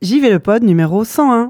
J'y 0.00 0.20
vais 0.20 0.30
le 0.30 0.38
pod 0.38 0.62
numéro 0.62 1.02
101. 1.02 1.48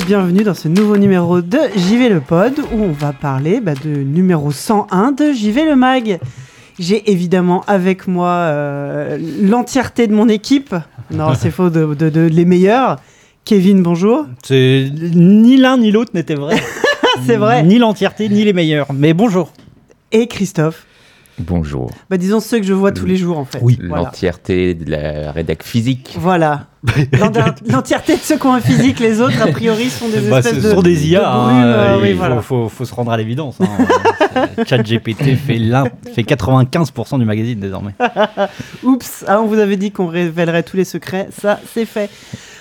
Et 0.00 0.04
bienvenue 0.04 0.42
dans 0.44 0.54
ce 0.54 0.68
nouveau 0.68 0.96
numéro 0.96 1.40
de 1.40 1.58
JV 1.76 2.08
le 2.08 2.20
Pod 2.20 2.52
où 2.72 2.82
on 2.82 2.92
va 2.92 3.12
parler 3.12 3.60
bah, 3.60 3.72
de 3.84 3.90
numéro 3.90 4.50
101 4.52 5.12
de 5.12 5.32
JV 5.32 5.64
le 5.64 5.76
Mag. 5.76 6.18
J'ai 6.78 7.10
évidemment 7.10 7.62
avec 7.66 8.06
moi 8.06 8.28
euh, 8.28 9.18
l'entièreté 9.42 10.06
de 10.06 10.14
mon 10.14 10.28
équipe. 10.28 10.74
Non, 11.10 11.34
c'est 11.38 11.50
faux, 11.50 11.70
de, 11.70 11.94
de- 11.94 12.08
de- 12.10 12.20
les 12.20 12.44
meilleurs. 12.44 12.96
Kevin, 13.44 13.82
bonjour. 13.82 14.26
C'est 14.44 14.90
ni 15.14 15.56
l'un 15.56 15.78
ni 15.78 15.90
l'autre 15.90 16.12
n'était 16.14 16.34
vrai. 16.34 16.56
C'est 17.26 17.36
vrai. 17.36 17.64
Ni 17.64 17.78
l'entièreté 17.78 18.28
ni 18.28 18.44
les 18.44 18.52
meilleurs. 18.52 18.86
Mais 18.94 19.12
bonjour. 19.14 19.52
Et 20.12 20.26
Christophe. 20.28 20.86
Bonjour. 21.38 21.90
Bah, 22.08 22.16
disons 22.16 22.38
ceux 22.40 22.60
que 22.60 22.64
je 22.66 22.72
vois 22.72 22.92
tous 22.92 23.04
les 23.04 23.16
jours 23.16 23.36
en 23.36 23.44
fait. 23.44 23.58
Oui. 23.60 23.78
Voilà. 23.88 24.04
L'entièreté 24.04 24.74
de 24.74 24.90
la 24.90 25.32
rédac 25.32 25.62
physique. 25.64 26.16
Voilà. 26.18 26.66
L'enti- 27.18 27.40
L'entièreté 27.70 28.14
de 28.16 28.20
ceux 28.22 28.36
qui 28.38 28.46
ont 28.46 28.54
un 28.54 28.60
physique, 28.60 29.00
les 29.00 29.20
autres, 29.20 29.40
a 29.42 29.48
priori, 29.48 29.90
sont 29.90 30.08
des 30.08 30.20
Bah, 30.20 30.38
espèces 30.38 30.56
ce 30.56 30.60
de. 30.68 30.74
sont 30.74 30.82
des 30.82 31.08
IA. 31.08 31.20
de 31.20 31.24
hein, 31.26 31.64
euh, 31.64 31.96
il 31.98 32.02
oui, 32.02 32.10
faut, 32.12 32.16
voilà. 32.18 32.40
faut- 32.42 32.68
faut 32.68 32.84
se 32.84 32.94
rendre 32.94 33.12
à 33.12 33.16
l'évidence. 33.16 33.56
Hein. 33.60 34.46
ChatGPT 34.66 35.36
fait, 35.36 35.58
l'un- 35.58 35.84
fait 36.14 36.22
95% 36.22 37.18
du 37.18 37.24
magazine 37.24 37.58
désormais. 37.60 37.92
Oups, 38.82 39.24
ah, 39.28 39.40
on 39.40 39.46
vous 39.46 39.58
avait 39.58 39.76
dit 39.76 39.90
qu'on 39.90 40.06
révélerait 40.06 40.62
tous 40.62 40.76
les 40.76 40.84
secrets, 40.84 41.28
ça 41.38 41.58
c'est 41.74 41.84
fait. 41.86 42.08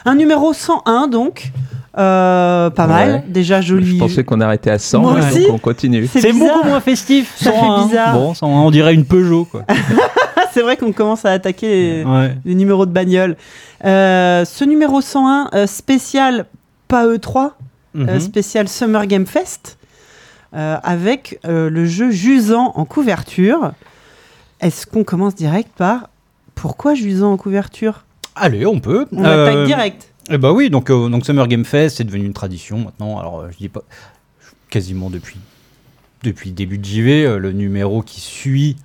Un 0.06 0.16
numéro 0.16 0.54
101 0.54 1.08
donc, 1.08 1.52
Euh, 1.98 2.70
pas 2.70 2.86
mal, 2.88 3.23
déjà 3.28 3.61
joli. 3.61 3.95
Je 3.95 4.00
pensais 4.00 4.23
qu'on 4.23 4.39
arrêtait 4.42 4.70
à 4.70 4.78
100, 4.78 5.02
Moi 5.02 5.14
donc 5.20 5.23
aussi. 5.31 5.45
on 5.52 5.58
continue. 5.58 6.08
C'est 6.08 6.31
beaucoup 6.33 6.66
moins 6.67 6.80
festif. 6.80 7.33
Ça 7.36 7.52
fait 7.52 7.59
101. 7.59 7.88
bizarre. 7.88 8.14
Bon, 8.14 8.33
101, 8.33 8.48
on 8.61 8.72
dirait 8.72 8.94
une 8.94 9.06
Peugeot. 9.06 9.45
Quoi. 9.45 9.64
c'est 10.53 10.61
vrai 10.61 10.78
qu'on 10.78 10.92
commence 10.92 11.25
à 11.25 11.31
attaquer 11.31 11.67
les, 11.67 12.03
Ouais. 12.03 12.36
les 12.45 12.55
numéros 12.55 12.86
de 12.86 12.92
bagnole. 12.92 13.36
Euh, 13.86 14.45
ce 14.45 14.64
numéro 14.66 15.02
101 15.02 15.50
euh, 15.53 15.67
spécial 15.67 16.45
pas 16.88 17.05
E3, 17.08 17.52
euh, 17.95 18.14
Mhm. 18.16 18.19
spécial 18.19 18.67
Summer 18.67 19.05
Game 19.08 19.25
Fest, 19.25 19.77
euh, 20.55 20.77
avec 20.83 21.39
le 21.45 21.86
jeu 21.86 22.11
Jusant 22.11 22.73
en 22.75 22.86
couverture. 22.86 23.72
Est-ce 24.61 24.86
qu'on 24.88 25.03
commence 25.03 25.36
direct 25.36 25.70
par 25.77 26.09
pourquoi 26.55 26.94
Jusant 26.95 27.31
en 27.33 27.38
couverture? 27.38 28.05
Allez, 28.36 28.66
on 28.66 28.80
peut. 28.80 29.05
On 29.11 29.23
attaque 29.23 29.66
direct. 29.66 30.11
Eh 30.31 30.38
bah 30.38 30.52
oui, 30.52 30.70
donc, 30.70 30.88
donc 30.92 31.25
Summer 31.25 31.47
Game 31.47 31.66
Fest, 31.66 31.97
c'est 31.97 32.03
devenu 32.03 32.25
une 32.25 32.33
tradition 32.33 32.77
maintenant. 32.80 33.20
Alors, 33.20 33.45
je 33.52 33.58
dis 33.58 33.70
pas 33.70 33.81
quasiment 34.70 35.09
depuis, 35.09 35.38
depuis 36.23 36.50
le 36.50 36.55
début 36.55 36.77
de 36.77 36.86
JV, 36.86 37.38
le 37.39 37.52
numéro 37.52 38.02
qui 38.03 38.22
suit 38.22 38.75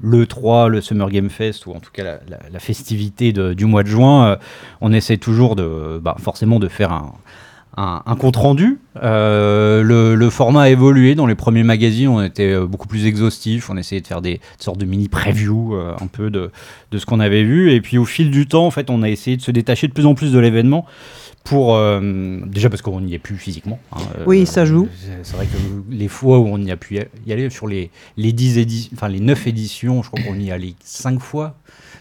le 0.00 0.26
3, 0.26 0.68
le 0.68 0.80
Summer 0.80 1.08
Game 1.10 1.30
Fest, 1.30 1.66
ou 1.66 1.72
en 1.72 1.80
tout 1.80 1.90
cas 1.92 2.04
la, 2.04 2.18
la- 2.52 2.58
festivité 2.58 3.32
de- 3.32 3.54
du 3.54 3.64
mois 3.64 3.82
de 3.82 3.88
juin, 3.88 4.26
euh, 4.26 4.36
on 4.80 4.92
essaie 4.92 5.16
toujours 5.16 5.56
de, 5.56 5.98
bah, 6.02 6.16
forcément 6.18 6.58
de 6.58 6.68
faire 6.68 6.92
un, 6.92 7.12
un, 7.78 8.16
compte 8.16 8.36
rendu. 8.36 8.78
Euh, 9.02 9.82
le, 9.82 10.30
format 10.30 10.62
a 10.62 10.68
évolué. 10.70 11.14
Dans 11.14 11.26
les 11.26 11.34
premiers 11.34 11.62
magazines, 11.62 12.08
on 12.08 12.22
était 12.22 12.52
euh, 12.52 12.66
beaucoup 12.66 12.88
plus 12.88 13.06
exhaustif. 13.06 13.68
On 13.70 13.76
essayait 13.76 14.00
de 14.00 14.06
faire 14.06 14.22
des 14.22 14.40
sortes 14.58 14.78
de 14.78 14.86
mini 14.86 15.08
previews 15.08 15.74
un 15.74 16.06
peu 16.06 16.30
de, 16.30 16.50
de 16.90 16.98
ce 16.98 17.04
qu'on 17.06 17.20
avait 17.20 17.44
vu. 17.44 17.72
Et 17.72 17.80
puis 17.80 17.98
au 17.98 18.06
fil 18.06 18.30
du 18.30 18.46
temps, 18.46 18.66
en 18.66 18.70
fait, 18.70 18.88
on 18.90 19.02
a 19.02 19.08
essayé 19.10 19.36
de 19.36 19.42
se 19.42 19.50
détacher 19.50 19.88
de 19.88 19.92
plus 19.92 20.06
en 20.06 20.14
plus 20.14 20.32
de 20.32 20.38
l'événement. 20.38 20.86
Pour 21.46 21.76
euh, 21.76 22.00
déjà 22.46 22.68
parce 22.68 22.82
qu'on 22.82 23.00
n'y 23.00 23.14
est 23.14 23.18
plus 23.18 23.36
physiquement. 23.36 23.78
hein, 23.92 23.98
euh, 24.18 24.24
Oui, 24.26 24.46
ça 24.46 24.64
joue. 24.64 24.88
c'est- 25.22 25.34
vrai 25.36 25.46
que 25.46 25.56
les 25.90 26.08
fois 26.08 26.38
où 26.38 26.46
on 26.46 26.58
y 26.58 26.70
a 26.70 26.76
pu 26.76 26.98
y 27.26 27.32
aller 27.32 27.48
sur 27.50 27.66
les, 27.68 27.90
les 28.16 28.32
10 28.32 28.58
éditions, 28.58 28.90
enfin 28.94 29.08
les 29.08 29.20
9 29.20 29.46
éditions, 29.46 30.02
je 30.02 30.10
crois 30.10 30.20
qu'on 30.22 30.34
y 30.38 30.48
est 30.48 30.52
allé 30.52 30.74
5 30.82 31.20
fois. 31.20 31.54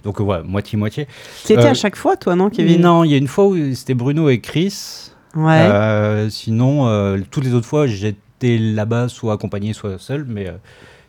Donc 0.03 0.19
euh, 0.19 0.23
ouais, 0.23 0.43
moitié-moitié. 0.43 1.07
Qui 1.43 1.53
était 1.53 1.63
euh, 1.65 1.71
à 1.71 1.73
chaque 1.73 1.95
fois, 1.95 2.15
toi, 2.17 2.35
non, 2.35 2.49
Kevin? 2.49 2.81
Non, 2.81 3.03
il 3.03 3.11
y 3.11 3.13
a 3.13 3.17
une 3.17 3.27
fois 3.27 3.47
où 3.47 3.73
c'était 3.73 3.93
Bruno 3.93 4.29
et 4.29 4.39
Chris. 4.41 5.11
Ouais. 5.35 5.59
Euh, 5.59 6.29
sinon, 6.29 7.17
toutes 7.29 7.43
les 7.43 7.53
autres 7.53 7.67
fois, 7.67 7.87
j'étais 7.87 8.57
là-bas, 8.57 9.09
soit 9.09 9.33
accompagné, 9.33 9.73
soit 9.73 9.99
seul. 9.99 10.25
Mais 10.27 10.47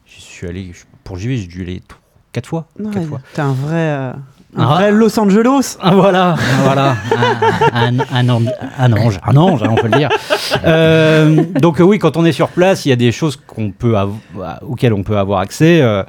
j'y 0.06 0.20
suis 0.20 0.46
allé, 0.46 0.72
pour 1.04 1.16
JV, 1.16 1.36
j'ai 1.38 1.46
dû 1.46 1.62
aller 1.62 1.80
4 2.32 2.46
fois. 2.46 2.68
Ouais, 2.78 2.90
quatre 2.92 3.06
fois. 3.06 3.20
T'es 3.34 3.40
un 3.42 3.52
vrai, 3.52 4.12
Ah. 4.58 4.64
vrai 4.74 4.90
Los 4.92 5.18
Angeles. 5.18 5.76
Ah, 5.80 5.94
voilà, 5.94 6.36
voilà, 6.62 6.96
un, 7.72 7.98
un- 7.98 8.04
un 8.12 8.28
an- 8.28 8.42
un 8.78 8.92
ange, 8.92 9.18
un 9.24 9.36
ange, 9.36 9.62
hein, 9.62 9.68
on 9.70 9.74
peut 9.74 9.88
le 9.88 9.98
dire. 9.98 10.08
Euh, 10.64 11.42
donc 11.60 11.80
euh, 11.80 11.84
oui, 11.84 11.98
quand 11.98 12.16
on 12.16 12.24
est 12.24 12.32
sur 12.32 12.48
place, 12.48 12.86
il 12.86 12.90
y 12.90 12.92
a 12.92 12.96
des 12.96 13.12
choses 13.12 13.36
qu'on 13.36 13.70
peut 13.70 13.94
avo- 13.94 14.14
auxquelles 14.62 14.92
on 14.92 15.02
peut 15.02 15.18
avoir 15.18 15.40
accès. 15.40 15.80
euh, 15.82 16.02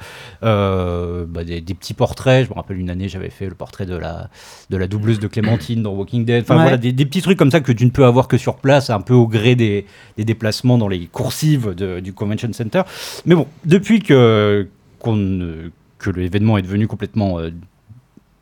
euh, 0.43 1.25
bah, 1.27 1.43
des, 1.43 1.61
des 1.61 1.73
petits 1.73 1.93
portraits. 1.93 2.45
Je 2.45 2.49
me 2.49 2.55
rappelle 2.55 2.77
une 2.77 2.89
année, 2.89 3.09
j'avais 3.09 3.29
fait 3.29 3.47
le 3.47 3.55
portrait 3.55 3.85
de 3.85 3.95
la 3.97 4.29
de 4.69 4.77
la 4.77 4.87
doubleuse 4.87 5.19
de 5.19 5.27
Clémentine 5.27 5.81
dans 5.81 5.91
Walking 5.91 6.25
Dead. 6.25 6.43
Enfin 6.43 6.55
Ouais. 6.57 6.61
voilà, 6.63 6.77
des, 6.77 6.91
des 6.91 7.05
petits 7.05 7.21
trucs 7.21 7.37
comme 7.39 7.51
ça 7.51 7.59
que 7.59 7.71
tu 7.71 7.85
ne 7.85 7.89
peux 7.89 8.05
avoir 8.05 8.27
que 8.27 8.37
sur 8.37 8.55
place, 8.57 8.89
un 8.89 9.01
peu 9.01 9.13
au 9.13 9.27
gré 9.27 9.55
des, 9.55 9.85
des 10.17 10.25
déplacements 10.25 10.77
dans 10.77 10.87
les 10.87 11.07
coursives 11.07 11.73
de- 11.73 11.99
du 11.99 12.13
convention 12.13 12.51
center. 12.53 12.81
Mais 13.25 13.35
bon, 13.35 13.47
depuis 13.65 13.99
que 14.01 14.67
qu'on 14.99 15.15
ne- 15.15 15.71
que 15.99 16.09
l'événement 16.11 16.57
est 16.57 16.61
devenu 16.61 16.87
complètement 16.87 17.39
euh, 17.39 17.49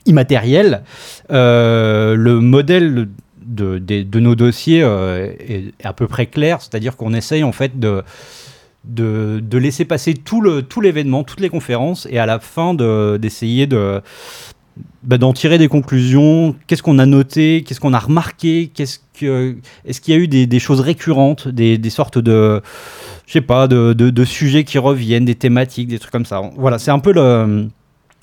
immatériel, 0.06 0.84
euh, 1.32 2.16
le 2.16 2.40
modèle 2.40 3.08
de, 3.46 4.20
nos 4.20 4.36
dossiers 4.36 4.82
euh, 4.84 5.32
est, 5.40 5.74
à 5.84 5.94
peu 5.94 6.08
près 6.08 6.26
clair, 6.26 6.62
c'est-à-dire 6.62 6.96
qu'on 6.96 7.14
essaye 7.14 7.44
en 7.44 7.52
fait 7.52 7.80
de, 7.80 8.04
laisser 9.52 9.86
passer 9.86 10.14
tout 10.14 10.42
l'événement, 10.82 11.24
toutes 11.24 11.40
les 11.40 11.50
conférences, 11.50 12.08
et 12.10 12.20
à 12.20 12.26
la 12.26 12.40
fin 12.40 12.74
de- 12.74 13.18
d'essayer 13.18 13.68
de, 13.68 14.02
bah, 15.04 15.18
d'en 15.18 15.34
tirer 15.34 15.58
des 15.58 15.68
conclusions. 15.68 16.56
Qu'est-ce 16.68 16.84
qu'on 16.84 17.00
a 17.00 17.06
noté? 17.06 17.64
Qu'est-ce 17.66 17.80
qu'on 17.80 17.94
a 17.94 18.00
remarqué? 18.00 18.72
Est-ce 18.78 19.00
qu'il 20.02 20.14
y 20.14 20.18
a 20.18 20.18
eu 20.18 20.28
des, 20.28 20.60
choses 20.60 20.80
récurrentes, 20.80 21.48
des, 21.48 21.90
sortes 21.90 22.18
de 22.18 22.62
je 23.28 23.34
sais 23.34 23.42
pas, 23.42 23.68
de 23.68 24.26
sujets 24.26 24.64
qui 24.64 24.78
reviennent, 24.78 25.26
des 25.26 25.36
thématiques, 25.36 25.88
des 25.88 26.00
trucs 26.00 26.12
comme 26.12 26.26
ça. 26.26 26.42
Voilà, 26.58 26.80
c'est 26.80 26.92
un 26.92 27.00
peu 27.00 27.14
le 27.14 27.70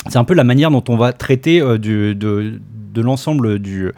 c'est 0.08 0.18
un 0.18 0.24
peu 0.24 0.34
la 0.34 0.44
manière 0.44 0.70
dont 0.70 0.84
on 0.88 0.96
va 0.96 1.12
traiter 1.12 1.60
euh, 1.60 1.78
du- 1.78 2.14
de, 2.14 2.60
de 2.92 3.00
l'ensemble 3.00 3.58
du, 3.58 3.92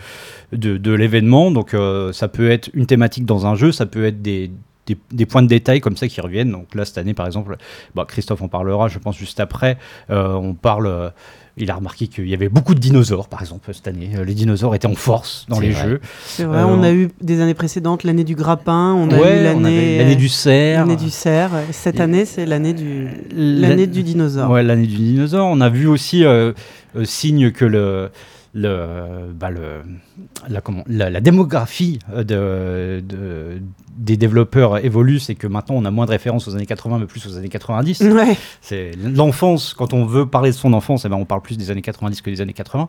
de, 0.53 0.93
l'événement. 0.93 1.51
Donc 1.51 1.75
euh, 1.75 2.13
ça 2.13 2.29
peut 2.29 2.51
être 2.51 2.71
une 2.75 2.87
thématique 2.87 3.25
dans 3.25 3.47
un 3.47 3.55
jeu, 3.55 3.73
ça 3.73 3.87
peut 3.87 4.05
être 4.05 4.23
des, 4.23 4.51
des, 4.87 4.97
des 5.13 5.27
points 5.27 5.43
de 5.43 5.49
détail 5.49 5.81
comme 5.81 5.97
ça 5.97 6.09
qui 6.09 6.21
reviennent. 6.21 6.53
Donc 6.53 6.75
là, 6.75 6.85
cette 6.85 6.99
année, 6.99 7.15
par 7.15 7.27
exemple, 7.27 7.57
bah, 7.95 8.05
Christophe 8.07 8.43
en 8.43 8.49
parlera, 8.49 8.89
je 8.89 8.99
pense, 8.99 9.17
juste 9.17 9.41
après. 9.41 9.79
Euh, 10.11 10.33
on 10.35 10.55
parle... 10.55 11.13
euh, 11.59 11.63
il 11.63 11.71
a 11.71 11.75
remarqué 11.77 12.07
qu'il 12.09 12.29
y 12.29 12.35
avait 12.35 12.49
beaucoup 12.49 12.75
de 12.75 12.81
dinosaures, 12.81 13.29
par 13.29 13.41
exemple, 13.41 13.71
cette 13.73 13.87
année. 13.89 14.11
Euh, 14.17 14.25
Les 14.25 14.35
dinosaures 14.35 14.75
étaient 14.75 14.87
en 14.87 14.95
force 14.95 15.47
dans 15.49 15.61
les 15.61 15.71
vrai. 15.71 15.89
jeux. 15.89 16.01
C'est 16.27 16.45
vrai, 16.45 16.59
Euh, 16.61 16.67
on 16.67 16.83
a 16.83 16.93
eu 16.93 17.11
des 17.21 17.41
années 17.41 17.55
précédentes 17.55 18.05
l'année 18.05 18.25
du 18.25 18.35
grappin, 18.35 18.93
on 18.95 19.11
a 19.11 19.17
eu 19.17 19.43
l'année 19.45 20.17
du 20.17 20.29
cerf. 20.29 20.81
l'année 20.81 20.97
du 20.97 21.11
cerf. 21.11 21.53
ouais. 21.53 21.65
Cette 21.73 22.01
Et- 22.01 22.03
année, 22.03 22.25
c'est 22.25 22.47
l'année 22.47 22.73
du 22.75 23.09
La- 23.35 23.69
l'année 23.69 23.87
du 23.87 24.03
dinosaure. 24.03 24.51
Ouais, 24.51 24.63
l'année 24.63 24.87
du 24.87 24.97
dinosaure. 24.97 25.47
On 25.49 25.61
a 25.61 25.69
vu 25.69 25.87
aussi 25.87 26.25
euh, 26.25 26.53
euh, 26.97 27.05
signe 27.05 27.51
que 27.53 27.65
le, 27.65 28.11
le, 28.55 29.33
bah, 29.35 29.51
le, 29.51 29.83
la, 30.49 30.61
comment, 30.61 30.85
la, 30.87 31.11
la 31.11 31.21
démographie 31.21 31.99
euh, 32.13 32.23
de, 32.23 33.01
de- 33.05 33.61
des 33.97 34.17
développeurs 34.17 34.85
évolue, 34.85 35.19
c'est 35.21 35.35
que 35.35 35.47
maintenant 35.47 35.75
on 35.77 35.85
a 35.85 35.91
moins 35.91 36.07
de 36.07 36.11
références 36.11 36.47
aux 36.49 36.55
années 36.55 36.67
80, 36.67 36.99
mais 37.01 37.07
plus 37.07 37.27
aux 37.27 37.37
années 37.37 37.49
90. 37.49 38.01
Ouais. 38.01 38.37
C'est 38.61 38.93
l'enfance, 38.97 39.75
quand 39.75 39.93
on 39.93 40.05
veut 40.05 40.27
parler 40.27 40.51
de 40.51 40.57
son 40.57 40.73
enfance, 40.73 41.05
eh 41.05 41.09
ben, 41.09 41.17
on 41.17 41.25
parle 41.25 41.43
plus 41.43 41.57
des 41.59 41.71
années 41.71 41.83
90 41.83 42.21
que 42.23 42.31
des 42.31 42.41
années 42.41 42.53
80. 42.53 42.89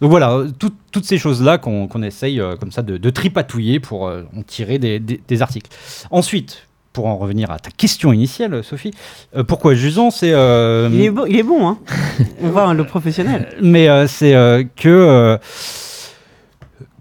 Donc 0.00 0.10
voilà, 0.10 0.32
euh, 0.34 0.50
tout- 0.58 0.72
toutes 0.92 1.04
ces 1.04 1.18
choses-là 1.18 1.58
qu'on 1.58 2.02
essaye 2.02 2.40
euh, 2.40 2.56
comme 2.56 2.70
ça 2.72 2.82
de, 2.82 2.96
de 2.96 3.10
tripatouiller 3.10 3.80
pour 3.80 4.08
euh, 4.08 4.22
en 4.36 4.42
tirer 4.42 4.78
des, 4.78 4.98
des- 5.00 5.20
des 5.26 5.42
articles. 5.42 5.70
Ensuite, 6.10 6.66
pour 6.94 7.06
en 7.06 7.18
revenir 7.18 7.50
à 7.50 7.58
ta 7.58 7.70
question 7.70 8.12
initiale, 8.12 8.62
Sophie, 8.64 8.92
euh, 9.36 9.42
pourquoi 9.42 9.74
Jusant 9.74 10.10
C'est 10.10 10.32
euh, 10.32 10.88
Il 10.92 11.02
est 11.02 11.10
bon, 11.10 11.26
il 11.26 11.36
est 11.36 11.42
bon 11.42 11.68
hein. 11.68 11.78
on 12.40 12.48
voit 12.48 12.68
hein, 12.68 12.74
le 12.74 12.84
professionnel. 12.84 13.48
mais 13.60 13.88
euh, 13.88 14.06
c'est 14.06 14.34
euh, 14.34 14.62
que, 14.76 15.36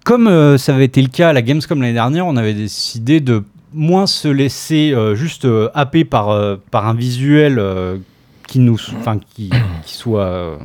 comme 0.03 0.57
ça 0.57 0.73
avait 0.73 0.85
été 0.85 1.01
le 1.01 1.09
cas 1.09 1.29
à 1.29 1.33
la 1.33 1.43
Gamescom 1.43 1.79
l'année 1.79 1.93
dernière, 1.93 2.25
on 2.25 2.35
avait 2.35 2.55
décidé 2.55 3.19
de 3.19 3.43
moins 3.71 4.07
se 4.07 4.27
laisser 4.27 4.93
juste 5.13 5.47
happer 5.73 6.03
par, 6.05 6.57
par 6.71 6.87
un 6.87 6.93
visuel 6.93 7.61
qui 8.47 8.59
nous, 8.59 8.77
enfin, 8.97 9.19
qui, 9.35 9.49
qui 9.85 9.93
soit 9.93 10.25
euh, 10.25 10.57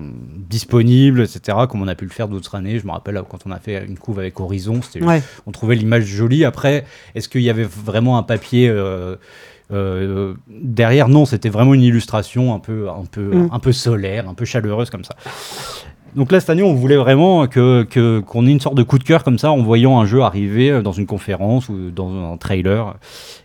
disponible, 0.49 1.21
etc. 1.23 1.59
Comme 1.69 1.83
on 1.83 1.89
a 1.89 1.95
pu 1.95 2.05
le 2.05 2.11
faire 2.11 2.29
d'autres 2.29 2.55
années. 2.55 2.79
Je 2.79 2.87
me 2.87 2.93
rappelle 2.93 3.21
quand 3.29 3.41
on 3.47 3.51
a 3.51 3.59
fait 3.59 3.85
une 3.87 3.99
couve 3.99 4.19
avec 4.19 4.39
Horizon, 4.41 4.81
Ouais. 5.01 5.23
on 5.47 5.53
trouvait 5.53 5.75
l'image 5.77 6.05
jolie. 6.05 6.45
Après, 6.45 6.85
est-ce 7.15 7.29
qu'il 7.29 7.43
y 7.43 7.51
avait 7.51 7.65
vraiment 7.65 8.19
un 8.19 8.23
papier 8.23 8.69
euh, 8.69 9.17
euh, 9.73 10.35
derrière? 10.51 11.09
Non, 11.09 11.25
c'était 11.25 11.49
vraiment 11.51 11.75
une 11.75 11.83
illustration 11.83 12.55
un 12.55 12.59
peu, 12.59 12.89
un 12.89 13.05
peu, 13.11 13.35
Mm. 13.35 13.49
un 13.53 13.59
peu 13.59 13.73
solaire, 13.73 14.29
un 14.29 14.35
peu 14.35 14.45
chaleureuse 14.45 14.91
comme 14.91 15.05
ça. 15.05 15.15
Donc 16.17 16.33
là, 16.33 16.41
cette 16.41 16.51
année, 16.51 16.63
on 16.63 16.75
voulait 16.75 16.97
vraiment 16.97 17.47
que- 17.47 17.85
qu'on 18.21 18.47
ait 18.47 18.51
une 18.51 18.61
sorte 18.61 18.75
de 18.77 18.83
coup 18.83 18.99
de 18.99 19.05
cœur 19.05 19.23
comme 19.23 19.39
ça 19.39 19.53
en 19.53 19.63
voyant 19.63 20.01
un 20.01 20.07
jeu 20.07 20.23
arriver 20.23 20.71
euh, 20.71 20.83
dans 20.83 20.93
une 20.93 21.07
conférence 21.07 21.69
ou 21.69 21.91
dans 21.91 22.33
un 22.33 22.37
trailer. 22.37 22.97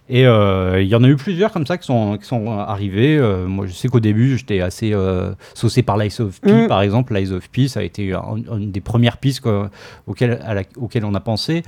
Et 0.09 0.25
euh, 0.25 0.81
il 0.81 0.87
y 0.87 0.95
en 0.95 1.03
a 1.03 1.07
eu 1.07 1.15
plusieurs 1.15 1.51
comme 1.51 1.65
ça 1.65 1.77
qui 1.77 1.85
sont, 1.85 2.17
qui 2.17 2.25
sont 2.25 2.49
arrivés. 2.51 3.17
Euh, 3.17 3.47
moi, 3.47 3.65
je 3.67 3.73
sais 3.73 3.87
qu'au 3.89 3.99
début, 3.99 4.37
j'étais 4.37 4.59
assez 4.61 4.91
euh, 4.93 5.33
saucé 5.53 5.81
par 5.83 5.97
l'Ice 5.97 6.19
of 6.19 6.39
P, 6.41 6.51
Mm. 6.63 6.67
par 6.67 6.81
exemple. 6.81 7.13
L'Ice 7.13 7.31
of 7.31 7.49
P, 7.49 7.67
ça 7.67 7.81
a 7.81 7.83
été 7.83 8.13
un- 8.13 8.35
une 8.57 8.71
des 8.71 8.81
premières 8.81 9.17
pistes 9.17 9.41
quoi, 9.41 9.69
auxquelles, 10.07 10.39
à 10.45 10.53
la- 10.53 10.63
auxquelles 10.77 11.05
on 11.05 11.13
a 11.15 11.19
pensé. 11.19 11.63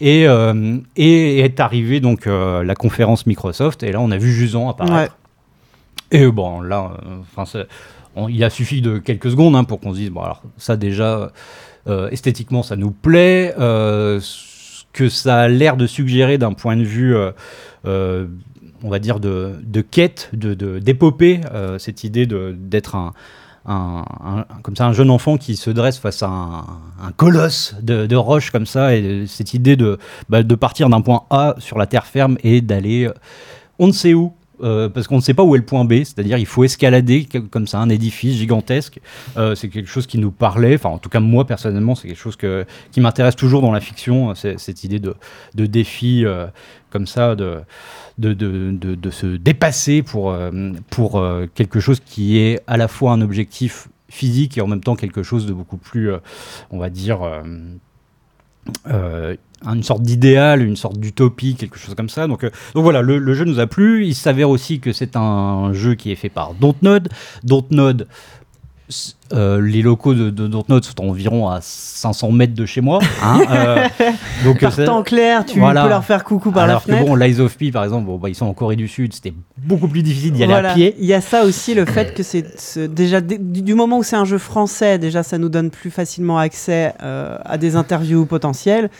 Et, 0.00 0.24
et 0.96 1.38
est 1.40 1.60
arrivée 1.60 2.00
donc 2.00 2.26
la 2.26 2.74
conférence 2.74 3.26
Microsoft. 3.26 3.82
Et 3.82 3.92
là, 3.92 4.00
on 4.00 4.10
a 4.10 4.16
vu 4.18 4.32
Jusan 4.32 4.68
apparaître. 4.70 5.16
Et 6.10 6.26
bon, 6.26 6.60
là, 6.60 6.90
enfin, 7.20 7.44
c'est- 7.46 7.66
il 8.28 8.42
a 8.44 8.50
suffi 8.50 8.82
de 8.82 8.98
quelques 8.98 9.30
secondes 9.30 9.56
hein, 9.56 9.64
pour 9.64 9.80
qu'on 9.80 9.92
se 9.92 9.98
dise, 9.98 10.10
bon, 10.10 10.20
alors 10.20 10.42
ça 10.56 10.76
déjà, 10.76 11.32
euh, 11.88 12.08
esthétiquement, 12.10 12.62
ça 12.62 12.76
nous 12.76 12.90
plaît. 12.90 13.54
euh, 13.58 14.20
ce 14.20 14.84
que 14.92 15.08
ça 15.08 15.40
a 15.40 15.48
l'air 15.48 15.76
de 15.76 15.86
suggérer 15.86 16.36
d'un 16.36 16.52
point 16.52 16.76
de 16.76 16.82
vue, 16.82 17.16
euh, 17.16 18.26
on 18.82 18.90
va 18.90 18.98
dire, 18.98 19.20
de, 19.20 19.54
de 19.62 19.80
quête, 19.80 20.30
d'épopée, 20.34 21.40
cette 21.78 22.04
idée 22.04 22.26
d'être 22.26 22.94
un, 22.96 24.04
comme 24.62 24.76
ça, 24.76 24.86
un 24.86 24.92
jeune 24.92 25.08
enfant 25.08 25.38
qui 25.38 25.56
se 25.56 25.70
dresse 25.70 25.96
face 25.96 26.22
à 26.22 26.28
un, 26.28 27.12
colosse 27.16 27.74
de, 27.80 28.04
de 28.04 28.16
roche 28.16 28.50
comme 28.50 28.66
ça, 28.66 28.94
et 28.94 29.24
cette 29.26 29.54
idée 29.54 29.76
de, 29.76 29.98
bah, 30.28 30.42
de 30.42 30.54
partir 30.54 30.90
d'un 30.90 31.00
point 31.00 31.22
A 31.30 31.54
sur 31.56 31.78
la 31.78 31.86
terre 31.86 32.04
ferme 32.04 32.36
et 32.44 32.60
d'aller 32.60 33.08
on 33.78 33.86
ne 33.86 33.92
sait 33.92 34.14
où. 34.14 34.32
Euh, 34.62 34.88
parce 34.88 35.08
qu'on 35.08 35.16
ne 35.16 35.20
sait 35.20 35.34
pas 35.34 35.42
où 35.42 35.54
est 35.54 35.58
le 35.58 35.64
point 35.64 35.84
B, 35.84 36.04
c'est-à-dire 36.04 36.38
il 36.38 36.46
faut 36.46 36.64
escalader 36.64 37.26
comme 37.50 37.66
ça 37.66 37.78
un 37.78 37.88
édifice 37.88 38.36
gigantesque. 38.36 39.00
Euh, 39.36 39.54
c'est 39.54 39.68
quelque 39.68 39.88
chose 39.88 40.06
qui 40.06 40.18
nous 40.18 40.30
parlait, 40.30 40.74
enfin 40.74 40.90
en 40.90 40.98
tout 40.98 41.08
cas 41.08 41.20
moi 41.20 41.46
personnellement 41.46 41.94
c'est 41.94 42.08
quelque 42.08 42.20
chose 42.20 42.36
qui 42.36 43.00
m'intéresse 43.00 43.36
toujours 43.36 43.62
dans 43.62 43.72
la 43.72 43.80
fiction, 43.80 44.30
euh, 44.30 44.54
cette 44.56 44.84
idée 44.84 45.00
de, 45.00 45.14
défi 45.66 46.24
comme 46.90 47.06
ça, 47.06 47.34
de, 47.34 47.62
se 48.20 49.36
dépasser 49.36 50.02
pour, 50.02 50.36
pour 50.90 51.24
quelque 51.54 51.80
chose 51.80 52.00
qui 52.04 52.38
est 52.38 52.60
à 52.66 52.76
la 52.76 52.88
fois 52.88 53.12
un 53.12 53.20
objectif 53.20 53.88
physique 54.08 54.58
et 54.58 54.60
en 54.60 54.66
même 54.66 54.82
temps 54.82 54.94
quelque 54.94 55.22
chose 55.22 55.46
de 55.46 55.52
beaucoup 55.52 55.78
plus, 55.78 56.10
on 56.70 56.78
va 56.78 56.90
dire, 56.90 57.20
une 59.64 59.82
sorte 59.82 60.02
d'idéal, 60.02 60.62
une 60.62 60.76
sorte 60.76 60.98
d'utopie, 60.98 61.54
quelque 61.54 61.78
chose 61.78 61.94
comme 61.94 62.08
ça. 62.08 62.26
Donc, 62.26 62.44
euh, 62.44 62.50
donc 62.74 62.82
voilà, 62.84 63.02
le, 63.02 63.18
le 63.18 63.34
jeu 63.34 63.44
nous 63.44 63.60
a 63.60 63.66
plu. 63.66 64.06
Il 64.06 64.14
s'avère 64.14 64.50
aussi 64.50 64.80
que 64.80 64.92
c'est 64.92 65.16
un 65.16 65.72
jeu 65.72 65.94
qui 65.94 66.10
est 66.12 66.16
fait 66.16 66.28
par 66.28 66.54
Dontnod. 66.54 67.08
Dontnod, 67.44 68.06
euh, 69.32 69.62
les 69.62 69.80
locaux 69.80 70.12
de, 70.12 70.28
de 70.28 70.46
Dontnod 70.46 70.84
sont 70.84 71.00
environ 71.00 71.48
à 71.48 71.60
500 71.62 72.30
mètres 72.32 72.52
de 72.54 72.66
chez 72.66 72.82
moi. 72.82 72.98
hein, 73.22 73.40
euh, 73.50 73.88
donc, 74.44 74.62
euh, 74.62 74.70
c'est- 74.70 74.84
Partant 74.84 74.98
en 74.98 75.02
clair, 75.02 75.46
tu 75.46 75.58
Voilà. 75.60 75.84
peux 75.84 75.88
leur 75.88 76.04
faire 76.04 76.24
coucou 76.24 76.50
par 76.50 76.64
alors 76.64 76.74
la 76.76 76.80
que 76.80 76.86
fenêtre. 76.98 77.06
bon, 77.06 77.14
Lies 77.14 77.40
of 77.40 77.56
P, 77.56 77.70
par 77.72 77.84
exemple, 77.84 78.04
bon, 78.06 78.18
bah, 78.18 78.28
ils 78.28 78.34
sont 78.34 78.44
en 78.44 78.52
Corée 78.52 78.76
du 78.76 78.88
Sud, 78.88 79.14
c'était 79.14 79.32
beaucoup 79.56 79.88
plus 79.88 80.02
difficile 80.02 80.32
d'y 80.32 80.42
aller 80.42 80.52
Voilà. 80.52 80.72
à 80.72 80.74
pied. 80.74 80.94
Il 80.98 81.06
y 81.06 81.14
a 81.14 81.22
ça 81.22 81.44
aussi, 81.44 81.72
le 81.74 81.86
fait 81.86 82.12
que 82.12 82.22
c'est 82.22 82.44
déjà 82.92 83.22
du, 83.22 83.38
du 83.38 83.74
moment 83.74 83.96
où 83.98 84.02
c'est 84.02 84.16
un 84.16 84.26
jeu 84.26 84.36
français, 84.38 84.98
déjà 84.98 85.22
ça 85.22 85.38
nous 85.38 85.48
donne 85.48 85.70
plus 85.70 85.90
facilement 85.90 86.36
accès 86.36 86.92
euh, 87.02 87.38
à 87.46 87.56
des 87.56 87.76
interviews 87.76 88.26
potentielles. 88.26 88.90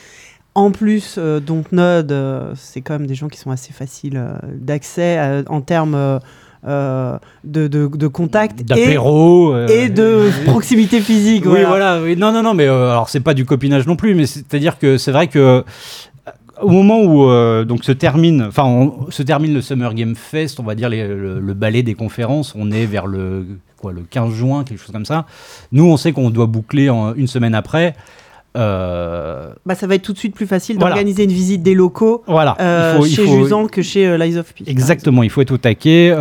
En 0.55 0.69
plus, 0.71 1.15
euh, 1.17 1.39
Dontnod, 1.39 2.11
euh, 2.11 2.51
c'est 2.55 2.81
quand 2.81 2.93
même 2.93 3.07
des 3.07 3.15
gens 3.15 3.27
qui 3.27 3.39
sont 3.39 3.49
assez 3.51 3.73
faciles 3.73 4.17
euh, 4.17 4.35
d'accès 4.55 5.43
en 5.49 5.61
termes 5.61 5.95
euh, 5.95 7.17
de, 7.43 7.67
de, 7.67 7.87
de 7.87 8.07
contact 8.07 8.61
et, 8.61 8.65
euh, 9.53 9.89
de 9.89 10.29
proximité 10.45 11.01
physique. 11.01 11.45
Oui, 11.45 11.51
voilà. 11.65 11.67
voilà. 11.67 12.01
oui. 12.03 12.15
Non, 12.15 12.31
non, 12.31 12.43
non, 12.43 12.53
mais 12.53 12.67
euh, 12.67 12.91
alors 12.91 13.09
c'est 13.09 13.19
pas 13.19 13.33
du 13.33 13.45
copinage 13.45 13.87
non 13.87 13.95
plus, 13.95 14.13
mais 14.15 14.27
c'est-à-dire 14.27 14.77
que 14.77 14.97
c'est 14.97 15.11
vrai 15.11 15.27
que 15.27 15.63
au 16.61 16.69
moment 16.69 17.01
où 17.01 17.65
donc 17.65 17.83
se 17.83 17.91
termine, 17.91 18.43
enfin, 18.43 18.91
se 19.09 19.23
termine 19.23 19.53
le 19.55 19.61
Summer 19.61 19.93
Game 19.95 20.15
Fest, 20.15 20.59
on 20.59 20.63
va 20.63 20.75
dire 20.75 20.87
les- 20.87 21.07
le, 21.07 21.39
le 21.39 21.53
ballet 21.55 21.81
des 21.83 21.95
conférences, 21.95 22.53
on 22.55 22.71
est 22.71 22.85
vers 22.85 23.07
le 23.07 23.45
quoi, 23.77 23.91
le 23.91 24.01
15 24.09 24.31
juin, 24.33 24.63
quelque 24.63 24.77
chose 24.79 24.91
comme 24.93 25.03
ça. 25.05 25.25
Nous, 25.71 25.83
on 25.83 25.97
sait 25.97 26.11
qu'on 26.13 26.29
doit 26.29 26.45
boucler 26.45 26.89
en- 26.91 27.15
une 27.15 27.27
semaine 27.27 27.55
après. 27.55 27.95
Euh, 28.55 29.51
Bah, 29.65 29.75
ça 29.75 29.87
va 29.87 29.95
être 29.95 30.03
tout 30.03 30.13
de 30.13 30.17
suite 30.17 30.35
plus 30.35 30.45
facile 30.47 30.77
Voilà. 30.77 30.91
d'organiser 30.95 31.23
une 31.23 31.31
visite 31.31 31.63
des 31.63 31.73
locaux 31.73 32.23
voilà. 32.27 32.55
euh, 32.59 32.93
il 32.95 32.99
faut, 32.99 33.05
il 33.07 33.15
chez 33.15 33.25
faut- 33.25 33.43
Jusan 33.43 33.67
que 33.67 33.81
chez 33.81 34.05
euh, 34.07 34.17
Lies 34.17 34.37
of 34.37 34.53
Peace. 34.53 34.65
Exactement, 34.67 35.23
il 35.23 35.29
faut 35.29 35.41
être 35.41 35.51
au 35.51 35.57
taquet. 35.57 36.13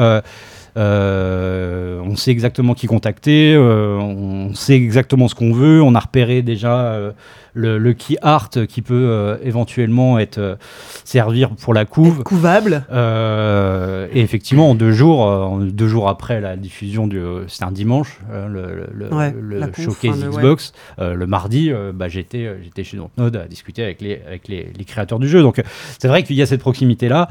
Euh, 0.77 2.01
on 2.05 2.17
sait 2.17 2.31
exactement 2.31 2.75
qui 2.75 2.87
contacter, 2.87 3.55
euh, 3.55 3.99
on 3.99 4.55
sait 4.55 4.75
exactement 4.75 5.29
ce 5.29 5.35
qu'on 5.35 5.53
veut. 5.53 5.83
On 5.83 5.95
a 5.95 6.01
repéré 6.01 6.43
déjà 6.43 6.79
euh, 6.85 7.13
le, 7.55 7.77
le 7.79 7.93
key 7.93 8.17
art 8.23 8.49
qui 8.69 8.81
peut 8.83 9.39
éventuellement 9.43 10.19
être 10.19 10.57
servir 11.05 11.51
pour 11.51 11.75
la 11.75 11.85
couve. 11.85 12.23
Couvable. 12.23 12.85
Et 12.91 14.21
effectivement, 14.21 14.71
en 14.71 14.75
deux 14.75 14.93
jours, 14.93 15.59
deux 15.61 15.89
jours 15.89 16.09
après 16.09 16.41
la 16.41 16.57
diffusion 16.57 17.07
du, 17.07 17.21
c'était 17.49 17.65
un 17.65 17.73
dimanche, 17.73 18.19
euh, 18.31 18.49
le, 18.49 18.87
le- 18.93 19.15
Ouais, 19.15 19.35
le 19.39 19.59
la 19.59 19.67
conf, 19.69 19.85
showcase 19.85 20.25
ouais. 20.25 20.31
Xbox. 20.31 20.73
Le 20.99 21.27
mardi, 21.27 21.71
bah, 21.95 22.09
j'étais, 22.09 22.51
j'étais 22.63 22.85
chez 22.85 22.97
Dontnod 22.97 23.37
à 23.37 23.47
discuter 23.47 23.83
avec 23.85 24.01
les, 24.01 24.21
avec 24.27 24.49
les, 24.49 24.69
les 24.77 24.85
créateurs 24.85 25.19
du 25.19 25.29
jeu. 25.29 25.43
Donc, 25.43 25.63
c'est 25.99 26.09
vrai 26.09 26.23
qu'il 26.23 26.37
y 26.37 26.43
a 26.43 26.47
cette 26.47 26.61
proximité 26.61 27.09
là 27.09 27.29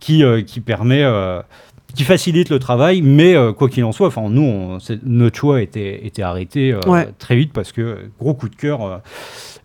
qui, 0.00 0.22
euh, 0.22 0.42
qui 0.42 0.60
permet, 0.60 1.02
euh, 1.02 1.40
qui 1.94 2.04
facilite 2.04 2.50
le 2.50 2.58
travail. 2.58 3.02
Mais 3.02 3.34
euh, 3.34 3.52
quoi 3.52 3.68
qu'il 3.68 3.82
en 3.84 3.92
soit, 3.92 4.08
enfin, 4.08 4.28
nous, 4.30 4.42
on- 4.42 4.78
notre 5.04 5.36
choix 5.38 5.62
était, 5.62 6.06
était 6.06 6.22
arrêté 6.22 6.72
euh, 6.72 6.80
Ouais. 6.86 7.08
très 7.18 7.34
vite 7.36 7.52
parce 7.52 7.72
que 7.72 7.96
gros 8.20 8.34
coup 8.34 8.48
de 8.48 8.56
cœur. 8.56 9.00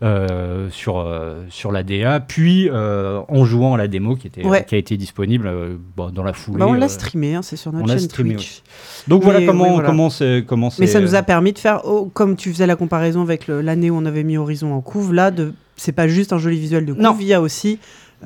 euh, 0.02 0.68
sur, 0.70 1.06
sur 1.48 1.70
la 1.72 1.82
DA, 1.82 2.20
puis 2.20 2.68
en 2.70 3.44
jouant 3.44 3.74
à 3.74 3.78
la 3.78 3.88
démo 3.88 4.16
qui, 4.16 4.26
était, 4.26 4.44
Ouais. 4.44 4.64
qui 4.64 4.74
a 4.74 4.78
été 4.78 4.96
disponible 4.96 5.50
bon, 5.96 6.10
dans 6.10 6.24
la 6.24 6.32
foulée. 6.32 6.58
Bah, 6.58 6.66
on 6.68 6.72
l'a 6.74 6.88
streamé, 6.88 7.36
hein, 7.36 7.42
c'est 7.42 7.56
sur 7.56 7.70
on 7.72 7.76
notre 7.76 7.88
l'a 7.88 7.94
chaîne 7.98 8.08
streamé 8.08 8.34
Twitch. 8.34 8.62
Donc 9.08 9.20
Mais, 9.24 9.30
voilà 9.32 9.46
comment 9.46 9.72
voilà. 9.74 9.88
comment 9.88 10.10
c'est 10.10 10.44
comment 10.46 10.70
Mais 10.78 10.86
ça 10.88 11.00
nous 11.00 11.14
a 11.14 11.22
permis 11.22 11.52
de 11.52 11.58
faire, 11.58 11.82
oh, 11.84 12.10
comme 12.12 12.36
tu 12.36 12.52
faisais 12.52 12.66
la 12.66 12.76
comparaison 12.76 13.22
avec 13.22 13.46
l'année 13.48 13.90
où 13.90 13.96
on 13.96 14.04
avait 14.04 14.24
mis 14.24 14.36
Horizon 14.36 14.72
en 14.74 14.80
couve, 14.80 15.14
là, 15.14 15.30
de, 15.30 15.54
c'est 15.76 15.92
pas 15.92 16.08
juste 16.08 16.32
un 16.32 16.38
joli 16.38 16.58
visuel 16.58 16.84
de 16.84 16.92
couve, 16.92 17.22
il 17.22 17.26
y 17.28 17.32
a 17.34 17.40
aussi 17.40 17.78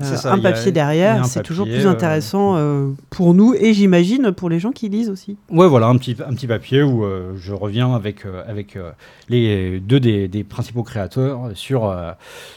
ça, 0.02 0.32
un 0.32 0.38
papier 0.38 0.68
a 0.68 0.70
derrière. 0.70 1.26
C'est 1.26 1.42
toujours 1.42 1.66
plus 1.66 1.86
euh, 1.86 1.90
intéressant 1.90 2.54
euh, 2.56 2.90
pour 3.10 3.34
nous 3.34 3.54
et 3.54 3.74
j'imagine 3.74 4.32
pour 4.32 4.48
les 4.50 4.58
gens 4.58 4.72
qui 4.72 4.88
lisent 4.88 5.10
aussi. 5.10 5.36
Ouais, 5.50 5.68
voilà, 5.68 5.86
un 5.86 5.96
petit, 5.96 6.16
un 6.26 6.32
petit 6.34 6.46
papier 6.46 6.82
où 6.82 7.04
euh, 7.04 7.32
je 7.36 7.52
reviens 7.52 7.94
avec, 7.94 8.24
euh, 8.26 8.42
avec 8.48 8.76
euh, 8.76 8.90
les 9.28 9.80
deux 9.80 10.00
des, 10.00 10.28
des 10.28 10.44
principaux 10.44 10.82
créateurs 10.82 11.50
sur, 11.54 11.86
euh, 11.88 12.12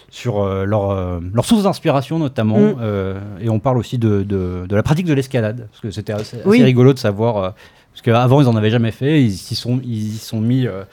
sur 0.10 0.42
euh, 0.42 0.66
leur, 0.66 0.92
euh, 0.92 1.20
leur 1.34 1.46
source 1.46 1.64
d'inspiration 1.64 2.20
notamment. 2.20 2.60
Mm. 2.60 2.76
euh, 2.82 3.20
et 3.42 3.50
on 3.50 3.60
parle 3.60 3.78
aussi 3.78 3.98
de, 3.98 4.24
de, 4.24 4.66
de 4.68 4.76
la 4.76 4.84
pratique 4.84 5.06
de 5.06 5.14
l'escalade, 5.14 5.68
parce 5.72 5.82
que 5.82 5.92
c'était 5.92 6.14
assez, 6.14 6.38
assez 6.40 6.48
Oui. 6.48 6.64
rigolo 6.64 6.94
de 6.94 7.00
savoir, 7.00 7.38
euh, 7.38 7.50
parce 7.94 8.02
qu'avant 8.04 8.42
ils 8.42 8.48
en 8.48 8.56
avaient 8.56 8.70
jamais 8.70 8.92
fait, 8.92 9.22
ils 9.24 9.34
s'y 9.34 9.56
sont, 9.56 9.80
ils 9.84 10.16
y 10.16 10.18
sont 10.18 10.40
mis 10.40 10.68
euh, 10.68 10.84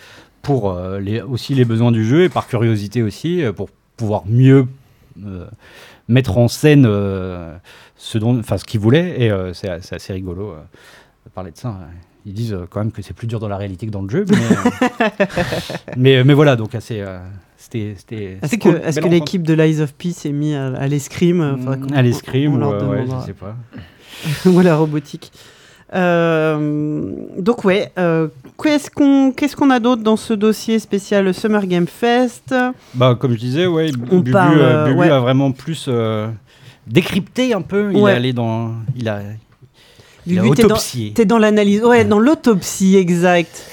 pour 0.42 0.70
euh, 0.70 0.98
les, 1.00 1.20
aussi 1.20 1.54
les 1.54 1.64
besoins 1.64 1.92
du 1.92 2.04
jeu 2.04 2.24
et 2.24 2.28
par 2.28 2.46
curiosité 2.46 3.02
aussi, 3.02 3.42
euh, 3.42 3.52
pour 3.52 3.68
pouvoir 3.96 4.22
mieux 4.26 4.66
euh, 5.26 5.46
mettre 6.08 6.38
en 6.38 6.48
scène 6.48 6.84
euh, 6.86 7.56
ce, 7.96 8.18
dont, 8.18 8.38
enfin, 8.38 8.58
ce 8.58 8.64
qu'ils 8.64 8.80
voulaient. 8.80 9.20
Et 9.22 9.30
euh, 9.30 9.52
c'est 9.52 9.68
c'est 9.82 9.94
assez 9.96 10.12
rigolo 10.12 10.50
euh, 10.50 10.60
de 11.26 11.30
parler 11.30 11.50
de 11.52 11.56
ça. 11.58 11.68
hein. 11.68 11.88
Ils 12.26 12.34
disent 12.34 12.52
euh, 12.52 12.66
quand 12.68 12.80
même 12.80 12.92
que 12.92 13.00
c'est 13.00 13.14
plus 13.14 13.26
dur 13.26 13.38
dans 13.40 13.48
la 13.48 13.56
réalité 13.56 13.86
que 13.86 13.90
dans 13.92 14.02
le 14.02 14.10
jeu. 14.10 14.24
Mais, 14.28 14.36
euh, 15.16 15.24
mais, 15.96 16.24
mais 16.24 16.34
voilà, 16.34 16.56
donc 16.56 16.74
assez. 16.74 17.00
euh, 17.00 17.18
c'était 17.56 17.94
c'était- 17.96 18.38
Est-ce 18.42 18.56
que, 18.58 18.68
Belle 18.68 19.04
que 19.04 19.08
l'équipe 19.08 19.42
de 19.42 19.54
Lies 19.54 19.80
of 19.80 19.94
Peace 19.94 20.26
est 20.26 20.32
mise 20.32 20.54
à, 20.54 20.86
l'escrime 20.88 21.58
qu'on- 21.64 21.94
à 21.94 22.02
l'escrime 22.02 22.62
euh, 22.62 22.88
ouais, 22.88 23.04
je 23.20 23.26
sais 23.26 23.32
pas. 23.34 23.56
ou 24.46 24.58
à 24.58 24.62
la 24.62 24.76
robotique. 24.76 25.32
Euh, 25.94 27.12
donc 27.38 27.64
ouais, 27.64 27.90
euh, 27.98 28.28
qu'est-ce 28.62 28.90
qu'on 28.90 29.32
qu'est-ce 29.32 29.56
qu'on 29.56 29.70
a 29.70 29.80
d'autre 29.80 30.02
dans 30.02 30.16
ce 30.16 30.34
dossier 30.34 30.78
spécial 30.78 31.32
Summer 31.32 31.64
Game 31.66 31.86
Fest? 31.86 32.54
Bah, 32.94 33.16
comme 33.18 33.32
je 33.32 33.38
disais, 33.38 33.66
ouais, 33.66 33.90
On 34.10 34.16
Bubu, 34.18 34.32
parle, 34.32 34.58
euh, 34.60 34.84
Bubu 34.86 34.98
ouais. 35.00 35.10
a 35.10 35.18
vraiment 35.20 35.50
plus 35.52 35.86
euh, 35.88 36.28
décrypté 36.86 37.54
un 37.54 37.62
peu. 37.62 37.90
Il 37.92 37.98
Ouais. 37.98 38.12
est 38.12 38.16
allé 38.16 38.32
dans. 38.32 38.72
Il 38.96 39.08
a, 39.08 39.20
il 40.26 40.38
a 40.38 40.42
Lui, 40.42 40.50
t'es 40.52 40.62
dans- 40.62 40.68
autopsié. 40.68 41.12
T'es 41.14 41.24
dans 41.24 41.38
l'analyse, 41.38 41.82
ouais, 41.82 42.04
dans 42.04 42.18
l'autopsie 42.18 42.96
exact. 42.96 43.64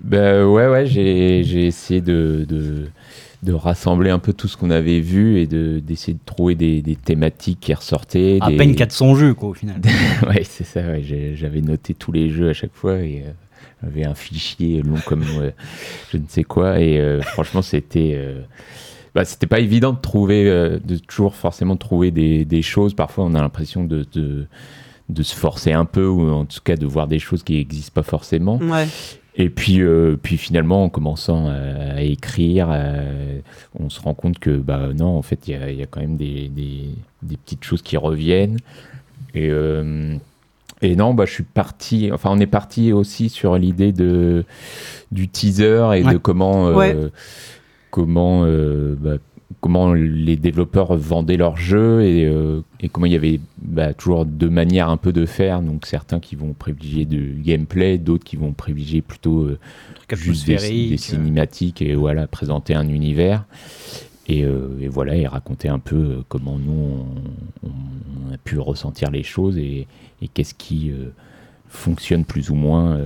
Bah 0.00 0.46
ouais, 0.46 0.68
ouais, 0.68 0.86
j'ai 0.86 1.42
j'ai 1.44 1.66
essayé 1.66 2.00
de, 2.00 2.44
de, 2.48 2.84
de 3.42 3.52
rassembler 3.52 4.10
un 4.10 4.18
peu 4.18 4.32
tout 4.32 4.48
ce 4.48 4.56
qu'on 4.56 4.70
avait 4.70 5.00
vu 5.00 5.38
et 5.38 5.46
de- 5.46 5.78
d'essayer 5.78 6.14
de 6.14 6.24
trouver 6.26 6.54
des, 6.56 6.82
des 6.82 6.96
thématiques 6.96 7.60
qui 7.60 7.72
ressortaient. 7.72 8.38
À 8.40 8.50
des... 8.50 8.56
peine 8.56 8.74
400 8.74 9.14
jeux, 9.14 9.34
quoi, 9.34 9.50
au 9.50 9.54
final. 9.54 9.80
ouais, 10.28 10.42
c'est 10.44 10.64
ça, 10.64 10.80
ouais, 10.80 11.02
j'avais 11.34 11.60
noté 11.60 11.94
tous 11.94 12.10
les 12.12 12.30
jeux 12.30 12.48
à 12.50 12.52
chaque 12.52 12.74
fois 12.74 12.96
et 12.98 13.22
euh, 13.24 13.30
j'avais 13.82 14.04
un 14.04 14.14
fichier 14.14 14.82
long 14.82 14.96
comme 15.06 15.22
euh, 15.40 15.50
je 16.12 16.16
ne 16.18 16.24
sais 16.28 16.42
quoi. 16.44 16.80
Et 16.80 16.98
euh, 16.98 17.20
franchement, 17.22 17.62
c'était. 17.62 18.14
euh, 18.16 18.40
bah, 19.14 19.24
c'était 19.24 19.46
pas 19.46 19.60
évident 19.60 19.92
de 19.92 20.00
trouver, 20.00 20.48
euh, 20.48 20.78
de 20.84 20.96
toujours 20.96 21.34
forcément 21.34 21.76
trouver 21.76 22.10
des, 22.10 22.44
des 22.44 22.62
choses. 22.62 22.92
Parfois, 22.94 23.24
on 23.24 23.34
a 23.34 23.40
l'impression 23.40 23.84
de, 23.84 24.04
de, 24.12 24.46
de 25.08 25.22
se 25.22 25.34
forcer 25.34 25.72
un 25.72 25.84
peu, 25.86 26.06
ou 26.06 26.28
en 26.30 26.44
tout 26.44 26.60
cas 26.62 26.76
de 26.76 26.86
voir 26.86 27.06
des 27.08 27.18
choses 27.18 27.42
qui 27.42 27.54
n'existent 27.54 27.92
pas 27.94 28.02
forcément. 28.02 28.58
Ouais. 28.58 28.86
Et 29.40 29.50
puis, 29.50 29.80
euh, 29.82 30.16
puis 30.20 30.36
finalement, 30.36 30.82
en 30.84 30.88
commençant 30.88 31.46
à, 31.46 31.54
à 31.98 32.00
écrire, 32.02 32.68
euh, 32.72 33.38
on 33.78 33.88
se 33.88 34.00
rend 34.00 34.12
compte 34.12 34.38
que 34.40 34.50
bah 34.56 34.88
non, 34.98 35.16
en 35.16 35.22
fait, 35.22 35.46
il 35.46 35.52
y 35.52 35.56
a, 35.56 35.70
il 35.70 35.78
y 35.78 35.82
a 35.82 35.86
quand 35.86 36.00
même 36.00 36.16
des, 36.16 36.48
des, 36.48 36.88
des 37.22 37.36
petites 37.36 37.62
choses 37.62 37.80
qui 37.82 37.96
reviennent. 37.96 38.58
Et, 39.34 39.48
euh, 39.48 40.16
et 40.82 40.96
non, 40.96 41.14
bah, 41.14 41.24
je 41.24 41.32
suis 41.34 41.44
parti. 41.44 42.10
Enfin, 42.12 42.30
on 42.32 42.40
est 42.40 42.46
parti 42.46 42.92
aussi 42.92 43.28
sur 43.28 43.56
l'idée 43.56 43.92
de 43.92 44.44
du 45.12 45.28
teaser 45.28 45.88
et 45.96 46.04
Ouais. 46.04 46.12
de 46.14 46.18
comment 46.18 46.68
euh, 46.68 46.74
Ouais. 46.74 46.96
comment 47.90 48.42
bah, 49.00 49.18
comment 49.60 49.92
les 49.92 50.36
développeurs 50.36 50.96
vendaient 50.96 51.36
leurs 51.36 51.56
jeux 51.56 52.02
et, 52.02 52.26
euh, 52.26 52.62
et 52.80 52.88
comment 52.88 53.06
il 53.06 53.12
y 53.12 53.16
avait 53.16 53.40
bah, 53.60 53.92
toujours 53.92 54.24
deux 54.24 54.50
manières 54.50 54.88
un 54.88 54.96
peu 54.96 55.12
de 55.12 55.26
faire. 55.26 55.62
Donc 55.62 55.86
certains 55.86 56.20
qui 56.20 56.36
vont 56.36 56.52
privilégier 56.52 57.04
du 57.04 57.40
gameplay, 57.42 57.98
d'autres 57.98 58.24
qui 58.24 58.36
vont 58.36 58.52
privilégier 58.52 59.02
plutôt 59.02 59.42
euh, 59.42 59.58
juste 60.12 60.46
des, 60.46 60.94
euh. 60.94 60.96
cinématiques 60.96 61.82
et 61.82 61.94
voilà 61.94 62.26
présenter 62.26 62.74
un 62.74 62.88
univers. 62.88 63.44
Et, 64.30 64.44
euh, 64.44 64.78
et 64.80 64.88
voilà, 64.88 65.16
et 65.16 65.26
raconter 65.26 65.68
un 65.70 65.78
peu 65.78 66.22
comment 66.28 66.58
nous 66.58 67.06
on, 67.62 67.68
on 67.68 68.34
a 68.34 68.36
pu 68.36 68.58
ressentir 68.58 69.10
les 69.10 69.22
choses 69.22 69.56
et, 69.56 69.86
et 70.20 70.28
qu'est-ce 70.28 70.52
qui 70.54 70.92
fonctionne 71.70 72.26
plus 72.26 72.50
ou 72.50 72.54
moins 72.54 72.98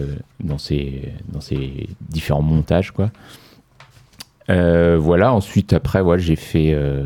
dans 0.43 0.59
ces 0.59 1.13
dans 1.33 1.41
ces 1.41 1.89
différents 2.01 2.43
montages 2.43 2.91
quoi. 2.91 3.13
Euh, 4.53 4.99
voilà. 5.01 5.33
Ensuite, 5.33 5.73
après, 5.73 6.03
voilà, 6.03 6.23
j'ai 6.23 6.37
fait. 6.37 6.73
euh, 6.75 7.05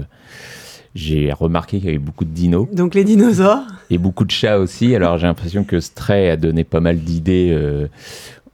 j'ai 0.94 1.30
remarqué 1.32 1.76
qu'il 1.78 1.86
y 1.86 1.90
avait 1.90 1.98
beaucoup 1.98 2.24
de 2.24 2.30
dinos 2.30 2.66
Donc 2.72 2.94
les 2.94 3.04
dinosaures. 3.04 3.62
et 3.90 3.98
beaucoup 3.98 4.24
de 4.24 4.30
chats 4.30 4.58
aussi. 4.58 4.94
Alors 4.96 5.18
j'ai 5.18 5.26
l'impression 5.26 5.62
que 5.62 5.78
Stray 5.78 6.30
a 6.30 6.38
donné 6.38 6.64
pas 6.64 6.80
mal 6.80 6.98
d'idées 7.00 7.50
euh, 7.52 7.86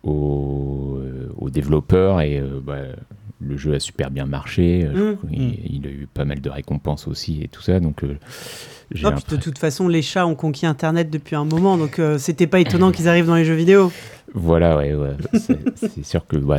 aux, 0.02 0.98
aux 1.38 1.50
développeurs 1.50 2.20
et 2.20 2.38
euh, 2.40 2.60
bah, 2.60 2.78
le 3.40 3.56
jeu 3.56 3.74
a 3.74 3.78
super 3.80 4.10
bien 4.10 4.26
marché. 4.26 4.84
Euh, 4.84 5.12
Mm. 5.12 5.16
crois 5.18 5.30
qu'il- 5.30 5.76
il, 5.76 5.86
a 5.86 5.90
eu 5.90 6.08
pas 6.12 6.24
mal 6.24 6.40
de 6.40 6.50
récompenses 6.50 7.06
aussi 7.06 7.42
et 7.44 7.48
tout 7.48 7.62
ça. 7.62 7.78
Donc 7.78 8.02
euh, 8.02 8.16
Non, 9.02 9.12
de 9.30 9.36
toute 9.36 9.58
façon, 9.58 9.86
les 9.86 10.02
chats 10.02 10.26
ont 10.26 10.34
conquis 10.34 10.66
Internet 10.66 11.10
depuis 11.10 11.36
un 11.36 11.44
moment, 11.44 11.76
donc 11.78 11.98
euh, 12.00 12.18
c'était 12.18 12.48
pas 12.48 12.58
étonnant 12.58 12.90
qu'ils 12.90 13.08
arrivent 13.08 13.26
dans 13.26 13.36
les 13.36 13.44
jeux 13.44 13.54
vidéo. 13.54 13.92
Voilà, 14.34 14.76
ouais, 14.76 14.94
ouais. 14.94 15.10
C'est 15.34 15.58
c'est 15.78 16.04
sûr 16.04 16.26
que 16.26 16.36
bah, 16.36 16.58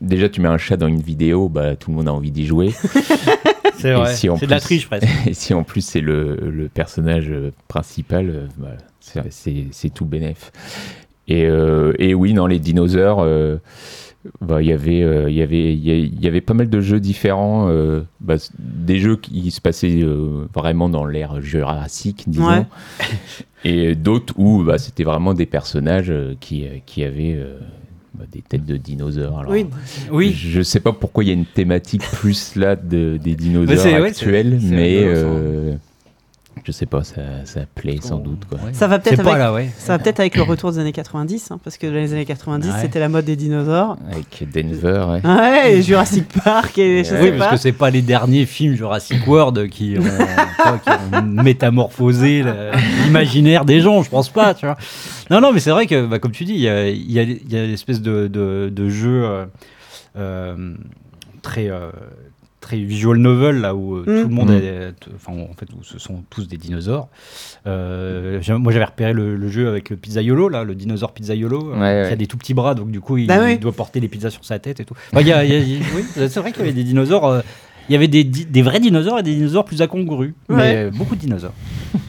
déjà 0.00 0.28
tu 0.28 0.40
mets 0.40 0.48
un 0.48 0.58
chat 0.58 0.76
dans 0.76 0.88
une 0.88 1.00
vidéo, 1.00 1.48
bah, 1.48 1.76
tout 1.76 1.90
le 1.90 1.96
monde 1.96 2.08
a 2.08 2.12
envie 2.12 2.30
d'y 2.30 2.46
jouer. 2.46 2.72
C'est 3.78 3.92
vrai. 3.92 4.14
si 4.14 4.28
c'est 4.38 4.46
de 4.46 4.50
la 4.50 4.56
plus- 4.56 4.64
triche, 4.64 4.86
presque. 4.88 5.06
Et 5.26 5.34
si 5.34 5.52
en 5.52 5.62
plus 5.62 5.82
c'est 5.82 6.00
le, 6.00 6.36
le 6.36 6.68
personnage 6.68 7.26
euh, 7.30 7.52
principal, 7.68 8.30
euh, 8.30 8.46
bah, 8.56 8.68
c'est- 9.00 9.22
c'est 9.30 9.66
c'est 9.70 9.90
tout 9.90 10.06
bénef. 10.06 10.50
Et, 11.28 11.44
euh, 11.44 11.92
et 11.98 12.14
oui, 12.14 12.32
dans 12.32 12.46
les 12.46 12.58
dinosaures, 12.58 13.18
euh, 13.20 13.58
bah, 14.40 14.62
il 14.62 14.68
y 14.68 14.72
avait, 14.72 15.02
euh, 15.02 15.28
il 15.28 15.36
y 15.36 15.42
avait, 15.42 15.74
il 15.74 15.84
y 15.86 15.90
a- 15.90 15.96
il 15.96 16.20
y 16.24 16.26
avait 16.26 16.40
pas 16.40 16.54
mal 16.54 16.70
de 16.70 16.80
jeux 16.80 17.00
différents. 17.00 17.68
euh, 17.68 18.02
bah, 18.20 18.36
des 18.58 18.98
jeux 18.98 19.16
qui 19.16 19.50
se 19.50 19.60
passaient 19.60 20.00
euh, 20.02 20.46
vraiment 20.54 20.88
dans 20.88 21.04
l'ère 21.04 21.40
jurassique, 21.42 22.24
disons. 22.28 22.48
Ouais. 22.48 22.66
Et 23.64 23.94
d'autres 23.94 24.32
où 24.38 24.62
bah, 24.64 24.78
c'était 24.78 25.04
vraiment 25.04 25.34
des 25.34 25.46
personnages 25.46 26.12
qui, 26.40 26.64
qui 26.86 27.04
avaient 27.04 27.38
des 28.30 28.42
têtes 28.42 28.64
de 28.64 28.76
dinosaures. 28.76 29.40
Alors, 29.40 29.52
Oui, 29.52 29.66
Oui. 30.10 30.32
je 30.32 30.62
sais 30.62 30.80
pas 30.80 30.92
pourquoi 30.92 31.24
il 31.24 31.28
y 31.28 31.30
a 31.30 31.34
une 31.34 31.46
thématique 31.46 32.02
plus 32.12 32.56
là 32.56 32.76
de, 32.76 33.18
des 33.22 33.34
dinosaures 33.34 33.84
ouais, 33.84 34.08
actuels, 34.08 34.58
mais 34.62 35.00
euh, 35.02 35.74
je 36.64 36.72
sais 36.72 36.86
pas, 36.86 37.04
ça, 37.04 37.20
ça 37.44 37.60
plaît 37.74 37.98
sans 38.02 38.18
doute. 38.18 38.44
Quoi. 38.48 38.58
Ouais. 38.58 38.72
Ça 38.72 38.88
va 38.88 38.98
peut-être 38.98 39.20
avec- 39.20 40.34
ouais. 40.34 40.38
le 40.38 40.42
retour 40.42 40.72
des 40.72 40.78
années 40.80 40.92
90, 40.92 41.50
hein, 41.50 41.60
parce 41.62 41.78
que 41.78 41.86
dans 41.86 41.92
les 41.94 42.12
années 42.12 42.24
90, 42.24 42.68
Ouais. 42.68 42.74
c'était 42.80 42.98
la 42.98 43.08
mode 43.08 43.24
des 43.24 43.36
dinosaures. 43.36 43.96
Avec 44.10 44.50
Denver, 44.52 45.04
ouais. 45.08 45.20
Ouais, 45.30 45.72
et 45.74 45.82
Jurassic 45.82 46.26
Park 46.42 46.76
et 46.78 47.04
je 47.04 47.12
Ouais, 47.14 47.20
sais 47.20 47.30
Oui, 47.30 47.38
parce 47.38 47.52
que 47.52 47.56
c'est 47.56 47.72
pas 47.72 47.90
les 47.90 48.02
derniers 48.02 48.46
films 48.46 48.74
Jurassic 48.74 49.24
World 49.26 49.68
qui 49.68 49.96
ont, 49.98 50.02
qui 51.22 51.24
métamorphosé 51.24 52.42
l'imaginaire 53.04 53.64
des 53.64 53.80
gens, 53.80 54.02
je 54.02 54.10
pense 54.10 54.28
pas, 54.30 54.54
tu 54.54 54.66
vois. 54.66 54.76
Non, 55.30 55.40
non, 55.40 55.52
mais 55.52 55.60
c'est 55.60 55.70
vrai 55.70 55.86
que, 55.86 56.06
bah, 56.06 56.18
comme 56.18 56.32
tu 56.32 56.44
dis, 56.44 56.54
il 56.54 56.60
y 56.60 56.68
a, 56.68 56.88
y 56.90 57.18
a, 57.18 57.22
il 57.22 57.52
y 57.52 57.56
a 57.56 57.66
l'espèce 57.66 58.00
de, 58.00 58.26
de, 58.26 58.70
de 58.74 58.88
jeu 58.88 59.24
euh, 59.24 59.46
euh, 60.16 60.74
très, 61.42 61.68
euh, 61.68 61.90
très 62.66 62.78
visual 62.78 63.18
novel, 63.18 63.60
là 63.60 63.76
où 63.76 63.94
euh, 63.96 64.00
Mm. 64.00 64.22
tout 64.22 64.28
le 64.28 64.34
monde 64.34 64.50
Mm. 64.50 64.54
est. 64.64 64.94
Enfin, 65.14 65.32
en 65.32 65.54
fait, 65.54 65.66
où 65.72 65.84
ce 65.84 65.98
sont 66.00 66.24
tous 66.30 66.48
des 66.48 66.56
dinosaures. 66.56 67.08
Euh, 67.68 68.40
moi, 68.58 68.72
j'avais 68.72 68.84
repéré 68.84 69.12
le, 69.12 69.36
le 69.36 69.48
jeu 69.48 69.68
avec 69.68 69.88
le 69.90 69.96
pizzaiolo, 69.96 70.48
là, 70.48 70.64
le 70.64 70.74
dinosaure 70.74 71.12
pizzaiolo, 71.12 71.72
euh, 71.72 71.74
Ouais, 71.74 71.80
ouais. 72.02 72.04
qui 72.08 72.12
a 72.12 72.16
des 72.16 72.26
tout 72.26 72.36
petits 72.36 72.54
bras, 72.54 72.74
donc 72.74 72.90
du 72.90 73.00
coup, 73.00 73.18
il, 73.18 73.28
Bah 73.28 73.38
oui. 73.44 73.58
doit 73.58 73.70
porter 73.72 74.00
les 74.00 74.08
pizzas 74.08 74.30
sur 74.30 74.44
sa 74.44 74.58
tête 74.58 74.80
et 74.80 74.84
tout. 74.84 74.94
Enfin, 75.12 75.24
oui, 75.24 76.06
c'est 76.14 76.40
vrai 76.40 76.50
qu'il 76.50 76.62
y 76.62 76.64
avait 76.64 76.72
des 76.72 76.82
dinosaures. 76.84 77.26
euh, 77.26 77.40
il 77.88 77.92
y 77.92 77.94
avait 77.94 78.08
des, 78.08 78.24
di- 78.24 78.46
des 78.46 78.62
vrais 78.62 78.80
dinosaures 78.80 79.20
et 79.20 79.22
des 79.22 79.34
dinosaures 79.36 79.64
plus 79.64 79.80
incongrus. 79.80 80.34
Ouais. 80.48 80.56
Mais 80.56 80.76
euh, 80.76 80.90
beaucoup 80.90 81.14
de 81.14 81.20
dinosaures. 81.20 81.54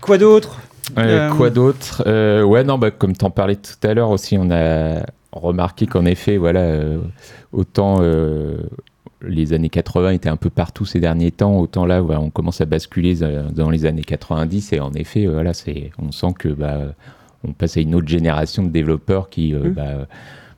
Quoi 0.00 0.18
d'autre? 0.18 0.60
Euh, 0.98 1.28
Euh, 1.30 1.36
Quoi 1.36 1.50
d'autre? 1.50 2.02
Euh, 2.06 2.42
Ouais, 2.42 2.64
non, 2.64 2.78
bah, 2.78 2.90
comme 2.90 3.14
t'en 3.16 3.30
parlais 3.30 3.56
tout 3.56 3.74
à 3.86 3.94
l'heure 3.94 4.10
aussi, 4.10 4.36
on 4.38 4.50
a 4.50 5.02
remarqué 5.32 5.86
qu'en 5.86 6.04
effet, 6.04 6.36
voilà, 6.36 6.60
euh, 6.60 6.98
autant 7.52 7.98
euh, 8.00 8.58
les 9.22 9.52
années 9.52 9.68
80 9.68 10.10
étaient 10.10 10.28
un 10.28 10.36
peu 10.36 10.50
partout 10.50 10.84
ces 10.84 11.00
derniers 11.00 11.30
temps, 11.30 11.58
autant 11.58 11.86
là, 11.86 12.00
voilà, 12.00 12.20
on 12.20 12.30
commence 12.30 12.60
à 12.60 12.64
basculer 12.64 13.14
dans 13.52 13.70
les 13.70 13.86
années 13.86 14.04
90 14.04 14.72
et 14.72 14.80
en 14.80 14.92
effet, 14.92 15.26
voilà, 15.26 15.52
c'est, 15.52 15.90
on 15.98 16.10
sent 16.12 16.34
que 16.38 16.48
bah, 16.48 16.78
on 17.46 17.52
passe 17.52 17.76
à 17.76 17.80
une 17.80 17.94
autre 17.94 18.08
génération 18.08 18.62
de 18.62 18.70
développeurs 18.70 19.28
qui, 19.28 19.54
euh, 19.54 19.70
Mm. 19.70 19.72
bah, 19.72 20.06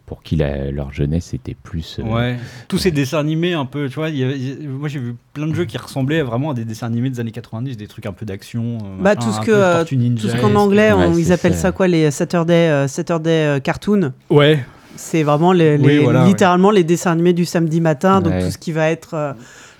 pour 0.07 0.23
qui 0.23 0.37
la- 0.37 0.71
leur 0.71 0.93
jeunesse 0.93 1.33
était 1.35 1.55
plus. 1.61 1.99
euh, 1.99 2.03
Ouais. 2.03 2.37
Tous 2.69 2.79
ces 2.79 2.91
dessins 2.91 3.19
animés 3.19 3.55
un 3.55 3.65
peu, 3.65 3.89
tu 3.89 3.95
vois. 3.95 4.11
il 4.11 4.17
y 4.19 4.25
a- 4.25 4.69
moi, 4.69 4.89
j'ai 4.89 4.99
vu 4.99 5.15
plein 5.33 5.47
de 5.47 5.55
jeux 5.55 5.65
qui 5.65 5.79
ressemblaient 5.79 6.23
vraiment 6.23 6.51
à 6.51 6.55
des 6.55 6.65
dessins 6.65 6.87
animés 6.87 7.11
des 7.11 7.21
années 7.21 7.31
90, 7.31 7.77
des 7.77 7.87
trucs 7.87 8.07
un 8.07 8.13
peu 8.13 8.27
d'action. 8.27 8.79
euh, 8.85 9.03
Bah, 9.03 9.17
tout 9.17 9.31
ce 9.33 9.41
que, 9.41 9.51
euh, 9.51 9.85
Tout 9.85 10.29
ce 10.29 10.37
qu'en 10.41 10.55
anglais, 10.57 10.93
Ouais, 10.93 11.11
ils 11.19 11.33
appellent 11.33 11.55
ça. 11.55 11.61
ça 11.61 11.73
quoi 11.73 11.89
les 11.89 12.11
Saturday, 12.11 12.69
euh, 12.69 12.89
Saturday 12.89 13.31
euh, 13.47 13.61
cartoon? 13.61 14.13
Ouais. 14.31 14.65
C'est 14.97 15.23
vraiment 15.23 15.53
les, 15.53 15.77
Oui, 15.77 15.87
les- 15.87 15.99
voilà, 16.01 16.25
littéralement 16.25 16.71
les 16.71 16.85
dessins 16.85 17.13
animés 17.13 17.33
du 17.33 17.45
samedi 17.45 17.81
matin, 17.81 18.21
donc 18.21 18.33
Ouais. 18.33 18.45
tout 18.45 18.51
ce 18.51 18.59
qui 18.59 18.73
va 18.73 18.91
être 18.91 19.15
euh, 19.15 19.33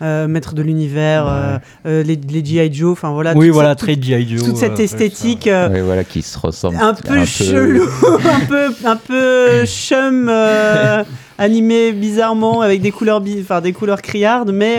euh, 0.03 0.27
maître 0.27 0.55
de 0.55 0.63
l'univers, 0.63 1.25
Ouais. 1.27 1.91
euh, 1.91 2.03
les, 2.03 2.17
les 2.17 2.45
G.I. 2.45 2.73
Joe, 2.73 2.93
enfin 2.93 3.11
voilà. 3.13 3.35
oui, 3.37 3.51
voilà, 3.51 3.71
cette- 3.71 3.79
très 3.79 3.95
G.I. 4.01 4.27
Joe. 4.37 4.43
toute 4.45 4.57
cette 4.57 4.81
euh, 4.81 4.83
esthétique 4.83 5.47
euh, 5.47 5.69
ouais, 5.69 5.81
voilà, 5.81 6.03
qui 6.05 6.23
se 6.23 6.39
ressemblent 6.39 6.79
un 6.81 6.95
peu 6.95 7.25
chelou, 7.25 7.85
un 8.33 8.41
peu, 8.47 8.75
un 8.85 8.97
peu 8.97 9.65
chum, 9.67 10.29
euh, 10.29 11.05
animé 11.39 11.93
bizarrement 11.93 12.61
avec 12.63 12.81
des 12.83 12.91
couleurs, 12.91 13.23
enfin 13.41 13.61
des 13.61 13.73
couleurs 13.73 14.03
criardes, 14.03 14.51
mais 14.53 14.79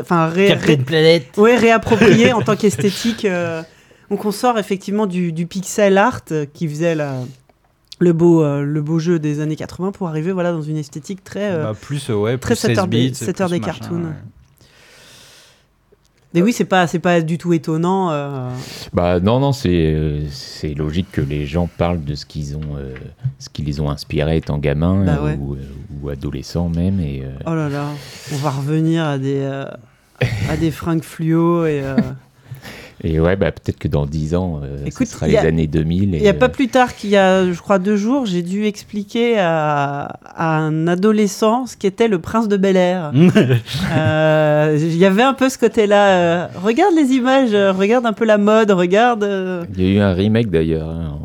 enfin 0.00 0.26
ré- 0.28 0.52
ré- 0.54 0.76
Planet. 0.76 1.24
ouais, 1.36 1.56
réapproprié 1.56 2.32
en 2.32 2.42
tant 2.42 2.56
qu'esthétique. 2.56 3.24
euh, 3.24 3.62
donc 4.10 4.24
on 4.24 4.30
sort 4.32 4.58
effectivement 4.58 5.06
du, 5.06 5.32
du 5.32 5.46
pixel 5.46 5.98
art 5.98 6.20
qui 6.54 6.68
faisait 6.68 6.94
la- 6.94 7.14
le 7.98 8.12
beau, 8.12 8.42
euh, 8.42 8.62
le 8.62 8.82
beau 8.82 8.98
jeu 8.98 9.18
des 9.18 9.40
années 9.40 9.56
80 9.56 9.92
pour 9.92 10.08
arriver 10.08 10.32
voilà 10.32 10.52
dans 10.52 10.62
une 10.62 10.76
esthétique 10.76 11.24
très. 11.24 11.50
euh, 11.52 11.64
Bah, 11.64 11.74
plus, 11.80 12.10
euh, 12.10 12.14
ouais, 12.14 12.36
très 12.38 12.54
plus 12.54 12.60
16 12.60 12.76
Saturday- 12.76 13.08
bits, 13.08 13.14
Saturday 13.14 13.58
plus 13.60 13.66
machin, 13.66 13.78
cartoon. 13.80 14.02
ouais. 14.04 14.10
Mais 16.34 16.42
oui, 16.42 16.52
c'est 16.52 16.66
pas, 16.66 16.86
c'est 16.86 16.98
pas 16.98 17.22
du 17.22 17.38
tout 17.38 17.54
étonnant. 17.54 18.10
euh, 18.10 18.50
Bah 18.92 19.20
non, 19.20 19.40
non, 19.40 19.52
c'est 19.52 19.94
euh, 19.94 20.26
c'est 20.28 20.74
logique 20.74 21.10
que 21.10 21.22
les 21.22 21.46
gens 21.46 21.66
parlent 21.78 22.04
de 22.04 22.14
ce 22.14 22.26
qu'ils 22.26 22.56
ont, 22.56 22.76
euh, 22.76 22.94
ce 23.38 23.48
qui 23.48 23.62
les 23.62 23.80
ont 23.80 23.88
inspirés 23.88 24.36
étant 24.36 24.58
gamins 24.58 25.02
Bah 25.06 25.22
ouais. 25.22 25.38
ou, 25.40 25.54
euh, 25.54 25.58
ou 26.02 26.10
adolescents 26.10 26.68
même. 26.68 27.00
Et, 27.00 27.22
euh, 27.24 27.30
Oh 27.46 27.54
là 27.54 27.70
là, 27.70 27.86
on 28.34 28.36
va 28.36 28.50
revenir 28.50 29.04
à 29.04 29.16
des, 29.16 29.38
euh, 29.40 29.64
à 30.50 30.56
des 30.58 30.70
fringues 30.70 31.04
fluo 31.04 31.64
et. 31.64 31.82
Et 33.04 33.20
ouais, 33.20 33.36
bah 33.36 33.52
peut-être 33.52 33.78
que 33.78 33.88
dans 33.88 34.06
10 34.06 34.34
ans, 34.34 34.60
euh, 34.62 34.78
Écoute, 34.86 35.06
ce 35.06 35.12
sera 35.14 35.26
les 35.28 35.36
a- 35.36 35.42
années 35.42 35.66
2000. 35.66 36.14
Et, 36.14 36.18
Il 36.18 36.22
n'y 36.22 36.28
a 36.28 36.34
pas 36.34 36.46
euh, 36.46 36.48
plus 36.48 36.68
tard 36.68 36.94
qu'il 36.96 37.10
y 37.10 37.16
a, 37.16 37.50
je 37.52 37.60
crois, 37.60 37.78
deux 37.78 37.96
jours, 37.96 38.24
j'ai 38.26 38.42
dû 38.42 38.64
expliquer 38.64 39.38
à, 39.38 40.18
à 40.34 40.56
un 40.56 40.86
adolescent 40.88 41.66
ce 41.66 41.76
qu'était 41.76 42.08
le 42.08 42.18
prince 42.18 42.48
de 42.48 42.56
Bel 42.56 42.76
Air. 42.76 43.12
Euh, 43.96 44.76
Il 44.80 44.96
y 44.96 45.04
avait 45.04 45.22
un 45.22 45.34
peu 45.34 45.48
ce 45.48 45.58
côté-là. 45.58 46.06
euh, 46.08 46.46
regarde 46.62 46.94
les 46.94 47.12
images, 47.12 47.52
regarde 47.76 48.06
un 48.06 48.12
peu 48.12 48.24
la 48.24 48.38
mode, 48.38 48.70
regarde. 48.70 49.24
Il 49.76 49.84
y 49.84 49.86
a 49.88 49.90
eu 49.90 49.98
un 50.00 50.12
remake 50.12 50.50
d'ailleurs 50.50 50.88
hein, 50.88 51.18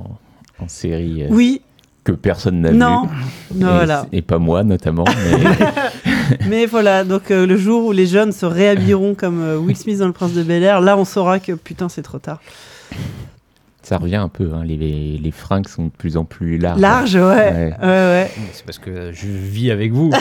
en 0.59 0.67
série 0.67 1.23
Oui, 1.29 1.61
que 2.03 2.11
personne 2.11 2.61
n'a 2.61 2.71
vu. 2.71 2.77
non, 2.77 3.05
et, 3.05 3.63
voilà. 3.63 4.05
et 4.11 4.21
pas 4.21 4.37
moi 4.39 4.63
notamment. 4.63 5.05
mais- 5.05 5.65
Mais 6.49 6.65
voilà, 6.65 7.03
donc 7.03 7.31
euh, 7.31 7.45
le 7.45 7.57
jour 7.57 7.85
où 7.85 7.91
les 7.91 8.05
jeunes 8.07 8.31
se 8.31 8.45
réhabilleront 8.45 9.13
comme 9.15 9.41
euh, 9.41 9.57
Will 9.57 9.75
Smith 9.75 9.97
dans 9.99 10.07
Le 10.07 10.13
Prince 10.13 10.33
de 10.33 10.43
Bel 10.43 10.63
Air, 10.63 10.81
là 10.81 10.97
on 10.97 11.05
saura 11.05 11.39
que 11.39 11.53
putain 11.53 11.89
c'est 11.89 12.01
trop 12.01 12.19
tard. 12.19 12.39
ça 13.83 13.97
revient 13.97 14.15
un 14.17 14.29
peu. 14.29 14.49
hein, 14.53 14.63
les, 14.63 14.77
les 14.77 15.31
fringues 15.31 15.67
sont 15.67 15.85
de 15.85 15.91
plus 15.91 16.15
en 16.17 16.23
plus 16.23 16.57
larges. 16.57 16.79
Large, 16.79 17.15
ouais. 17.15 17.21
Ouais, 17.21 17.73
Ouais. 17.81 17.87
ouais. 17.87 18.31
C'est 18.53 18.63
parce 18.65 18.77
que 18.79 19.11
je 19.11 19.27
vis 19.27 19.71
avec 19.71 19.91
vous. 19.91 20.11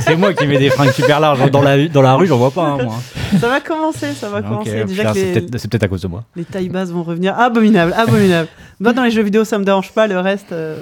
C'est 0.00 0.16
moi 0.16 0.34
qui 0.34 0.46
mets 0.46 0.58
des 0.58 0.70
fringues 0.70 0.90
super 0.92 1.20
larges. 1.20 1.50
Dans 1.50 1.62
la, 1.62 1.86
dans 1.88 2.02
la 2.02 2.14
rue, 2.16 2.26
j'en 2.26 2.36
vois 2.36 2.50
pas, 2.50 2.64
hein, 2.66 2.78
moi. 2.84 2.94
Ça 3.40 3.48
va 3.48 3.60
commencer, 3.60 4.12
ça 4.12 4.28
va 4.28 4.42
commencer. 4.42 4.84
Déjà 4.84 5.02
putain, 5.02 5.12
que 5.12 5.18
c'est 5.18 5.24
les, 5.26 5.32
peut-être 5.40 5.58
c'est 5.58 5.68
peut-être 5.70 5.82
à 5.84 5.88
cause 5.88 6.02
de 6.02 6.08
moi. 6.08 6.24
les 6.36 6.44
tailles 6.44 6.68
basses 6.68 6.90
vont 6.90 7.02
revenir. 7.02 7.38
Abominable, 7.38 7.92
abominable. 7.96 8.48
Moi 8.80 8.92
dans 8.92 9.02
les 9.04 9.10
jeux 9.10 9.22
vidéo 9.22 9.44
ça 9.44 9.58
me 9.58 9.64
dérange 9.64 9.92
pas, 9.92 10.06
le 10.06 10.18
reste. 10.20 10.52
euh, 10.52 10.76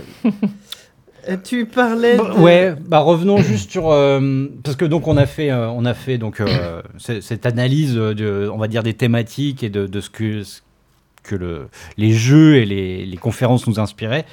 Tu 1.45 1.67
parlais. 1.67 2.17
De- 2.17 2.23
Ouais, 2.41 2.75
bah 2.88 2.99
revenons 3.00 3.37
juste 3.43 3.71
sur 3.71 3.91
euh, 3.91 4.47
parce 4.64 4.76
que 4.76 4.85
donc 4.85 5.07
on 5.09 5.17
a 5.17 5.26
fait 5.26 5.50
euh, 5.50 5.69
on 5.71 5.85
a 5.85 5.95
fait 5.95 6.19
donc 6.19 6.41
euh, 6.41 6.83
cette 7.21 7.47
analyse 7.47 7.95
de 7.95 8.50
on 8.52 8.59
va 8.59 8.69
dire 8.69 8.83
des 8.83 8.95
thématiques 8.95 9.62
et 9.62 9.69
de, 9.71 9.87
de 9.87 10.00
ce 10.00 10.11
que 10.11 10.43
ce 10.43 10.61
que 11.23 11.37
le, 11.37 11.69
les 11.97 12.12
jeux 12.12 12.57
et 12.57 12.64
les, 12.64 13.07
les 13.07 13.17
conférences 13.17 13.67
nous 13.69 13.79
inspiraient. 13.79 14.25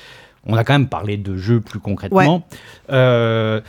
On 0.45 0.55
a 0.55 0.63
quand 0.63 0.73
même 0.73 0.87
parlé 0.87 1.17
de 1.17 1.35
jeux 1.37 1.59
plus 1.59 1.79
concrètement. 1.79 2.43
Euh, 2.89 3.61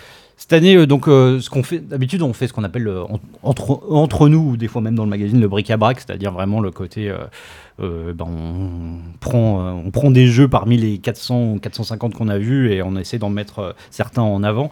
cette 0.50 0.59
année, 0.59 0.75
euh, 0.76 0.85
donc, 0.87 1.07
euh, 1.07 1.38
ce 1.38 1.49
qu'on 1.49 1.62
fait, 1.62 1.78
d'habitude, 1.78 2.23
on 2.23 2.33
fait 2.33 2.49
ce 2.49 2.52
qu'on 2.52 2.64
appelle 2.64 2.88
euh, 2.88 3.04
en- 3.04 3.21
entre, 3.45 3.80
entre 3.88 4.28
nous, 4.28 4.50
ou 4.50 4.57
des 4.57 4.66
fois 4.66 4.83
même 4.83 4.97
dans 4.97 5.04
le 5.04 5.09
magazine, 5.11 5.40
le 5.40 5.47
bric-à-brac, 5.47 6.00
c'est-à-dire 6.00 6.33
vraiment 6.33 6.59
le 6.61 6.73
côté. 6.73 7.09
euh, 7.09 8.12
ben, 8.12 8.26
on, 8.26 9.19
prend, 9.21 9.80
on 9.87 9.90
prend 9.92 10.11
des 10.11 10.26
jeux 10.26 10.49
parmi 10.49 10.76
les 10.76 10.99
400 10.99 11.52
ou 11.52 11.59
450 11.61 12.14
qu'on 12.14 12.28
a 12.28 12.37
vus 12.37 12.73
et 12.73 12.83
on 12.83 12.95
essaie 12.97 13.19
d'en 13.19 13.30
mettre 13.30 13.75
certains 13.90 14.21
en 14.23 14.42
avant. 14.42 14.71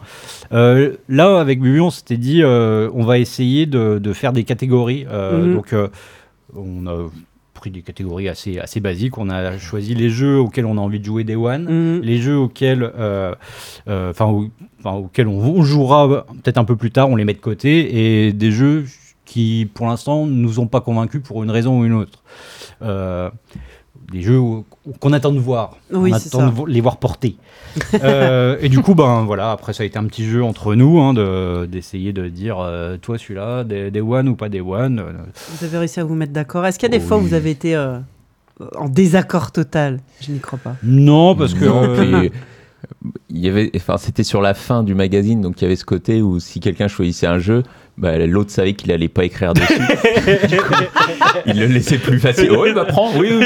Euh, 0.51 0.97
là, 1.07 1.39
avec 1.39 1.59
Bubu, 1.61 1.79
on 1.79 1.89
s'était 1.89 2.17
dit, 2.17 2.43
euh, 2.43 2.89
on 2.93 3.03
va 3.05 3.17
essayer 3.17 3.65
de, 3.65 3.99
de 3.99 4.13
faire 4.13 4.31
des 4.33 4.43
catégories. 4.43 5.05
Mhm. 5.05 5.55
Donc, 5.55 5.73
on 6.55 6.85
a 6.87 7.09
pris 7.59 7.71
des 7.71 7.81
catégories 7.81 8.29
assez, 8.29 8.57
assez 8.57 8.79
basiques. 8.79 9.17
On 9.17 9.29
a 9.29 9.57
choisi 9.57 9.93
les 9.93 10.09
jeux 10.09 10.39
auxquels 10.39 10.65
on 10.65 10.77
a 10.77 10.81
envie 10.81 10.99
de 10.99 11.05
jouer 11.05 11.23
Day 11.23 11.35
One 11.35 11.65
Mhm. 11.65 12.01
les 12.01 12.17
jeux 12.17 12.37
auxquels, 12.37 12.83
euh, 12.97 13.35
euh, 13.87 14.13
auxquels 14.85 15.27
on, 15.27 15.39
on 15.39 15.61
jouera 15.61 16.25
peut-être 16.43 16.57
un 16.57 16.63
peu 16.63 16.75
plus 16.75 16.91
tard, 16.91 17.09
on 17.09 17.15
les 17.15 17.25
met 17.25 17.33
de 17.33 17.39
côté, 17.39 18.27
et 18.27 18.33
des 18.33 18.51
jeux 18.51 18.85
qui, 19.25 19.69
pour 19.73 19.85
l'instant, 19.87 20.25
ne 20.25 20.31
nous 20.31 20.59
ont 20.59 20.67
pas 20.67 20.81
convaincus 20.81 21.21
pour 21.21 21.43
une 21.43 21.51
raison 21.51 21.79
ou 21.81 21.85
une 21.85 21.93
autre. 21.93 22.23
Euh, 22.81 23.29
des 24.11 24.21
jeux 24.21 24.39
qu'on 24.99 25.13
attend 25.13 25.31
de 25.31 25.39
voir, 25.39 25.77
Oui, 25.91 26.11
on 26.11 26.15
attend 26.15 26.39
ça. 26.39 26.51
de 26.65 26.71
les 26.71 26.81
voir 26.81 26.97
porter. 26.97 27.35
Euh, 28.03 28.57
et 28.61 28.69
du 28.69 28.79
coup, 28.81 28.95
ben 28.95 29.23
voilà, 29.25 29.51
après 29.51 29.73
ça 29.73 29.83
a 29.83 29.85
été 29.85 29.97
un 29.99 30.05
petit 30.05 30.25
jeu 30.25 30.43
entre 30.43 30.73
nous, 30.73 30.99
hein, 30.99 31.13
de- 31.13 31.65
d'essayer 31.67 32.13
de 32.13 32.27
dire, 32.27 32.57
euh, 32.59 32.97
toi 32.97 33.17
celui-là, 33.19 33.63
des, 33.63 33.91
des 33.91 34.01
one 34.01 34.27
ou 34.29 34.35
pas 34.35 34.49
des 34.49 34.61
one. 34.61 34.99
euh, 34.99 35.11
Vous 35.59 35.65
avez 35.65 35.77
réussi 35.77 35.99
à 35.99 36.03
vous 36.03 36.15
mettre 36.15 36.33
d'accord. 36.33 36.65
Est-ce 36.65 36.79
qu'il 36.79 36.91
y 36.91 36.95
a 36.95 36.97
des 36.97 37.03
fois 37.03 37.17
où 37.17 37.21
Oui. 37.21 37.27
vous 37.27 37.33
avez 37.35 37.51
été 37.51 37.75
euh, 37.75 37.99
en 38.75 38.89
désaccord 38.89 39.51
total? 39.51 39.99
Je 40.21 40.31
n'y 40.31 40.39
crois 40.39 40.57
pas. 40.57 40.75
non, 40.83 41.35
parce 41.35 41.53
que 41.53 41.65
Non, 41.65 41.93
puis, 41.95 42.31
il 43.29 43.37
y 43.39 43.47
avait, 43.47 43.69
enfin, 43.75 43.97
c'était 43.97 44.23
sur 44.23 44.41
la 44.41 44.53
fin 44.55 44.81
du 44.83 44.95
magazine, 44.95 45.41
donc 45.41 45.61
il 45.61 45.63
y 45.63 45.67
avait 45.67 45.75
ce 45.75 45.85
côté 45.85 46.21
où 46.23 46.39
si 46.39 46.59
quelqu'un 46.59 46.87
choisissait 46.87 47.27
un 47.27 47.37
jeu, 47.39 47.61
bah, 47.99 48.17
l'autre 48.17 48.51
savait 48.51 48.73
qu'il 48.73 48.91
allait 48.91 49.07
pas 49.09 49.25
écrire 49.25 49.53
dessus. 49.53 49.77
Du 50.47 50.57
coup, 50.61 50.73
il 51.45 51.59
le 51.59 51.65
laissait 51.67 51.97
plus 51.97 52.19
facile. 52.19 52.49
Oh, 52.57 52.65
il 52.65 52.73
va 52.73 52.85
prendre, 52.85 53.17
oui, 53.19 53.29
oui. 53.31 53.45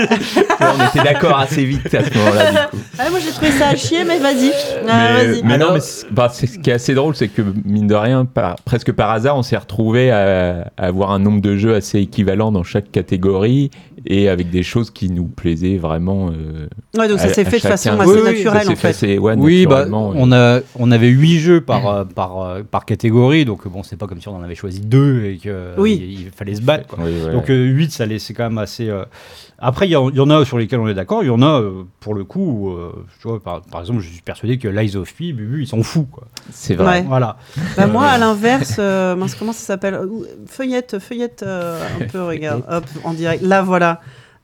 On 0.60 0.88
était 0.88 1.04
d'accord 1.04 1.40
assez 1.40 1.66
vite 1.66 1.94
à 1.94 2.04
ce 2.04 2.18
moment-là. 2.18 2.52
Du 2.52 2.58
coup. 2.78 2.84
Ah, 3.00 3.10
moi 3.10 3.20
j'ai 3.20 3.32
trouvé 3.32 3.52
ça 3.52 3.70
à 3.70 3.76
chier, 3.76 4.04
mais 4.06 4.20
vas-y. 4.20 4.52
Ah, 4.88 5.10
mais, 5.18 5.26
vas-y. 5.28 5.44
mais 5.44 5.58
non, 5.58 5.66
Alors- 5.66 5.74
mais 5.74 5.80
c'est- 5.80 6.06
bah, 6.12 6.30
c'est- 6.32 6.48
ce 6.48 6.60
qui 6.60 6.70
est 6.70 6.74
assez 6.74 6.94
drôle, 6.94 7.16
c'est 7.16 7.28
que 7.30 7.42
mine 7.66 7.88
de 7.88 7.96
rien, 7.96 8.26
par- 8.26 8.56
presque 8.64 8.92
par 8.92 9.10
hasard, 9.12 9.38
on 9.38 9.44
s'est 9.44 9.58
retrouvé 9.58 10.12
à, 10.12 10.72
à 10.78 10.86
avoir 10.86 11.12
un 11.12 11.20
nombre 11.20 11.42
de 11.42 11.56
jeux 11.58 11.76
assez 11.76 12.00
équivalent 12.00 12.52
dans 12.52 12.64
chaque 12.64 12.92
catégorie 12.92 13.72
et 14.06 14.28
avec 14.30 14.50
des 14.50 14.64
choses 14.64 14.92
qui 14.92 15.10
nous 15.10 15.26
plaisaient 15.26 15.78
vraiment. 15.78 16.30
euh, 16.30 16.68
Ouais, 16.98 17.08
donc 17.08 17.20
ça 17.20 17.26
à- 17.28 17.34
s'est 17.34 17.48
à 17.48 17.50
fait 17.50 17.58
de 17.58 17.62
façon 17.62 18.00
assez 18.00 18.12
Oui, 18.12 18.24
naturelle 18.24 18.70
en 18.70 18.76
fait. 18.76 18.88
assez- 18.90 19.18
ouais, 19.18 19.34
Oui, 19.38 19.66
bah, 19.66 19.86
on, 19.92 20.32
a, 20.32 20.60
on 20.78 20.92
avait 20.92 21.08
huit 21.08 21.40
jeux 21.40 21.62
par, 21.62 21.88
euh, 21.88 22.04
par, 22.04 22.42
euh, 22.42 22.62
par 22.70 22.86
catégorie, 22.86 23.46
donc 23.46 23.68
bon, 23.68 23.82
c'est 23.82 23.96
pas 23.96 24.06
comme 24.08 24.20
si 24.22 24.28
on 24.28 24.36
en 24.36 24.43
avait 24.44 24.56
choisi 24.56 24.80
deux 24.82 25.24
et 25.26 25.38
qu'il 25.38 25.56
Oui. 25.78 26.20
il 26.26 26.32
fallait 26.32 26.56
se 26.56 26.62
battre. 26.62 26.88
quoi. 26.88 27.00
Oui, 27.02 27.12
voilà. 27.20 27.34
Donc 27.34 27.46
8, 27.48 27.92
ça 27.92 28.06
laissait 28.06 28.34
quand 28.34 28.44
même 28.44 28.58
assez... 28.58 28.90
euh, 28.90 29.06
Après, 29.60 29.88
il 29.88 29.92
y, 29.92 29.96
en- 29.96 30.10
y 30.12 30.20
en 30.20 30.30
a 30.30 30.44
sur 30.46 30.58
lesquels 30.58 30.80
on 30.80 30.88
est 30.88 30.94
d'accord, 30.94 31.24
il 31.24 31.28
y 31.28 31.30
en 31.30 31.42
a, 31.42 31.62
euh, 31.62 31.84
pour 32.00 32.14
le 32.14 32.24
coup, 32.24 32.42
où, 32.42 32.70
euh, 32.72 32.92
tu 33.22 33.28
vois, 33.28 33.42
par, 33.42 33.62
par 33.62 33.82
exemple, 33.82 34.02
je 34.02 34.10
suis 34.10 34.22
persuadé 34.22 34.58
que 34.58 34.68
Lies 34.68 34.96
of 34.98 35.14
P, 35.14 35.32
Bubu, 35.34 35.64
ils 35.64 35.68
s'en 35.68 35.82
foutent. 35.84 36.08
C'est 36.52 36.76
vrai. 36.76 37.00
Ouais. 37.00 37.06
Voilà. 37.08 37.38
Bah, 37.78 37.88
moi, 37.88 38.06
à 38.06 38.18
l'inverse, 38.18 38.76
euh, 38.80 39.16
comment 39.40 39.54
ça 39.54 39.66
s'appelle? 39.66 40.00
Feuillette, 40.48 41.00
feuillette 41.00 41.44
euh, 41.44 41.80
un 42.02 42.06
peu, 42.08 42.22
regarde. 42.24 42.64
Hop, 42.70 42.84
en 43.06 43.14
direct. 43.14 43.42
Là, 43.44 43.62
voilà. 43.62 44.02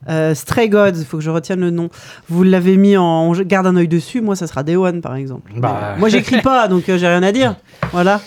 Euh, 0.08 0.34
Stray 0.34 0.70
Gods, 0.70 0.98
il 0.98 1.04
faut 1.04 1.18
que 1.18 1.24
je 1.24 1.30
retienne 1.30 1.60
le 1.60 1.72
nom. 1.72 1.90
Vous 2.30 2.44
l'avez 2.44 2.78
mis 2.78 2.96
en. 2.96 3.34
Garde 3.34 3.68
un 3.68 3.76
œil 3.76 3.90
dessus, 3.90 4.22
moi, 4.22 4.38
ça 4.38 4.48
sera 4.48 4.64
Day 4.64 4.78
One, 4.78 5.02
par 5.02 5.16
exemple. 5.16 5.52
Bah. 5.58 5.96
Moi, 6.00 6.08
j'écris 6.08 6.42
pas, 6.42 6.70
donc 6.70 6.88
euh, 6.88 6.98
j'ai 6.98 7.08
rien 7.08 7.22
à 7.22 7.34
dire. 7.34 7.58
Voilà. 7.92 8.22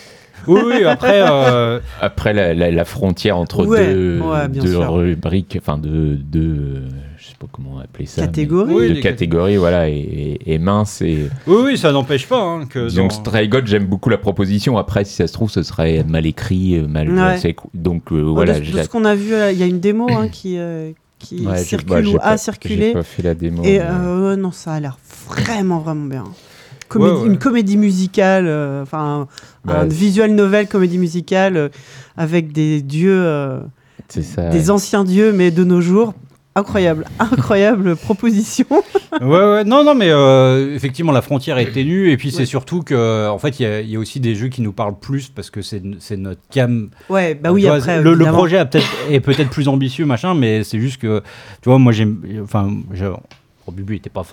Oui, 0.47 0.61
oui, 0.65 0.83
après... 0.83 1.21
euh, 1.29 1.79
Après 2.01 2.33
la, 2.33 2.53
la- 2.53 2.71
la 2.71 2.85
frontière 2.85 3.37
entre 3.37 3.65
Ouais, 3.65 3.93
deux, 3.93 4.19
ouais, 4.21 4.47
deux 4.49 4.77
rubriques, 4.77 5.57
enfin 5.61 5.77
deux, 5.77 6.15
deux, 6.15 6.83
je 7.17 7.25
sais 7.27 7.35
pas 7.39 7.47
comment 7.51 7.79
appeler 7.79 8.05
ça, 8.05 8.21
Catégorie. 8.21 8.73
Oui, 8.73 8.87
deux 8.89 8.93
des 8.95 8.99
catégories, 9.01 9.57
voilà, 9.57 9.87
et, 9.89 9.93
et- 9.93 10.53
et 10.53 10.57
mince. 10.59 11.01
Et 11.01 11.29
oui, 11.47 11.57
oui, 11.65 11.77
ça 11.77 11.91
n'empêche 11.91 12.27
pas 12.27 12.41
hein, 12.41 12.65
que... 12.69 12.93
donc 12.93 13.09
dans- 13.09 13.15
Stray 13.15 13.47
God, 13.47 13.67
j'aime 13.67 13.85
beaucoup 13.85 14.09
la 14.09 14.17
proposition. 14.17 14.77
Après, 14.77 15.05
si 15.05 15.13
ça 15.13 15.27
se 15.27 15.33
trouve, 15.33 15.49
ce 15.49 15.63
serait 15.63 16.03
mal 16.07 16.25
écrit, 16.25 16.75
euh, 16.77 16.87
mal. 16.87 17.09
Ouais. 17.09 17.55
Donc 17.73 18.11
euh, 18.11 18.21
voilà. 18.21 18.59
de, 18.59 18.63
je 18.65 18.71
de 18.77 18.81
ce 18.83 18.89
qu'on 18.89 19.05
a 19.05 19.15
vu, 19.15 19.33
euh, 19.33 19.51
il 19.51 19.57
y 19.57 19.63
a 19.63 19.67
une 19.67 19.79
démo 19.79 20.07
hein, 20.11 20.27
qui, 20.27 20.57
euh, 20.57 20.91
qui 21.19 21.47
circule 21.57 21.87
bah, 21.87 22.01
ou 22.09 22.17
pas- 22.17 22.23
a 22.23 22.37
circulé. 22.37 22.91
pas 22.93 23.03
fait 23.03 23.23
la 23.23 23.33
démo. 23.33 23.63
Et 23.63 23.79
mais- 23.79 23.85
euh, 23.89 24.35
non, 24.35 24.51
ça 24.51 24.73
a 24.73 24.79
l'air 24.79 24.97
vraiment, 25.29 25.79
vraiment 25.79 26.05
bien. 26.07 26.23
Comédie- 26.93 27.11
Ouais, 27.15 27.21
ouais. 27.21 27.27
Une 27.27 27.37
comédie 27.39 27.77
musicale, 27.77 28.45
euh, 28.47 28.83
enfin, 28.83 29.27
Bah, 29.65 29.81
un 29.81 29.85
visual 29.85 30.31
novel 30.31 30.67
comédie 30.67 30.97
musicale 30.99 31.57
euh, 31.57 31.69
avec 32.17 32.51
des 32.51 32.81
dieux, 32.81 33.21
euh, 33.23 33.59
ça. 34.09 34.49
des 34.49 34.69
anciens 34.71 35.03
dieux, 35.03 35.33
mais 35.33 35.51
de 35.51 35.63
nos 35.63 35.81
jours. 35.81 36.13
Incroyable, 36.55 37.05
incroyable 37.19 37.95
proposition. 37.95 38.67
Ouais, 39.19 39.27
ouais, 39.27 39.63
non, 39.63 39.83
non, 39.83 39.95
mais 39.95 40.09
euh, 40.11 40.75
effectivement, 40.75 41.11
la 41.11 41.23
frontière 41.23 41.57
est 41.57 41.71
ténue. 41.71 42.11
Et 42.11 42.17
puis, 42.17 42.31
c'est 42.31 42.45
surtout 42.45 42.83
que, 42.83 43.27
en 43.27 43.39
fait, 43.39 43.59
il 43.59 43.63
y, 43.63 43.65
a- 43.65 43.81
il 43.81 43.89
y 43.89 43.95
a 43.95 43.99
aussi 43.99 44.19
des 44.19 44.35
jeux 44.35 44.49
qui 44.49 44.61
nous 44.61 44.71
parlent 44.71 44.99
plus 44.99 45.29
parce 45.29 45.49
que 45.49 45.63
c'est 45.63 45.81
notre 46.15 46.41
cam. 46.51 46.89
Ouais, 47.09 47.33
bah 47.33 47.51
oui, 47.51 47.63
vois, 47.63 47.77
après. 47.77 48.03
le, 48.03 48.13
le 48.13 48.25
projet 48.25 48.57
a 48.59 48.69
est 49.09 49.19
peut-être 49.19 49.49
plus 49.49 49.67
ambitieux, 49.67 50.05
machin, 50.05 50.35
mais 50.35 50.63
c'est 50.63 50.79
juste 50.79 51.01
que, 51.01 51.21
tu 51.63 51.69
vois, 51.69 51.79
moi, 51.79 51.91
j'aime. 51.91 52.21
Enfin, 52.43 52.71
Bubu 53.71 53.93
n'était 53.93 54.09
pas 54.09 54.23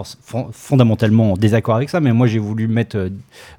fondamentalement 0.52 1.32
en 1.32 1.36
désaccord 1.36 1.76
avec 1.76 1.88
ça, 1.88 2.00
mais 2.00 2.12
moi, 2.12 2.26
j'ai 2.26 2.38
voulu 2.38 2.66
mettre 2.68 2.96
euh, 2.96 3.08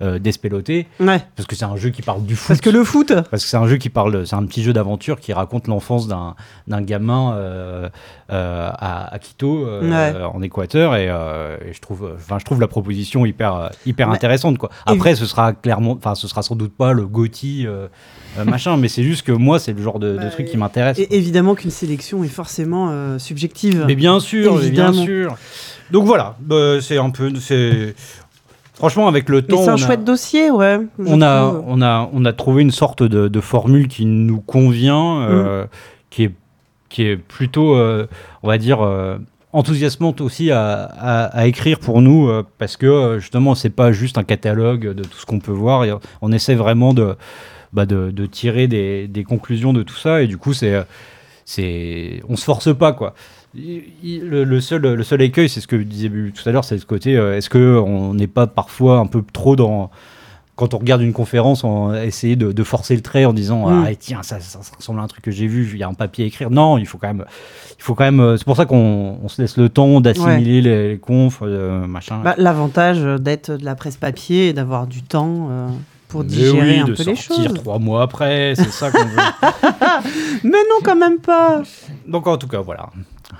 euh, 0.01 0.19
Despeloté 0.19 0.87
Ouais, 0.99 1.21
parce 1.35 1.47
que 1.47 1.55
c'est 1.55 1.65
un 1.65 1.75
jeu 1.77 1.89
qui 1.89 2.01
parle 2.01 2.23
du 2.25 2.35
foot. 2.35 2.47
parce 2.49 2.61
que 2.61 2.69
le 2.69 2.83
foot. 2.83 3.13
Parce 3.29 3.43
que 3.43 3.49
c'est 3.49 3.57
un 3.57 3.67
jeu 3.67 3.77
qui 3.77 3.89
parle, 3.89 4.25
c'est 4.27 4.35
un 4.35 4.45
petit 4.45 4.63
jeu 4.63 4.73
d'aventure 4.73 5.19
qui 5.19 5.33
raconte 5.33 5.67
l'enfance 5.67 6.07
d'un 6.07 6.35
d'un 6.67 6.81
gamin 6.81 7.33
euh, 7.33 7.89
euh, 8.31 8.69
à, 8.73 9.13
à 9.13 9.19
Quito, 9.19 9.65
Ouais. 9.81 10.13
en 10.33 10.41
Équateur, 10.41 10.95
et, 10.95 11.05
et 11.05 11.73
je 11.73 11.79
trouve, 11.81 12.11
enfin, 12.15 12.37
je 12.39 12.45
trouve 12.45 12.61
la 12.61 12.67
proposition 12.67 13.25
hyper, 13.25 13.71
hyper 13.85 14.07
Mais- 14.09 14.15
intéressante, 14.15 14.57
quoi. 14.57 14.69
Après, 14.85 15.15
ce 15.15 15.25
sera 15.25 15.53
clairement, 15.53 15.91
enfin, 15.93 16.15
ce 16.15 16.27
sera 16.27 16.41
sans 16.41 16.55
doute 16.55 16.73
pas 16.75 16.93
le 16.93 17.05
Gotti 17.07 17.65
euh, 18.37 18.45
machin, 18.45 18.77
mais 18.77 18.87
c'est 18.87 19.03
juste 19.03 19.23
que 19.25 19.31
moi, 19.31 19.59
c'est 19.59 19.73
le 19.73 19.81
genre 19.81 19.99
de, 19.99 20.13
de 20.13 20.17
Bah, 20.17 20.29
truc 20.29 20.47
qui 20.47 20.57
m'intéresse. 20.57 20.97
Et 20.99 21.15
évidemment 21.17 21.55
qu'une 21.55 21.71
sélection 21.71 22.23
est 22.23 22.27
forcément 22.29 22.89
euh, 22.91 23.19
subjective. 23.19 23.83
Mais 23.87 23.95
bien 23.95 24.19
sûr, 24.19 24.57
bien 24.59 24.93
sûr. 24.93 25.35
Donc 25.91 26.05
voilà, 26.05 26.35
bah, 26.39 26.79
c'est 26.81 26.97
un 26.97 27.09
peu, 27.09 27.31
franchement 28.73 29.07
avec 29.07 29.29
le 29.29 29.41
temps. 29.41 29.63
c'est 29.63 29.69
un 29.69 29.73
a- 29.73 29.77
chouette 29.77 30.03
dossier, 30.03 30.49
ouais. 30.51 30.79
on 30.99 31.21
a, 31.21 31.49
trouve. 31.49 31.63
on, 31.67 31.81
a, 31.81 32.09
on 32.13 32.25
a 32.25 32.33
trouvé 32.33 32.61
une 32.61 32.71
sorte 32.71 33.03
de, 33.03 33.27
de 33.27 33.39
formule 33.41 33.87
qui 33.87 34.05
nous 34.05 34.39
convient, 34.39 35.19
Mm. 35.21 35.27
euh, 35.29 35.65
qui, 36.09 36.23
est, 36.23 36.31
qui 36.89 37.03
est 37.03 37.17
plutôt, 37.17 37.75
on 37.77 38.47
va 38.47 38.57
dire, 38.57 38.79
enthousiasmante 39.53 40.21
aussi 40.21 40.49
à, 40.51 40.83
à- 40.83 41.25
à 41.25 41.45
écrire 41.47 41.79
pour 41.79 42.01
nous, 42.01 42.29
euh, 42.29 42.43
parce 42.57 42.77
que 42.77 42.85
euh, 42.85 43.19
justement, 43.19 43.53
c'est 43.55 43.69
pas 43.69 43.91
juste 43.91 44.17
un 44.17 44.23
catalogue 44.23 44.93
de 44.93 45.03
tout 45.03 45.17
ce 45.17 45.25
qu'on 45.25 45.39
peut 45.39 45.51
voir, 45.51 45.85
on 46.21 46.31
essaie 46.31 46.55
vraiment 46.55 46.93
de, 46.93 47.15
bah, 47.73 47.85
de, 47.85 48.11
de 48.11 48.25
tirer 48.25 48.67
des, 48.67 49.07
des 49.07 49.23
conclusions 49.23 49.73
de 49.73 49.83
tout 49.83 49.95
ça, 49.95 50.21
et 50.21 50.27
du 50.27 50.37
coup, 50.37 50.53
c'est, 50.53 50.83
c'est, 51.45 52.21
on 52.29 52.35
se 52.35 52.43
force 52.43 52.75
pas, 52.75 52.93
quoi. 52.93 53.13
Le, 53.53 54.43
le 54.45 54.61
seul, 54.61 54.81
le 54.81 55.03
seul 55.03 55.21
écueil, 55.21 55.49
c'est 55.49 55.59
ce 55.59 55.67
que 55.67 55.75
disait 55.75 56.09
tout 56.09 56.47
à 56.47 56.51
l'heure, 56.53 56.63
c'est 56.63 56.77
ce 56.77 56.85
côté, 56.85 57.17
euh, 57.17 57.35
est-ce 57.37 57.49
qu'on 57.49 58.13
n'est 58.13 58.27
pas 58.27 58.47
parfois 58.47 58.99
un 58.99 59.07
peu 59.07 59.21
trop 59.33 59.55
dans 59.55 59.91
quand 60.57 60.73
on 60.75 60.77
regarde 60.77 61.01
une 61.01 61.13
conférence, 61.13 61.63
on 61.63 61.91
essayer 61.93 62.35
de, 62.35 62.51
de 62.51 62.63
forcer 62.63 62.93
le 62.95 63.01
trait 63.01 63.25
en 63.25 63.33
disant 63.33 63.67
Mm. 63.67 63.85
ah 63.87 63.95
tiens 63.95 64.21
ça, 64.21 64.39
ça, 64.39 64.59
ça 64.61 64.75
ressemble 64.77 64.99
à 64.99 65.03
un 65.03 65.07
truc 65.07 65.23
que 65.23 65.31
j'ai 65.31 65.47
vu, 65.47 65.67
il 65.73 65.79
y 65.79 65.83
a 65.83 65.87
un 65.87 65.93
papier 65.95 66.25
à 66.25 66.27
écrire. 66.27 66.51
Non, 66.51 66.77
il 66.77 66.85
faut 66.85 66.97
quand 66.99 67.07
même, 67.07 67.25
il 67.79 67.81
faut 67.81 67.95
quand 67.95 68.03
même. 68.03 68.19
euh, 68.19 68.37
C'est 68.37 68.45
pour 68.45 68.55
ça 68.57 68.65
qu'on 68.65 69.17
on 69.23 69.27
se 69.27 69.41
laisse 69.41 69.57
le 69.57 69.69
temps 69.69 70.01
d'assimiler 70.01 70.61
les, 70.61 70.89
les 70.91 70.97
confs, 70.99 71.39
euh, 71.41 71.87
machin. 71.87 72.21
Bah, 72.23 72.35
L'avantage 72.37 73.01
d'être 73.21 73.51
de 73.51 73.65
la 73.65 73.75
presse 73.75 73.97
papier 73.97 74.49
et 74.49 74.53
d'avoir 74.53 74.85
du 74.87 75.01
temps 75.01 75.47
euh, 75.49 75.67
pour 76.11 76.21
Mais 76.23 76.27
digérer 76.27 76.61
oui, 76.73 76.79
un 76.79 76.85
de 76.85 76.93
peu 76.93 77.03
les 77.03 77.15
sortir 77.15 77.45
choses. 77.49 77.53
trois 77.55 77.79
mois 77.79 78.03
après, 78.03 78.53
c'est 78.55 78.69
ça 78.69 78.91
qu'on 78.91 78.99
veut. 79.05 79.15
Mais 80.43 80.49
non, 80.69 80.79
quand 80.83 80.95
même 80.97 81.19
pas. 81.19 81.61
Donc 82.07 82.27
en 82.27 82.37
tout 82.37 82.47
cas 82.47 82.59
voilà, 82.59 82.89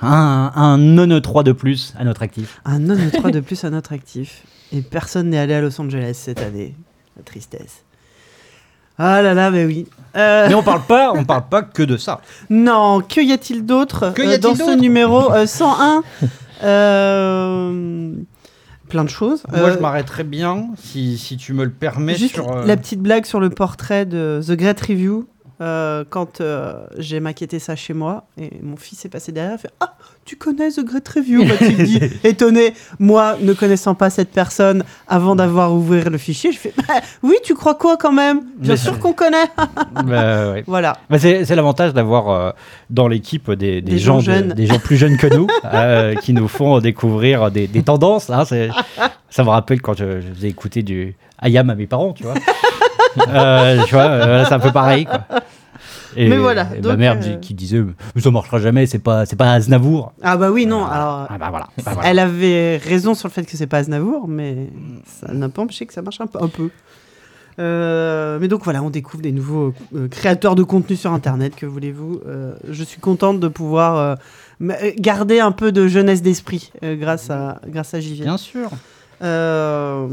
un, 0.02 0.52
un 0.56 0.78
non 0.78 1.20
3 1.20 1.44
de 1.44 1.52
plus 1.52 1.94
à 2.00 2.04
notre 2.06 2.22
actif. 2.24 2.62
Un 2.66 2.80
non 2.80 2.96
3 3.12 3.32
de 3.32 3.40
plus 3.42 3.64
à 3.66 3.70
notre 3.70 3.92
actif. 3.94 4.44
Et 4.72 4.82
personne 4.82 5.30
n'est 5.30 5.38
allé 5.38 5.54
à 5.54 5.62
Los 5.62 5.80
Angeles 5.82 6.14
cette 6.14 6.40
année. 6.42 6.76
La 7.18 7.24
tristesse. 7.24 7.84
Ah 8.98 9.22
là 9.22 9.34
là, 9.34 9.52
mais 9.52 9.66
oui. 9.66 9.88
Euh, 10.16 10.48
Mais 10.48 10.54
on 10.56 10.64
parle 10.64 10.84
pas, 10.84 11.12
on 11.14 11.26
parle 11.26 11.48
pas 11.50 11.62
que 11.64 11.84
de 11.84 11.98
ça. 11.98 12.22
Non, 12.50 13.02
que 13.02 13.20
y 13.20 13.32
a-t-il 13.34 13.66
d'autre 13.66 14.14
euh, 14.18 14.38
dans 14.38 14.56
ce 14.56 14.76
numéro 14.78 15.32
euh, 15.34 15.46
101 15.46 16.04
Euh, 16.64 18.14
Plein 18.92 19.04
de 19.06 19.10
choses. 19.10 19.44
Moi, 19.50 19.60
Euh, 19.70 19.74
je 19.74 19.80
m'arrêterais 19.80 20.24
bien, 20.26 20.68
si, 20.78 21.18
si 21.18 21.38
tu 21.38 21.54
me 21.54 21.64
le 21.64 21.72
permets, 21.72 22.16
Juste 22.16 22.36
sur... 22.36 22.52
euh, 22.52 22.66
la 22.66 22.76
petite 22.78 23.00
blague 23.02 23.26
sur 23.26 23.40
le 23.40 23.50
portrait 23.50 24.06
de 24.06 24.42
The 24.46 24.52
Great 24.52 24.80
Review. 24.82 25.28
Euh, 25.62 26.04
quand 26.10 26.42
euh, 26.42 26.74
j'ai 26.98 27.20
maquetté 27.20 27.60
ça 27.60 27.76
chez 27.76 27.94
moi 27.94 28.26
et 28.40 28.50
mon 28.64 28.76
fils 28.78 29.06
est 29.06 29.10
passé 29.10 29.32
derrière, 29.32 29.54
il 29.56 29.60
fait 29.60 29.70
Ah, 29.80 29.94
tu 30.26 30.36
connais 30.36 30.70
The 30.72 30.84
Great 30.84 31.08
Review 31.08 31.44
m'a-t-il 31.46 31.84
dit, 31.84 32.00
étonné. 32.24 32.74
Moi, 33.00 33.36
ne 33.42 33.54
connaissant 33.54 33.94
pas 33.96 34.10
cette 34.10 34.32
personne 34.32 34.84
avant 35.08 35.36
d'avoir 35.36 35.74
ouvert 35.74 36.10
le 36.10 36.18
fichier, 36.18 36.52
je 36.52 36.58
fais 36.58 36.74
Bah, 36.88 36.96
Oui, 37.24 37.36
tu 37.44 37.54
crois 37.54 37.76
quoi 37.76 37.98
quand 37.98 38.12
même? 38.12 38.42
Bien 38.58 38.76
sûr 38.76 38.98
qu'on 39.00 39.14
connaît. 39.14 39.46
bah, 40.04 40.52
ouais. 40.54 40.64
voilà. 40.68 40.98
Bah, 41.10 41.20
c'est 41.20 41.56
l'avantage 41.56 41.94
d'avoir 41.94 42.30
euh, 42.30 42.52
dans 42.90 43.08
l'équipe 43.08 43.52
des, 43.52 43.82
des 43.82 43.92
Des 43.92 44.00
gens, 44.00 44.20
gens 44.20 44.32
de- 44.32 44.38
jeunes. 44.38 44.54
des 44.54 44.66
gens 44.66 44.80
plus 44.80 44.98
jeunes 44.98 45.18
que 45.18 45.28
nous 45.28 45.48
qui 46.22 46.34
nous 46.34 46.48
font 46.48 46.80
découvrir 46.80 47.52
des, 47.52 47.68
des 47.68 47.84
tendances. 47.84 48.30
hein, 48.30 48.46
ça 48.46 49.44
me 49.44 49.50
rappelle 49.50 49.82
quand 49.82 49.98
je, 49.98 50.22
je 50.22 50.28
faisais 50.34 50.50
écouter 50.50 50.82
du 50.84 51.16
Ayam 51.40 51.70
à 51.70 51.76
mes 51.76 51.88
parents, 51.88 52.14
tu 52.14 52.24
vois. 52.24 52.34
Euh, 53.28 53.84
tu 53.88 53.94
vois, 53.96 54.04
euh, 54.04 54.46
c'est 54.48 54.54
un 54.54 54.60
peu 54.60 54.72
pareil. 54.72 55.06
Quoi. 55.06 55.22
Et, 56.16 56.30
Mais 56.30 56.38
voilà, 56.38 56.68
et 56.74 56.76
ma 56.78 56.82
donc, 56.82 56.98
mère 56.98 57.18
euh, 57.24 57.36
qui 57.38 57.54
disait 57.54 57.84
ça 58.18 58.32
marchera 58.32 58.60
jamais, 58.60 58.86
c'est 58.86 59.00
pas, 59.00 59.26
c'est 59.26 59.36
pas 59.36 59.54
Aznavour. 59.54 60.14
Ah, 60.22 60.38
bah 60.38 60.52
oui, 60.52 60.66
non. 60.66 60.86
Alors, 60.86 61.28
Ah 61.30 61.38
bah 61.38 61.48
voilà. 61.50 61.68
bah 61.86 61.92
voilà. 61.94 62.10
Elle 62.10 62.20
avait 62.20 62.78
raison 62.78 63.14
sur 63.14 63.28
le 63.28 63.34
fait 63.34 63.44
que 63.44 63.56
c'est 63.58 63.68
pas 63.68 63.78
Aznavour, 63.78 64.28
mais 64.28 64.68
ça 65.06 65.34
n'a 65.34 65.50
pas 65.50 65.62
empêché 65.62 65.86
que 65.86 65.94
ça 65.94 66.02
marche 66.02 66.20
un 66.22 66.28
peu. 66.28 66.40
un 66.42 66.48
peu. 66.48 66.70
Euh, 67.60 68.38
mais 68.40 68.48
donc 68.48 68.64
voilà, 68.64 68.82
on 68.82 68.90
découvre 68.90 69.22
des 69.22 69.32
nouveaux 69.32 69.74
euh, 69.96 70.08
créateurs 70.08 70.56
de 70.56 70.64
contenu 70.64 70.96
sur 70.96 71.12
Internet, 71.14 71.56
que 71.56 71.66
voulez-vous. 71.66 72.22
Euh, 72.26 72.54
je 72.70 72.84
suis 72.84 73.00
contente 73.02 73.40
de 73.40 73.48
pouvoir 73.48 73.98
euh, 73.98 74.16
euh, 74.62 74.92
garder 74.98 75.40
un 75.40 75.52
peu 75.52 75.72
de 75.72 75.88
jeunesse 75.88 76.22
d'esprit 76.22 76.72
euh, 76.84 76.96
grâce, 76.96 77.30
à, 77.30 77.60
grâce 77.68 77.94
à 77.94 78.00
JV. 78.00 78.24
Bien 78.24 78.38
sûr. 78.38 78.70
Euh, 79.24 80.08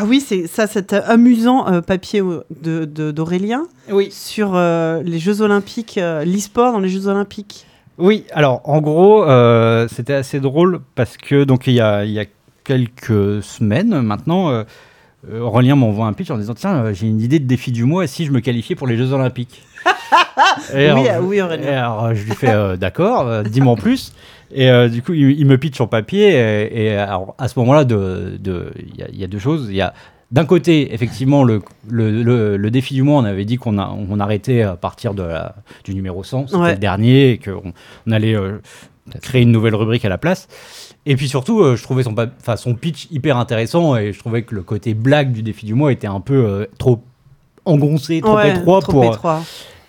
Ah 0.00 0.04
oui, 0.06 0.20
c'est 0.20 0.46
ça, 0.46 0.66
cet 0.68 0.92
amusant 0.92 1.66
euh, 1.66 1.80
papier 1.80 2.20
euh, 2.20 2.44
de- 2.62 2.84
de- 2.84 3.10
d'Aurélien 3.10 3.64
Oui. 3.90 4.08
sur 4.12 4.52
euh, 4.54 5.02
les 5.02 5.18
Jeux 5.18 5.40
Olympiques, 5.42 5.98
euh, 5.98 6.24
l'e-sport 6.24 6.72
dans 6.72 6.78
les 6.78 6.88
Jeux 6.88 7.08
Olympiques. 7.08 7.66
Oui, 7.98 8.24
alors 8.32 8.60
en 8.64 8.80
gros, 8.80 9.24
euh, 9.24 9.88
c'était 9.90 10.14
assez 10.14 10.38
drôle 10.38 10.80
parce 10.94 11.16
que 11.16 11.42
donc 11.42 11.66
il 11.66 11.72
y 11.72 11.80
a, 11.80 12.04
il 12.04 12.12
y 12.12 12.20
a 12.20 12.26
quelques 12.62 13.42
semaines 13.42 14.00
maintenant, 14.02 14.50
euh, 14.50 14.52
euh, 14.60 14.64
Aurélien 15.40 15.74
m'envoie 15.74 16.06
un 16.06 16.12
pitch 16.12 16.30
en 16.30 16.38
disant 16.38 16.54
tiens, 16.54 16.76
euh, 16.76 16.94
j'ai 16.94 17.06
une 17.08 17.20
idée 17.20 17.38
de 17.40 17.46
défi 17.46 17.72
du 17.72 17.84
mois 17.84 18.04
et 18.04 18.06
si 18.06 18.24
je 18.24 18.30
me 18.32 18.40
qualifiais 18.40 18.76
pour 18.76 18.86
les 18.86 18.96
Jeux 18.96 19.12
Olympiques. 19.12 19.62
Et 20.74 20.92
Oui, 20.92 21.08
alors, 21.08 21.24
oui, 21.26 21.40
Aurélien. 21.42 21.66
et 21.66 21.74
alors, 21.74 22.04
euh, 22.06 22.14
je 22.14 22.24
lui 22.24 22.32
fais 22.34 22.50
euh, 22.50 22.76
d'accord, 22.76 23.26
euh, 23.26 23.42
dis-moi 23.42 23.72
en 23.72 23.76
plus. 23.76 24.12
Et 24.52 24.70
euh, 24.70 24.88
du 24.88 25.02
coup, 25.02 25.12
il, 25.12 25.30
il 25.38 25.46
me 25.46 25.58
pitch 25.58 25.76
son 25.76 25.86
papier. 25.88 26.30
Et, 26.30 26.84
et 26.86 26.96
alors, 26.96 27.34
à 27.38 27.48
ce 27.48 27.58
moment-là, 27.58 27.84
de- 27.84 28.36
de- 28.40 28.72
il 28.78 28.96
y, 28.98 29.02
a- 29.02 29.08
il 29.08 29.18
y 29.18 29.24
a 29.24 29.26
deux 29.26 29.38
choses. 29.38 29.66
Il 29.68 29.76
y 29.76 29.80
a 29.80 29.92
d'un 30.30 30.44
côté, 30.44 30.94
effectivement, 30.94 31.42
le, 31.42 31.62
le, 31.88 32.22
le- 32.22 32.56
le 32.56 32.70
défi 32.70 32.94
du 32.94 33.02
mois, 33.02 33.20
on 33.20 33.24
avait 33.24 33.44
dit 33.44 33.56
qu'on 33.56 33.78
a, 33.78 33.88
on 33.88 34.20
arrêtait 34.20 34.62
à 34.62 34.76
partir 34.76 35.14
de 35.14 35.22
la- 35.22 35.56
du 35.84 35.94
numéro 35.94 36.22
100, 36.22 36.46
c'était 36.48 36.58
Ouais. 36.58 36.72
le 36.72 36.78
dernier, 36.78 37.30
et 37.32 37.38
qu'on 37.38 37.72
on 38.06 38.12
allait 38.12 38.34
euh, 38.36 38.58
créer 39.20 39.42
une 39.42 39.52
nouvelle 39.52 39.74
rubrique 39.74 40.04
à 40.04 40.08
la 40.08 40.18
place. 40.18 40.48
Et 41.10 41.16
puis 41.16 41.26
surtout, 41.26 41.62
euh, 41.62 41.74
je 41.74 41.82
trouvais 41.82 42.02
son, 42.02 42.14
pitch 42.74 43.08
hyper 43.10 43.38
intéressant 43.38 43.96
et 43.96 44.12
je 44.12 44.18
trouvais 44.18 44.42
que 44.42 44.54
le 44.54 44.62
côté 44.62 44.92
blague 44.92 45.32
du 45.32 45.42
défi 45.42 45.64
du 45.64 45.72
mois 45.72 45.90
était 45.90 46.06
un 46.06 46.20
peu 46.20 46.34
euh, 46.34 46.66
trop 46.78 47.02
engoncé, 47.64 48.20
trop 48.20 48.36
Ouais, 48.36 48.50
étroit 48.50 48.82
trop 48.82 48.92
pour, 48.92 49.04
étroit. 49.14 49.42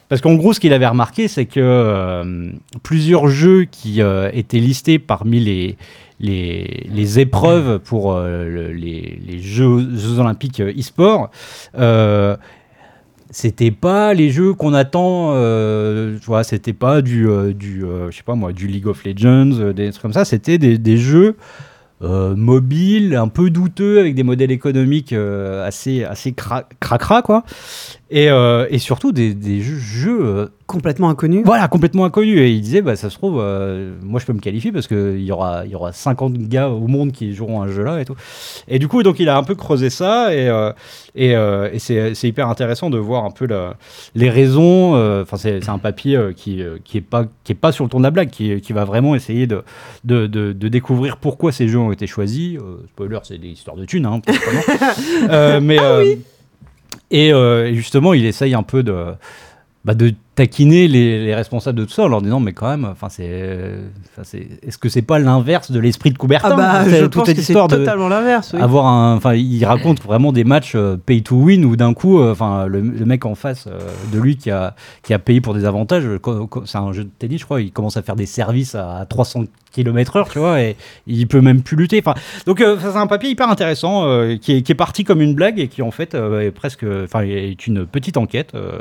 parce 0.08 0.22
qu'en 0.22 0.36
gros, 0.36 0.54
ce 0.54 0.62
qu'il 0.62 0.72
avait 0.72 0.88
remarqué, 0.88 1.28
c'est 1.28 1.46
que 1.46 1.60
euh, 1.60 2.52
plusieurs 2.84 3.28
jeux 3.28 3.66
qui 3.66 4.02
euh, 4.02 4.30
étaient 4.34 4.60
listés 4.60 4.98
parmi 4.98 5.42
les, 5.42 5.78
les, 6.22 6.88
les 6.90 7.20
épreuves 7.20 7.80
pour 7.80 8.14
euh, 8.14 8.46
le- 8.46 8.72
les, 8.72 9.20
les 9.28 9.40
jeux, 9.42 9.90
Jeux 9.98 10.20
Olympiques 10.20 10.62
euh, 10.62 10.72
e-sport, 10.78 11.32
euh, 11.78 12.38
c'était 13.32 13.72
pas 13.72 14.14
les 14.14 14.32
jeux 14.32 14.54
qu'on 14.54 14.74
attend, 14.74 15.32
euh, 15.34 16.18
tu 16.20 16.26
vois, 16.26 16.44
c'était 16.44 16.74
pas 16.74 17.02
du, 17.02 17.30
euh, 17.30 17.54
du 17.54 17.86
euh, 17.86 18.10
pas 18.26 18.36
moi, 18.36 18.54
du 18.54 18.68
League 18.68 18.88
of 18.88 19.04
Legends, 19.04 19.72
des 19.74 19.92
trucs 19.92 20.02
comme 20.02 20.14
ça, 20.14 20.26
c'était 20.26 20.58
des, 20.58 20.98
jeux 20.98 21.36
mobiles, 22.02 23.16
un 23.16 23.28
peu 23.28 23.50
douteux, 23.50 24.00
avec 24.00 24.16
des 24.16 24.24
modèles 24.24 24.52
économiques 24.52 25.14
assez, 25.14 26.04
assez 26.04 26.32
cra- 26.32 26.66
cracra, 26.80 27.22
quoi. 27.22 27.44
Et, 28.12 28.30
euh, 28.30 28.66
et 28.72 28.80
surtout 28.80 29.12
des, 29.12 29.36
des 29.36 29.62
jeux, 29.62 29.78
jeux, 29.78 30.20
euh, 30.22 30.48
Complètement 30.66 31.10
inconnu. 31.10 31.44
voilà, 31.46 31.68
complètement 31.68 32.06
inconnus. 32.06 32.40
Et 32.40 32.50
il 32.52 32.62
disait, 32.62 32.82
bah, 32.82 32.96
ça 32.96 33.10
se 33.12 33.16
trouve, 33.16 33.40
euh, 33.40 33.94
moi 34.04 34.20
je 34.20 34.26
peux 34.26 34.34
me 34.34 34.40
qualifier 34.40 34.72
parce 34.72 34.88
qu'il 34.88 35.22
y 35.24 35.32
aura, 35.32 35.66
y 35.68 35.76
aura 35.76 35.92
50 35.94 36.34
gars 36.48 36.70
au 36.70 36.88
monde 36.88 37.12
qui 37.12 37.34
joueront 37.34 37.62
à 37.62 37.66
un 37.66 37.68
jeu 37.68 37.84
là 37.84 38.00
et 38.02 38.06
tout. 38.06 38.16
Et 38.68 38.78
du 38.80 38.88
coup, 38.88 39.02
donc 39.04 39.20
il 39.20 39.30
a 39.30 39.38
un 39.38 39.44
peu 39.44 39.54
creusé 39.56 39.90
ça 39.92 40.34
et, 40.36 40.48
et, 41.16 41.32
et 41.32 41.80
c'est 41.80 42.14
c'est 42.16 42.28
hyper 42.28 42.50
intéressant 42.50 42.90
de 42.90 42.98
voir 42.98 43.26
un 43.26 43.32
peu 43.32 43.46
la- 43.48 43.76
les 44.16 44.30
raisons. 44.30 44.94
Enfin, 45.22 45.38
c'est 45.38 45.62
c'est 45.62 45.70
un 45.72 45.78
papier 45.80 46.20
qui, 46.36 46.62
qui, 46.84 46.98
est 46.98 47.02
pas, 47.02 47.26
qui 47.44 47.52
est 47.52 47.56
pas 47.56 47.72
sur 47.72 47.84
le 47.84 47.90
ton 47.90 47.98
de 48.00 48.04
la 48.04 48.12
blague, 48.12 48.30
qui, 48.30 48.60
qui 48.62 48.74
va 48.74 48.86
vraiment 48.86 49.16
essayer 49.16 49.48
de, 49.48 49.64
de, 50.04 50.28
de, 50.28 50.54
de 50.54 50.68
découvrir 50.68 51.18
pourquoi 51.18 51.52
ces 51.52 51.68
jeux 51.68 51.80
ont 51.80 51.92
été 51.92 52.06
choisis. 52.08 52.58
Spoiler, 52.94 53.20
c'est 53.24 53.38
des 53.40 53.50
histoires 53.50 53.76
de 53.78 53.86
thunes, 53.86 54.06
hein, 54.06 54.22
mais, 55.62 55.80
euh, 55.80 56.16
et 57.12 57.34
euh, 57.34 57.74
justement, 57.74 58.14
il 58.14 58.26
essaye 58.26 58.54
un 58.54 58.64
peu 58.64 58.84
de, 58.84 59.14
bah, 59.86 59.94
de 59.94 60.14
taquiner 60.36 60.88
les, 60.88 61.26
les 61.26 61.36
responsables 61.36 61.78
de 61.78 61.84
tout 61.86 61.92
ça 61.92 62.04
en 62.04 62.08
leur 62.08 62.22
disant 62.22 62.40
mais 62.40 62.54
quand 62.54 62.70
même 62.70 62.86
enfin 62.86 63.10
c'est 63.10 63.74
est-ce 64.66 64.78
que 64.78 64.88
c'est 64.88 65.02
pas 65.02 65.20
l'inverse 65.20 65.72
de 65.72 65.80
l'esprit 65.80 66.12
de 66.12 66.18
Coubertin? 66.18 66.52
Ah 66.54 66.56
bah, 66.56 66.84
je 66.90 67.04
toute 67.04 67.14
pense 67.14 67.26
cette 67.28 67.36
que 67.38 67.42
histoire 67.42 67.68
de 67.68 67.76
totalement 67.78 68.08
l'inverse. 68.08 68.52
oui. 68.54 68.62
avoir 68.62 68.86
un 68.88 69.16
enfin 69.16 69.34
il 69.34 69.64
raconte 69.66 70.02
vraiment 70.02 70.32
des 70.32 70.44
matchs 70.46 70.74
euh, 70.76 70.96
pay 70.98 71.22
to 71.24 71.36
win 71.36 71.66
où 71.66 71.76
d'un 71.76 71.94
coup 71.94 72.20
euh, 72.20 72.32
enfin 72.32 72.68
le, 72.68 72.80
le 72.82 73.06
mec 73.06 73.26
en 73.26 73.36
face 73.36 73.68
euh, 73.68 73.80
de 74.14 74.20
lui 74.20 74.38
qui 74.38 74.50
a 74.52 74.76
qui 75.04 75.14
a 75.14 75.20
payé 75.20 75.42
pour 75.42 75.54
des 75.54 75.66
avantages 75.66 76.06
c'est 76.66 76.78
un 76.78 76.92
jeu 76.94 77.04
de 77.06 77.10
tennis 77.20 77.40
je 77.42 77.46
crois 77.46 77.62
il 77.62 77.72
commence 77.72 77.98
à 77.98 78.02
faire 78.02 78.16
des 78.16 78.26
services 78.26 78.76
à 78.76 79.06
300 79.10 79.46
km 79.72 80.16
heure 80.16 80.30
tu 80.30 80.40
vois 80.40 80.62
et 80.62 80.76
il 81.06 81.28
peut 81.28 81.42
même 81.42 81.62
plus 81.62 81.76
lutter 81.78 82.02
enfin 82.04 82.20
donc 82.46 82.60
c'est 82.60 82.96
un 82.98 83.08
papier 83.08 83.30
hyper 83.30 83.50
intéressant 83.50 84.06
euh, 84.06 84.36
qui, 84.38 84.54
est, 84.58 84.62
qui 84.62 84.72
est 84.72 84.76
parti 84.76 85.04
comme 85.04 85.22
une 85.22 85.36
blague 85.36 85.60
et 85.60 85.68
qui 85.68 85.82
en 85.82 85.92
fait 85.92 86.16
euh, 86.16 86.42
est 86.42 86.52
presque 86.52 86.86
enfin 87.04 87.22
est 87.22 87.68
une 87.68 87.86
petite 87.86 88.18
enquête 88.18 88.52
euh, 88.56 88.80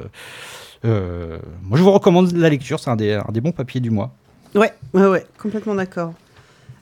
euh, 0.84 1.38
moi 1.62 1.76
je 1.78 1.82
vous 1.82 1.90
recommande 1.90 2.32
la 2.36 2.48
lecture 2.48 2.78
c'est 2.80 2.90
un 2.90 2.96
des, 2.96 3.14
un 3.14 3.32
des 3.32 3.40
bons 3.40 3.52
papiers 3.52 3.80
du 3.80 3.90
mois 3.90 4.10
Ouais, 4.54 4.72
ouais, 4.94 5.06
ouais, 5.06 5.26
complètement 5.40 5.74
d'accord. 5.74 6.12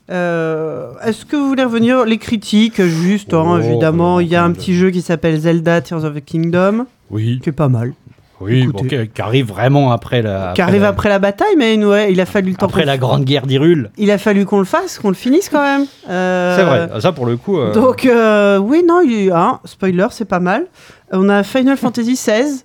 Euh, 0.09 0.93
Est-ce 1.03 1.25
que 1.25 1.35
vous 1.35 1.49
voulez 1.49 1.63
revenir 1.65 2.05
les 2.05 2.17
critiques 2.17 2.81
juste 2.81 3.33
hein, 3.33 3.43
Oh, 3.45 3.57
Évidemment, 3.59 4.19
il 4.21 4.27
y 4.27 4.35
a 4.37 4.43
un 4.43 4.51
petit 4.51 4.73
jeu 4.73 4.89
qui 4.89 5.01
s'appelle 5.01 5.37
Zelda 5.39 5.81
Tears 5.81 6.05
of 6.05 6.13
the 6.15 6.23
Kingdom, 6.23 6.85
oui 7.11 7.39
qui 7.43 7.49
est 7.49 7.53
pas 7.53 7.67
mal, 7.67 7.93
oui 8.39 8.67
bon, 8.67 8.83
qui, 8.83 8.95
arrive 9.21 9.47
vraiment 9.47 9.91
après 9.91 10.21
la 10.21 10.53
qui 10.55 10.61
arrive 10.61 10.83
la- 10.83 10.87
après 10.89 11.09
la 11.09 11.19
bataille, 11.19 11.55
mais 11.57 11.83
ouais, 11.83 12.11
il 12.13 12.21
a 12.21 12.25
fallu 12.25 12.51
le 12.51 12.55
temps. 12.55 12.67
après 12.67 12.85
la 12.85 12.97
grande 12.97 13.25
guerre 13.25 13.45
d'Hyrule 13.47 13.89
Il 13.97 14.09
a 14.11 14.17
fallu 14.17 14.45
qu'on 14.45 14.59
le 14.59 14.65
fasse, 14.65 14.97
qu'on 14.99 15.09
le 15.09 15.15
finisse 15.15 15.49
quand 15.49 15.61
même. 15.61 15.85
Euh, 16.09 16.55
C'est 16.57 16.63
vrai, 16.63 17.01
ça 17.01 17.11
pour 17.11 17.25
le 17.25 17.35
coup. 17.35 17.57
euh, 17.59 17.73
Donc 17.73 18.05
euh, 18.05 18.57
oui, 18.59 18.83
non, 18.87 19.01
il 19.01 19.31
hein, 19.33 19.59
spoiler, 19.65 20.07
c'est 20.11 20.25
pas 20.25 20.39
mal. 20.39 20.67
On 21.11 21.27
a 21.27 21.43
Final 21.43 21.75
Fantasy 21.75 22.13
XVI. 22.13 22.63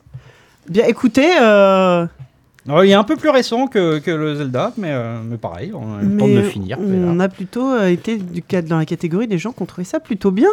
Bien, 0.73 0.85
écoutez, 0.87 1.29
euh, 1.39 2.07
ouais, 2.67 2.89
il 2.89 2.91
est 2.91 2.95
un 2.95 3.05
peu 3.05 3.17
plus 3.17 3.29
récent 3.29 3.67
que, 3.67 3.99
que 3.99 4.11
le 4.11 4.35
Zelda, 4.37 4.73
mais, 4.79 4.89
euh, 4.91 5.19
mais 5.23 5.37
pareil, 5.37 5.71
on 5.75 5.99
a 5.99 6.03
le 6.03 6.17
temps 6.17 6.27
de 6.27 6.33
le 6.33 6.43
finir. 6.45 6.79
on 6.81 7.21
a 7.21 7.29
plutôt 7.29 7.71
euh, 7.73 7.89
été 7.89 8.17
du 8.17 8.43
dans 8.67 8.79
la 8.79 8.87
catégorie 8.87 9.29
des 9.29 9.37
gens 9.37 9.53
qui 9.53 9.61
ont 9.63 9.67
trouvé 9.67 9.85
ça 9.85 10.01
plutôt 10.01 10.31
bien. 10.31 10.49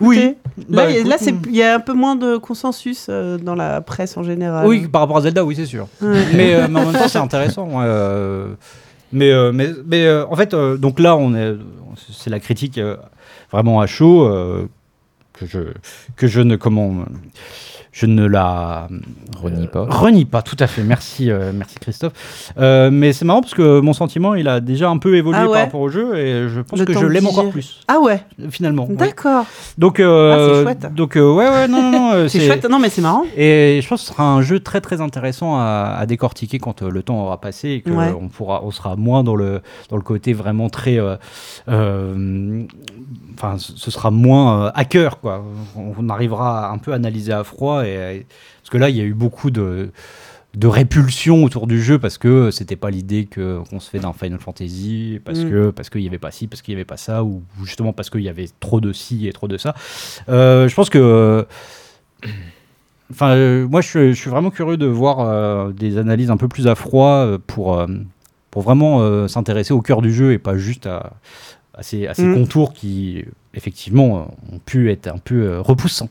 Oui. 0.00 0.34
Là, 0.58 0.64
Bah, 0.68 0.90
il 0.90 0.96
y 0.96 0.98
a- 0.98 1.04
là, 1.04 1.14
écoute, 1.14 1.18
c'est- 1.20 1.34
il 1.50 1.54
y 1.54 1.62
a 1.62 1.76
un 1.76 1.78
peu 1.80 1.92
moins 1.92 2.16
de 2.16 2.36
consensus 2.36 3.06
euh, 3.08 3.38
dans 3.38 3.54
la 3.54 3.80
presse 3.80 4.16
en 4.16 4.24
général. 4.24 4.66
Oui, 4.66 4.88
par 4.88 5.02
rapport 5.02 5.18
à 5.18 5.20
Zelda, 5.20 5.44
oui, 5.44 5.54
c'est 5.54 5.66
sûr. 5.66 5.86
Mais, 6.00 6.24
mais 6.34 6.80
en 6.80 6.86
même 6.86 6.92
temps, 6.92 7.06
c'est 7.08 7.18
intéressant. 7.18 7.68
mais 9.12 9.52
mais, 9.52 9.68
mais 9.86 10.10
en 10.28 10.34
fait, 10.34 10.52
donc 10.54 10.98
là, 10.98 11.16
on 11.16 11.32
est, 11.36 11.54
c'est 12.12 12.30
la 12.30 12.40
critique 12.40 12.80
vraiment 13.52 13.80
à 13.80 13.86
chaud. 13.86 14.28
que 15.32 15.46
je 15.46 15.58
que 16.16 16.26
je 16.26 16.40
ne 16.42 16.56
comment 16.56 16.96
je 17.92 18.06
ne 18.06 18.24
la 18.26 18.88
Renie 19.42 19.66
pas. 19.66 19.84
renie 19.88 20.24
pas. 20.24 20.42
Tout 20.42 20.56
à 20.60 20.66
fait. 20.66 20.82
Merci, 20.82 21.30
euh, 21.30 21.50
merci 21.54 21.76
Christophe. 21.80 22.12
Euh, 22.58 22.90
mais 22.92 23.12
c'est 23.12 23.24
marrant 23.24 23.40
parce 23.40 23.54
que 23.54 23.80
mon 23.80 23.92
sentiment, 23.92 24.34
il 24.34 24.46
a 24.48 24.60
déjà 24.60 24.88
un 24.90 24.98
peu 24.98 25.16
évolué 25.16 25.38
Ah 25.40 25.46
ouais 25.46 25.52
par 25.54 25.60
rapport 25.62 25.80
au 25.80 25.88
jeu 25.88 26.16
et 26.16 26.48
je 26.48 26.60
pense 26.60 26.78
Le 26.78 26.84
que 26.84 26.92
je 26.92 27.06
l'aime 27.06 27.26
encore 27.26 27.50
plus 27.50 27.80
Ah 27.88 27.98
ouais, 28.00 28.22
finalement. 28.50 28.86
ouais. 28.86 28.94
d'accord. 28.96 29.44
Donc, 29.78 29.98
euh, 29.98 30.32
Ah, 30.32 30.54
c'est 30.54 30.62
chouette. 30.62 30.94
donc 30.94 31.16
euh, 31.16 31.32
ouais, 31.34 31.48
ouais, 31.48 31.68
non, 31.68 31.82
non, 31.82 31.90
non. 31.90 32.12
euh, 32.12 32.28
C'est 32.28 32.40
chouette. 32.40 32.64
Non, 32.70 32.78
mais 32.78 32.90
c'est 32.90 33.00
marrant. 33.02 33.24
Et 33.36 33.80
je 33.82 33.88
pense 33.88 34.02
que 34.02 34.06
ce 34.08 34.12
sera 34.12 34.24
un 34.24 34.42
jeu 34.42 34.60
très 34.60 34.80
très 34.80 35.00
intéressant 35.00 35.56
à, 35.56 35.96
à 35.98 36.06
décortiquer 36.06 36.58
quand 36.58 36.82
euh, 36.82 36.90
le 36.90 37.02
temps 37.02 37.20
aura 37.22 37.40
passé 37.40 37.70
et 37.70 37.80
qu'on 37.82 37.96
Ouais. 37.98 38.14
pourra, 38.32 38.62
on 38.64 38.70
sera 38.70 38.94
moins 38.96 39.24
dans 39.24 39.34
le 39.36 39.62
dans 39.88 39.96
le 39.96 40.02
côté 40.02 40.32
vraiment 40.32 40.68
très, 40.68 40.98
euh, 40.98 41.16
euh, 41.68 42.62
enfin, 43.34 43.56
ce 43.58 43.90
sera 43.90 44.10
moins 44.10 44.66
euh, 44.66 44.70
hacker 44.74 45.20
quoi. 45.20 45.44
On, 45.76 46.08
arrivera 46.08 46.70
un 46.70 46.78
peu 46.78 46.92
à 46.92 46.96
analyser 46.96 47.32
à 47.32 47.44
froid 47.44 47.84
et 47.86 48.26
parce 48.62 48.70
que 48.70 48.78
là 48.78 48.88
il 48.90 48.96
y 48.96 49.00
a 49.00 49.04
eu 49.04 49.14
beaucoup 49.14 49.50
de 49.50 49.90
de 50.56 50.66
répulsion 50.66 51.44
autour 51.44 51.68
du 51.68 51.80
jeu 51.80 52.00
parce 52.00 52.18
que 52.18 52.50
c'était 52.50 52.74
pas 52.74 52.90
l'idée 52.90 53.26
que 53.26 53.60
qu'on 53.70 53.78
se 53.78 53.88
fait 53.88 54.00
d'un 54.00 54.12
Final 54.12 54.40
Fantasy 54.40 55.20
parce 55.24 55.38
Mm. 55.40 55.50
que 55.50 55.70
parce 55.70 55.90
qu'il 55.90 56.00
y 56.00 56.08
avait 56.08 56.18
pas 56.18 56.32
ci 56.32 56.48
parce 56.48 56.60
qu'il 56.60 56.72
y 56.72 56.76
avait 56.76 56.84
pas 56.84 56.96
ça 56.96 57.22
ou 57.22 57.42
justement 57.62 57.92
parce 57.92 58.10
qu'il 58.10 58.22
y 58.22 58.28
avait 58.28 58.48
trop 58.58 58.80
de 58.80 58.92
ci 58.92 59.28
et 59.28 59.32
trop 59.32 59.46
de 59.46 59.56
ça 59.56 59.74
Euh, 60.28 60.66
je 60.68 60.74
pense 60.74 60.90
que 60.90 61.46
enfin 63.12 63.30
euh, 63.30 63.68
moi 63.68 63.80
je 63.80 63.88
suis, 63.88 64.14
je 64.14 64.20
suis 64.20 64.30
vraiment 64.30 64.50
curieux 64.50 64.76
de 64.76 64.86
voir 64.86 65.20
euh, 65.20 65.70
des 65.72 65.98
analyses 65.98 66.30
un 66.30 66.36
peu 66.36 66.48
plus 66.48 66.66
à 66.66 66.74
froid 66.74 67.26
pour 67.46 67.86
pour 68.50 68.62
vraiment 68.62 69.28
s'intéresser 69.28 69.72
au 69.72 69.80
cœur 69.82 70.02
du 70.02 70.12
jeu 70.12 70.32
et 70.32 70.38
pas 70.38 70.56
juste 70.56 70.86
à 70.86 71.12
à 71.80 71.82
ces, 71.82 72.06
à 72.06 72.14
ces 72.14 72.22
Mm. 72.24 72.34
contours 72.34 72.72
qui 72.74 73.24
effectivement 73.54 74.18
euh, 74.18 74.54
ont 74.54 74.58
pu 74.64 74.90
être 74.92 75.08
un 75.08 75.18
peu 75.18 75.42
euh, 75.42 75.60
repoussants. 75.60 76.10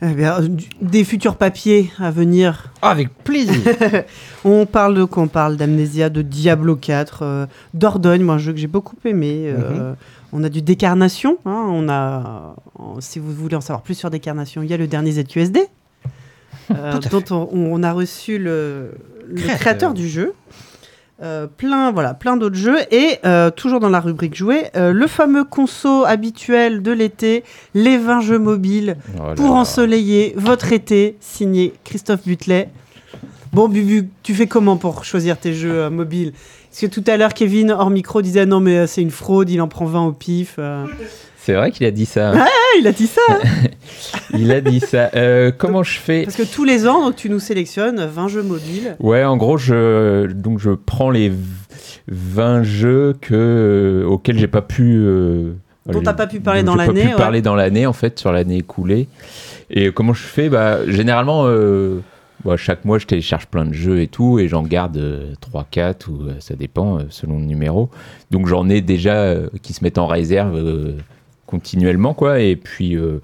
Eh 0.00 0.14
bien, 0.14 0.40
du- 0.40 0.66
des 0.80 1.04
futurs 1.04 1.36
papiers 1.36 1.90
à 1.98 2.10
venir. 2.10 2.72
Avec 2.82 3.12
plaisir. 3.24 3.74
On 4.44 4.64
parle 4.64 4.94
de 4.94 5.04
quoi? 5.04 5.24
On 5.24 5.28
parle 5.28 5.56
d'Amnesia, 5.56 6.08
de 6.08 6.22
Diablo 6.22 6.76
4, 6.76 7.22
euh, 7.22 7.46
Dordogne, 7.74 8.22
moi 8.22 8.36
un 8.36 8.38
jeu 8.38 8.52
que 8.52 8.58
j'ai 8.58 8.68
beaucoup 8.68 8.96
aimé. 9.04 9.42
euh, 9.46 9.92
On 10.32 10.44
a 10.44 10.48
du 10.48 10.62
Décarnation. 10.62 11.36
hein, 11.44 11.66
on 11.68 11.88
a, 11.88 12.54
si 13.00 13.18
vous 13.18 13.32
voulez 13.34 13.56
en 13.56 13.60
savoir 13.60 13.82
plus 13.82 13.94
sur 13.94 14.08
Décarnation, 14.08 14.62
il 14.62 14.70
y 14.70 14.74
a 14.74 14.76
le 14.76 14.86
dernier 14.86 15.10
ZQSD, 15.12 15.62
euh, 16.70 16.98
dont 17.10 17.24
on, 17.30 17.48
on 17.52 17.82
a 17.82 17.92
reçu 17.92 18.38
le, 18.38 18.92
le 19.26 19.34
Créateur. 19.34 19.58
créateur 19.58 19.94
du 19.94 20.08
jeu. 20.08 20.32
Euh, 21.20 21.48
plein, 21.48 21.90
voilà, 21.90 22.14
plein 22.14 22.36
d'autres 22.36 22.56
jeux. 22.56 22.78
Et 22.92 23.18
euh, 23.24 23.50
toujours 23.50 23.80
dans 23.80 23.88
la 23.88 24.00
rubrique 24.00 24.36
jouer, 24.36 24.66
euh, 24.76 24.92
le 24.92 25.06
fameux 25.08 25.44
conso 25.44 26.04
habituel 26.04 26.80
de 26.80 26.92
l'été, 26.92 27.42
les 27.74 27.98
20 27.98 28.20
jeux 28.20 28.38
mobiles 28.38 28.96
Oh 29.18 29.34
pour 29.34 29.50
ensoleiller 29.52 30.34
votre 30.36 30.72
été, 30.72 31.16
signé 31.20 31.74
Christophe 31.82 32.24
Butlet. 32.24 32.68
Bon, 33.52 33.68
Bubu, 33.68 34.10
tu 34.22 34.34
fais 34.34 34.46
comment 34.46 34.76
pour 34.76 35.04
choisir 35.04 35.38
tes 35.38 35.54
jeux 35.54 35.84
euh, 35.84 35.90
mobiles? 35.90 36.32
Parce 36.70 36.80
que 36.82 36.86
tout 36.86 37.04
à 37.06 37.16
l'heure, 37.16 37.32
Kevin, 37.32 37.72
hors 37.72 37.90
micro, 37.90 38.20
disait 38.20 38.46
non, 38.46 38.60
mais 38.60 38.78
euh, 38.78 38.86
c'est 38.86 39.00
une 39.00 39.10
fraude, 39.10 39.48
il 39.50 39.60
en 39.60 39.68
prend 39.68 39.86
20 39.86 40.06
au 40.06 40.12
pif. 40.12 40.58
Euh. 41.48 41.52
C'est 41.52 41.54
vrai 41.54 41.70
qu'il 41.70 41.86
a 41.86 41.90
dit 41.90 42.06
ça. 42.06 42.32
Il 42.78 42.86
a 42.86 42.92
dit 42.92 43.06
ça 43.06 43.22
Il 44.34 44.52
a 44.52 44.60
dit 44.60 44.80
ça. 44.80 45.10
Euh, 45.14 45.50
comment 45.56 45.82
je 45.82 45.98
fais 45.98 46.22
Parce 46.24 46.36
que 46.36 46.42
tous 46.42 46.64
les 46.64 46.86
ans, 46.86 47.02
donc, 47.06 47.16
tu 47.16 47.28
nous 47.30 47.38
sélectionnes 47.40 48.04
20 48.04 48.28
jeux 48.28 48.42
mobiles. 48.42 48.96
Ouais, 49.00 49.24
en 49.24 49.36
gros, 49.36 49.56
je, 49.58 50.26
donc 50.32 50.58
je 50.58 50.70
prends 50.70 51.10
les 51.10 51.30
v- 51.30 51.36
20 52.08 52.62
jeux 52.62 53.14
que, 53.20 53.34
euh, 53.34 54.06
auxquels 54.06 54.38
j'ai 54.38 54.46
pas 54.48 54.62
pu. 54.62 54.94
euh, 54.96 55.52
Dont 55.86 56.02
t'as 56.02 56.12
pas 56.12 56.26
pu 56.26 56.40
parler 56.40 56.62
dans 56.62 56.72
j'ai 56.72 56.78
pas 56.78 56.86
l'année, 56.86 57.02
pu 57.02 57.08
ouais. 57.08 57.14
parler 57.16 57.42
dans 57.42 57.54
l'année, 57.54 57.86
en 57.86 57.92
fait, 57.94 58.18
sur 58.18 58.30
l'année 58.32 58.58
écoulée. 58.58 59.08
Et 59.70 59.90
comment 59.90 60.12
je 60.12 60.22
fais? 60.22 60.48
Bah, 60.50 60.78
Généralement, 60.86 61.44
euh, 61.46 62.00
bah, 62.44 62.56
chaque 62.58 62.84
mois, 62.84 62.98
je 62.98 63.06
télécharge 63.06 63.46
plein 63.46 63.64
de 63.64 63.72
jeux 63.72 64.00
et 64.00 64.06
tout, 64.06 64.38
et 64.38 64.48
j'en 64.48 64.62
garde 64.62 64.98
3-4, 65.40 66.08
ou 66.10 66.28
euh, 66.28 66.32
ça 66.40 66.54
dépend, 66.54 66.98
euh, 66.98 67.02
selon 67.08 67.38
le 67.38 67.44
numéro. 67.46 67.88
Donc 68.30 68.46
j'en 68.46 68.68
ai 68.68 68.80
déjà 68.82 69.14
euh, 69.14 69.48
qui 69.62 69.72
se 69.72 69.82
mettent 69.82 69.98
en 69.98 70.06
réserve. 70.06 70.56
Continuellement 71.48 72.12
quoi 72.12 72.40
et 72.40 72.56
puis 72.56 72.94
euh, 72.94 73.22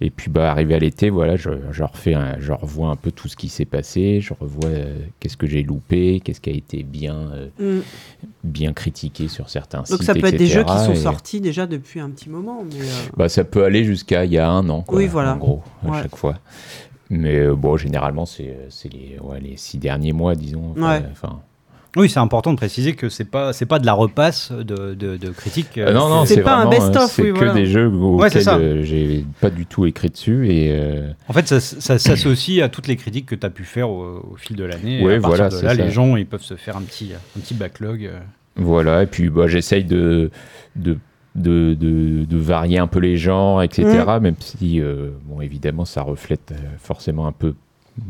et 0.00 0.08
puis 0.08 0.30
bah 0.30 0.50
arrivé 0.50 0.74
à 0.74 0.78
l'été 0.78 1.10
voilà 1.10 1.36
je, 1.36 1.50
je 1.72 1.82
refais 1.82 2.14
un- 2.14 2.36
je 2.40 2.52
revois 2.52 2.88
un 2.88 2.96
peu 2.96 3.10
tout 3.12 3.28
ce 3.28 3.36
qui 3.36 3.50
s'est 3.50 3.66
passé 3.66 4.22
je 4.22 4.32
revois 4.32 4.70
euh, 4.70 4.98
qu'est-ce 5.20 5.36
que 5.36 5.46
j'ai 5.46 5.62
loupé 5.62 6.20
qu'est-ce 6.20 6.40
qui 6.40 6.48
a 6.48 6.54
été 6.54 6.82
bien 6.82 7.16
euh, 7.34 7.48
Mm. 7.60 7.82
bien 8.44 8.72
critiqué 8.72 9.28
sur 9.28 9.50
certains 9.50 9.80
Donc 9.80 9.86
sites 9.98 10.02
ça 10.04 10.14
peut 10.14 10.26
être 10.26 10.38
des 10.38 10.46
jeux 10.46 10.64
qui 10.64 10.78
sont 10.78 10.92
et- 10.92 10.96
sortis 10.96 11.40
déjà 11.42 11.66
depuis 11.66 12.00
un 12.00 12.08
petit 12.10 12.30
moment. 12.30 12.64
Mais, 12.64 12.80
bah 13.16 13.28
ça 13.28 13.44
peut 13.44 13.62
aller 13.64 13.84
jusqu'à 13.84 14.24
il 14.24 14.32
y 14.32 14.38
a 14.38 14.48
un 14.48 14.66
an 14.70 14.80
quoi, 14.80 14.96
Oui, 14.98 15.06
voilà. 15.06 15.34
en 15.34 15.36
gros 15.36 15.62
à 15.84 15.90
Ouais. 15.90 16.02
chaque 16.02 16.16
fois 16.16 16.38
mais 17.10 17.46
bon 17.48 17.76
généralement 17.76 18.24
c'est 18.26 18.56
c'est 18.70 18.90
les 18.92 19.18
ouais, 19.20 19.38
les 19.40 19.56
six 19.58 19.76
derniers 19.78 20.12
mois 20.14 20.34
disons 20.34 20.72
Ouais. 20.76 21.02
Oui, 21.96 22.08
c'est 22.10 22.18
important 22.20 22.52
de 22.52 22.56
préciser 22.56 22.94
que 22.94 23.08
c'est 23.08 23.24
pas 23.24 23.52
c'est 23.52 23.66
pas 23.66 23.78
de 23.78 23.86
la 23.86 23.92
repasse 23.94 24.52
de, 24.52 24.94
de, 24.94 25.16
de 25.16 25.28
critiques. 25.30 25.78
Euh, 25.78 25.92
non, 25.92 26.08
non, 26.08 26.24
c'est 26.26 26.42
pas 26.42 26.56
un 26.56 26.66
vraiment, 26.66 26.84
euh, 26.84 26.90
best-of, 26.90 27.10
C'est 27.10 27.22
oui, 27.22 27.32
que 27.32 27.36
voilà. 27.38 27.54
des 27.54 27.66
jeux 27.66 27.88
Ouais, 27.88 28.26
auxquels 28.26 28.42
ça. 28.42 28.56
euh, 28.56 28.82
j'ai 28.84 29.24
pas 29.40 29.50
du 29.50 29.66
tout 29.66 29.86
écrit 29.86 30.10
dessus 30.10 30.48
et 30.48 30.68
euh, 30.72 31.10
En 31.28 31.32
fait, 31.32 31.48
ça, 31.48 31.60
ça 31.60 31.98
s'associe 31.98 32.62
à 32.62 32.68
toutes 32.68 32.86
les 32.86 32.96
critiques 32.96 33.26
que 33.26 33.34
tu 33.34 33.46
as 33.46 33.50
pu 33.50 33.64
faire 33.64 33.90
au, 33.90 34.28
au 34.32 34.36
fil 34.36 34.56
de 34.56 34.64
l'année. 34.64 35.04
Ouais, 35.04 35.18
partir 35.20 35.28
voilà, 35.28 35.48
de 35.48 35.54
là, 35.64 35.74
ça. 35.74 35.82
les 35.84 35.90
gens 35.90 36.16
ils 36.16 36.26
peuvent 36.26 36.42
se 36.42 36.54
faire 36.54 36.76
un 36.76 36.82
petit, 36.82 37.12
un 37.36 37.40
petit 37.40 37.54
backlog. 37.54 38.04
euh. 38.04 38.18
Voilà, 38.56 39.02
et 39.02 39.06
puis 39.06 39.28
bah, 39.28 39.46
j'essaye 39.48 39.84
de, 39.84 40.30
de, 40.76 40.96
de, 41.34 41.74
de, 41.74 42.24
de 42.24 42.36
varier 42.38 42.78
un 42.78 42.86
peu 42.86 42.98
les 43.00 43.16
genres, 43.18 43.62
etc. 43.62 43.84
Mm. 44.18 44.22
Même 44.22 44.34
si, 44.38 44.80
euh, 44.80 45.10
bon, 45.24 45.40
évidemment, 45.42 45.84
ça 45.84 46.00
reflète 46.02 46.52
euh, 46.52 46.56
forcément 46.78 47.26
un 47.26 47.32
peu 47.32 47.54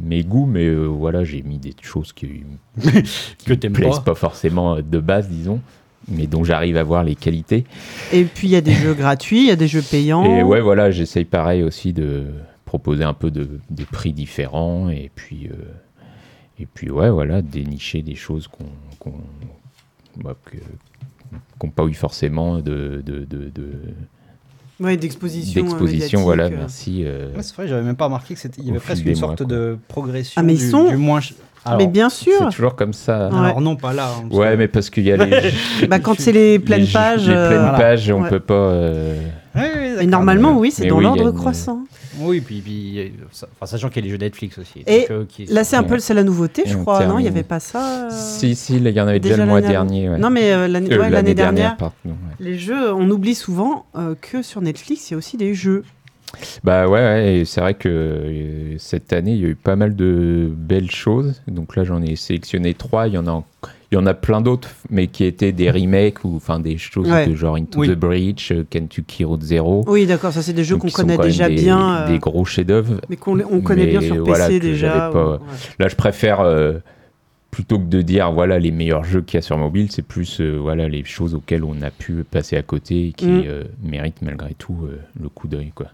mes 0.02 0.22
goûts, 0.24 0.46
mais 0.46 0.64
euh, 0.66 0.86
voilà, 0.86 1.24
j'ai 1.24 1.42
mis 1.42 1.58
des 1.58 1.74
choses 1.80 2.12
qui, 2.12 2.26
qui 2.80 3.44
Que 3.58 3.68
me 3.68 3.72
plaisent 3.72 3.96
pas. 3.98 4.12
pas. 4.12 4.14
forcément 4.14 4.76
de 4.80 4.98
base, 5.00 5.28
disons, 5.28 5.60
mais 6.08 6.26
dont 6.26 6.44
j'arrive 6.44 6.76
à 6.76 6.82
voir 6.82 7.04
les 7.04 7.14
qualités. 7.14 7.64
Et 8.12 8.24
puis 8.24 8.48
il 8.48 8.50
y 8.50 8.56
a 8.56 8.60
des 8.60 8.72
jeux 8.74 8.94
gratuits, 8.94 9.40
il 9.42 9.46
y 9.46 9.50
a 9.50 9.56
des 9.56 9.68
jeux 9.68 9.82
payants. 9.82 10.24
Et 10.24 10.42
ouais, 10.42 10.60
voilà, 10.60 10.90
j'essaye 10.90 11.24
pareil 11.24 11.62
aussi 11.62 11.92
de 11.92 12.24
proposer 12.64 13.04
un 13.04 13.14
peu 13.14 13.30
de, 13.30 13.60
des 13.70 13.84
prix 13.84 14.12
différents, 14.12 14.88
et 14.88 15.10
puis, 15.14 15.48
euh, 15.48 15.54
et 16.58 16.66
puis 16.66 16.90
ouais, 16.90 17.10
voilà, 17.10 17.42
dénicher 17.42 18.02
des 18.02 18.14
choses 18.16 18.48
qu'on. 18.48 18.66
qu'on 18.98 19.14
bah, 20.16 20.34
pas 21.74 21.84
eu 21.84 21.94
forcément 21.94 22.58
de, 22.60 23.02
de, 23.04 23.24
de, 23.24 23.50
de- 23.54 23.72
Ouais, 24.78 24.96
d'exposition. 24.96 25.60
euh, 25.60 25.64
d'exposition. 25.64 26.22
Voilà, 26.22 26.44
euh. 26.44 26.50
merci. 26.58 27.02
euh, 27.04 27.28
Ouais, 27.34 27.42
c'est 27.42 27.54
vrai, 27.56 27.66
j'avais 27.68 27.82
même 27.82 27.96
pas 27.96 28.04
remarqué 28.06 28.34
que 28.34 28.40
c'était. 28.40 28.60
Il 28.60 28.66
y 28.68 28.70
avait 28.70 28.78
presque 28.80 29.04
une 29.06 29.14
sorte 29.16 29.42
de 29.42 29.78
progression. 29.88 30.34
Ah, 30.36 30.42
mais 30.42 30.54
ils 30.54 30.58
du, 30.60 30.68
sont- 30.70 30.88
du 30.90 30.96
moins. 30.96 31.20
ch- 31.20 31.34
Alors, 31.64 31.78
mais 31.78 31.86
bien 31.86 32.08
c'est 32.10 32.30
sûr. 32.30 32.48
toujours 32.50 32.76
comme 32.76 32.92
ça. 32.92 33.28
Ouais. 33.28 33.38
alors 33.38 33.60
non, 33.60 33.74
pas 33.76 33.92
là. 33.92 34.08
hein, 34.18 34.28
Ouais, 34.30 34.52
que- 34.52 34.56
mais 34.56 34.68
parce 34.68 34.90
qu'il 34.90 35.04
y 35.04 35.12
a 35.12 35.16
les, 35.16 35.50
Bah, 35.88 35.98
quand 35.98 36.14
c'est 36.20 36.32
les 36.32 36.58
pleines 36.58 36.82
les- 36.82 36.92
pages. 36.92 37.26
les 37.26 37.34
euh, 37.34 37.48
pleines 37.48 37.60
Voilà. 37.62 37.78
pages, 37.78 38.10
on 38.10 38.22
Ouais. 38.22 38.28
peut 38.28 38.40
pas. 38.40 38.54
euh, 38.54 39.18
Ouais, 39.54 39.70
Mais 39.98 40.06
normalement, 40.06 40.58
oui, 40.58 40.70
c'est 40.70 40.86
dans 40.86 41.00
l'ordre 41.00 41.28
une- 41.28 41.32
croissant. 41.34 41.80
Oui, 42.18 42.40
puis, 42.40 42.60
puis 42.60 43.12
ça- 43.32 43.46
enfin, 43.54 43.66
sachant 43.66 43.88
qu'il 43.88 43.96
y 43.96 44.00
a 44.00 44.04
les 44.06 44.10
jeux 44.10 44.18
Netflix 44.18 44.58
aussi. 44.58 44.82
Et 44.86 45.00
donc, 45.02 45.10
euh, 45.10 45.24
qui 45.28 45.46
Là, 45.46 45.64
c'est 45.64 45.76
un 45.76 45.82
peu 45.82 45.98
c'est 45.98 46.14
la 46.14 46.22
nouveauté, 46.24 46.62
je 46.66 46.76
crois. 46.76 47.04
Non, 47.06 47.18
il 47.18 47.22
n'y 47.22 47.28
avait 47.28 47.42
pas 47.42 47.60
ça. 47.60 48.06
euh, 48.06 48.10
Si, 48.10 48.54
si, 48.56 48.76
il 48.76 48.88
y 48.88 49.00
en 49.00 49.06
avait 49.08 49.20
déjà, 49.20 49.34
déjà 49.34 49.44
le 49.44 49.50
mois 49.50 49.60
dernier. 49.60 50.08
ouais. 50.10 50.18
Non, 50.18 50.30
mais 50.30 50.52
euh, 50.52 50.68
l'année 50.68 50.92
Euh, 50.92 50.98
ouais, 51.00 51.10
l'année 51.10 51.34
dernière, 51.34 51.76
pardon, 51.76 51.94
ouais. 52.04 52.12
les 52.40 52.58
jeux, 52.58 52.92
on 52.92 53.08
oublie 53.10 53.34
souvent 53.34 53.86
euh, 53.96 54.14
que 54.20 54.42
sur 54.42 54.60
Netflix, 54.60 55.10
il 55.10 55.12
y 55.12 55.14
a 55.14 55.18
aussi 55.18 55.36
des 55.36 55.54
jeux. 55.54 55.84
Bah 56.64 56.86
ouais, 56.88 57.00
ouais, 57.00 57.34
et 57.36 57.44
c'est 57.44 57.60
vrai 57.60 57.74
que 57.74 57.88
euh, 57.88 58.78
cette 58.78 59.12
année, 59.12 59.32
il 59.32 59.38
y 59.40 59.44
a 59.44 59.48
eu 59.48 59.54
pas 59.54 59.76
mal 59.76 59.94
de 59.94 60.50
belles 60.54 60.90
choses. 60.90 61.40
Donc 61.46 61.76
là, 61.76 61.84
j'en 61.84 62.02
ai 62.02 62.16
sélectionné 62.16 62.74
trois. 62.74 63.06
Il 63.06 63.14
y 63.14 63.18
en 63.18 63.26
a, 63.26 63.30
en- 63.30 63.44
il 63.92 63.94
y 63.94 63.98
en 63.98 64.06
a 64.06 64.14
plein 64.14 64.40
d'autres, 64.40 64.70
mais 64.90 65.06
qui 65.06 65.24
étaient 65.24 65.52
des 65.52 65.70
remakes 65.70 66.24
ou 66.24 66.36
enfin 66.36 66.58
des 66.58 66.76
choses 66.76 67.08
Ouais. 67.08 67.26
de 67.26 67.34
genre 67.36 67.56
Into 67.56 67.80
Oui. 67.80 67.88
the 67.88 67.92
Breach, 67.94 68.50
euh, 68.50 68.64
Kentucky 68.68 69.24
Road 69.24 69.42
Zero. 69.42 69.84
Oui, 69.86 70.06
d'accord, 70.06 70.32
ça 70.32 70.42
c'est 70.42 70.52
des 70.52 70.64
jeux 70.64 70.76
qu'on 70.76 70.88
connaît 70.90 71.18
déjà 71.18 71.48
des, 71.48 71.54
bien, 71.54 71.96
euh, 72.02 72.08
Des 72.08 72.18
gros 72.18 72.44
chefs-d'œuvre. 72.44 73.00
mais 73.08 73.16
qu'on 73.16 73.38
on 73.40 73.60
connaît 73.60 73.86
bien 73.86 74.00
mais 74.00 74.06
sur 74.06 74.16
PC 74.16 74.26
voilà, 74.28 74.48
que 74.48 74.58
déjà. 74.58 75.10
pas- 75.12 75.24
ou- 75.26 75.30
ouais. 75.32 75.38
Là, 75.78 75.88
je 75.88 75.94
préfère 75.94 76.40
euh, 76.40 76.78
plutôt 77.52 77.78
que 77.78 77.84
de 77.84 78.02
dire 78.02 78.32
voilà 78.32 78.58
les 78.58 78.70
meilleurs 78.72 79.04
jeux 79.04 79.22
qu'il 79.22 79.36
y 79.36 79.38
a 79.38 79.42
sur 79.42 79.56
mobile, 79.56 79.86
c'est 79.90 80.02
plus 80.02 80.40
euh, 80.40 80.56
voilà 80.60 80.88
les 80.88 81.04
choses 81.04 81.34
auxquelles 81.34 81.62
on 81.64 81.80
a 81.82 81.90
pu 81.90 82.24
passer 82.28 82.56
à 82.56 82.62
côté 82.62 83.08
et 83.08 83.12
qui 83.12 83.26
Mm. 83.28 83.42
euh, 83.46 83.64
méritent 83.82 84.20
malgré 84.20 84.52
tout 84.54 84.76
euh, 84.84 84.98
le 85.20 85.28
coup 85.28 85.46
d'œil 85.48 85.70
quoi. 85.74 85.86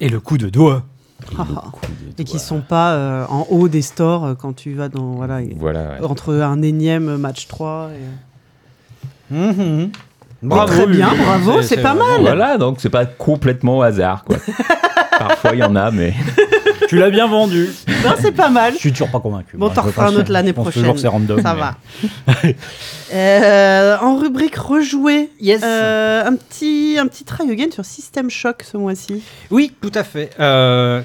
Et 0.00 0.08
le 0.08 0.18
coup 0.18 0.38
de 0.38 0.48
doigt. 0.48 0.84
Et, 1.30 1.34
Ah, 1.38 1.46
ah. 1.56 1.62
Et 2.18 2.24
qui 2.24 2.38
sont 2.38 2.60
pas 2.60 2.92
euh, 2.92 3.24
en 3.28 3.46
haut 3.50 3.68
des 3.68 3.82
stores 3.82 4.24
euh, 4.26 4.34
quand 4.34 4.54
tu 4.54 4.74
vas 4.74 4.88
dans. 4.88 5.12
Voilà, 5.12 5.40
voilà. 5.56 5.80
ouais. 6.00 6.06
entre 6.06 6.34
un 6.34 6.60
énième 6.62 7.16
match 7.16 7.46
3. 7.48 7.90
et- 7.94 9.34
Mhm. 9.34 9.90
très 10.66 10.86
bien, 10.86 11.08
bravo, 11.14 11.62
c'est 11.62 11.76
pas 11.80 11.94
vraiment- 11.94 12.20
Voilà, 12.20 12.58
donc 12.58 12.80
c'est 12.80 12.90
pas 12.90 13.06
complètement 13.06 13.78
au 13.78 13.82
hasard 13.82 14.24
quoi. 14.24 14.36
Parfois 15.18 15.52
il 15.54 15.60
y 15.60 15.62
en 15.62 15.76
a, 15.76 15.90
mais 15.90 16.12
tu 16.88 16.96
l'as 16.98 17.10
bien 17.10 17.26
vendu. 17.26 17.68
Non, 18.04 18.12
c'est 18.20 18.32
pas 18.32 18.48
mal. 18.48 18.72
Je 18.74 18.78
suis 18.78 18.92
toujours 18.92 19.10
pas 19.10 19.20
convaincu. 19.20 19.56
Bon, 19.56 19.68
t'en 19.70 19.82
referas 19.82 20.08
un 20.08 20.14
autre 20.16 20.30
l'année 20.32 20.52
prochaine. 20.52 20.82
toujours 20.82 20.98
c'est 20.98 21.08
random. 21.08 21.40
Ça 21.42 21.54
mais- 21.54 21.60
va. 21.60 22.52
Euh, 23.14 23.98
en 24.00 24.16
rubrique 24.16 24.56
rejouer, 24.56 25.30
Yes. 25.38 25.60
euh, 25.62 26.24
un 26.24 26.34
petit 26.36 26.96
un 26.98 27.06
petit 27.06 27.24
try 27.24 27.50
again 27.50 27.70
sur 27.70 27.84
System 27.84 28.30
Shock 28.30 28.62
ce 28.70 28.78
mois-ci. 28.78 29.22
Oui, 29.50 29.72
tout 29.82 29.92
à 29.94 30.02
fait. 30.02 30.30
Euh, 30.40 31.02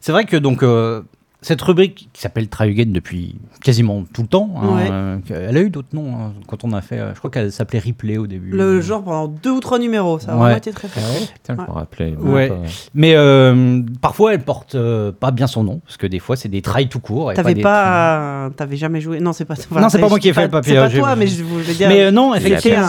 c'est 0.00 0.12
vrai 0.12 0.24
que 0.24 0.36
donc 0.38 0.62
euh, 0.62 1.02
cette 1.42 1.60
rubrique 1.60 2.08
qui 2.12 2.20
s'appelle 2.22 2.48
Try 2.48 2.70
Again 2.70 2.92
depuis 2.92 3.34
quasiment 3.62 4.04
tout 4.14 4.22
le 4.22 4.28
temps, 4.28 4.50
hein, 4.56 4.76
Ouais. 4.76 4.88
euh, 4.90 5.18
elle 5.48 5.56
a 5.56 5.60
eu 5.60 5.70
d'autres 5.70 5.88
noms 5.92 6.14
hein, 6.14 6.32
quand 6.46 6.62
on 6.64 6.72
a 6.72 6.80
fait. 6.80 6.98
euh, 7.00 7.12
je 7.14 7.18
crois 7.18 7.30
qu'elle 7.30 7.50
s'appelait 7.52 7.80
Replay 7.80 8.16
au 8.16 8.26
début. 8.28 8.50
Le 8.52 8.80
genre 8.80 9.02
pendant 9.02 9.26
deux 9.28 9.50
ou 9.50 9.60
trois 9.60 9.78
numéros, 9.80 10.18
ça 10.20 10.30
a 10.32 10.34
Ouais. 10.34 10.40
vraiment 10.40 10.56
été 10.56 10.70
très 10.72 10.86
fort. 10.88 11.02
Putain, 11.34 11.54
je 11.56 11.60
Ouais. 11.60 11.66
me 11.66 11.72
rappelais. 11.72 12.14
Ouais. 12.18 12.48
pas. 12.48 12.56
Mais 12.94 13.14
euh, 13.16 13.82
parfois 14.00 14.34
elle 14.34 14.40
porte 14.42 14.76
euh, 14.76 15.10
pas 15.12 15.32
bien 15.32 15.46
son 15.48 15.64
nom 15.64 15.80
parce 15.84 15.96
que 15.96 16.06
des 16.06 16.20
fois 16.20 16.36
c'est 16.36 16.48
des 16.48 16.62
tries 16.62 16.88
tout 16.88 17.00
court. 17.00 17.32
T'avais 17.34 17.54
des 17.54 17.62
pas, 17.62 18.48
t'avais 18.56 18.76
jamais 18.76 19.00
joué. 19.00 19.18
Non, 19.20 19.32
c'est 19.32 19.44
pas. 19.44 19.54
Non, 19.72 19.88
c'est 19.88 19.98
pas 20.00 20.08
moi 20.08 20.18
qui 20.20 20.28
ai 20.28 20.32
fait 20.32 20.44
le 20.44 20.48
papier, 20.48 20.74
C'est 20.74 20.80
pas 20.80 20.90
toi, 20.90 21.16
mais 21.16 21.26
je 21.26 21.42
voulais 21.42 21.74
dire. 21.74 21.88
Mais 21.88 22.02
euh, 22.04 22.10
non, 22.12 22.34
effectivement. 22.34 22.86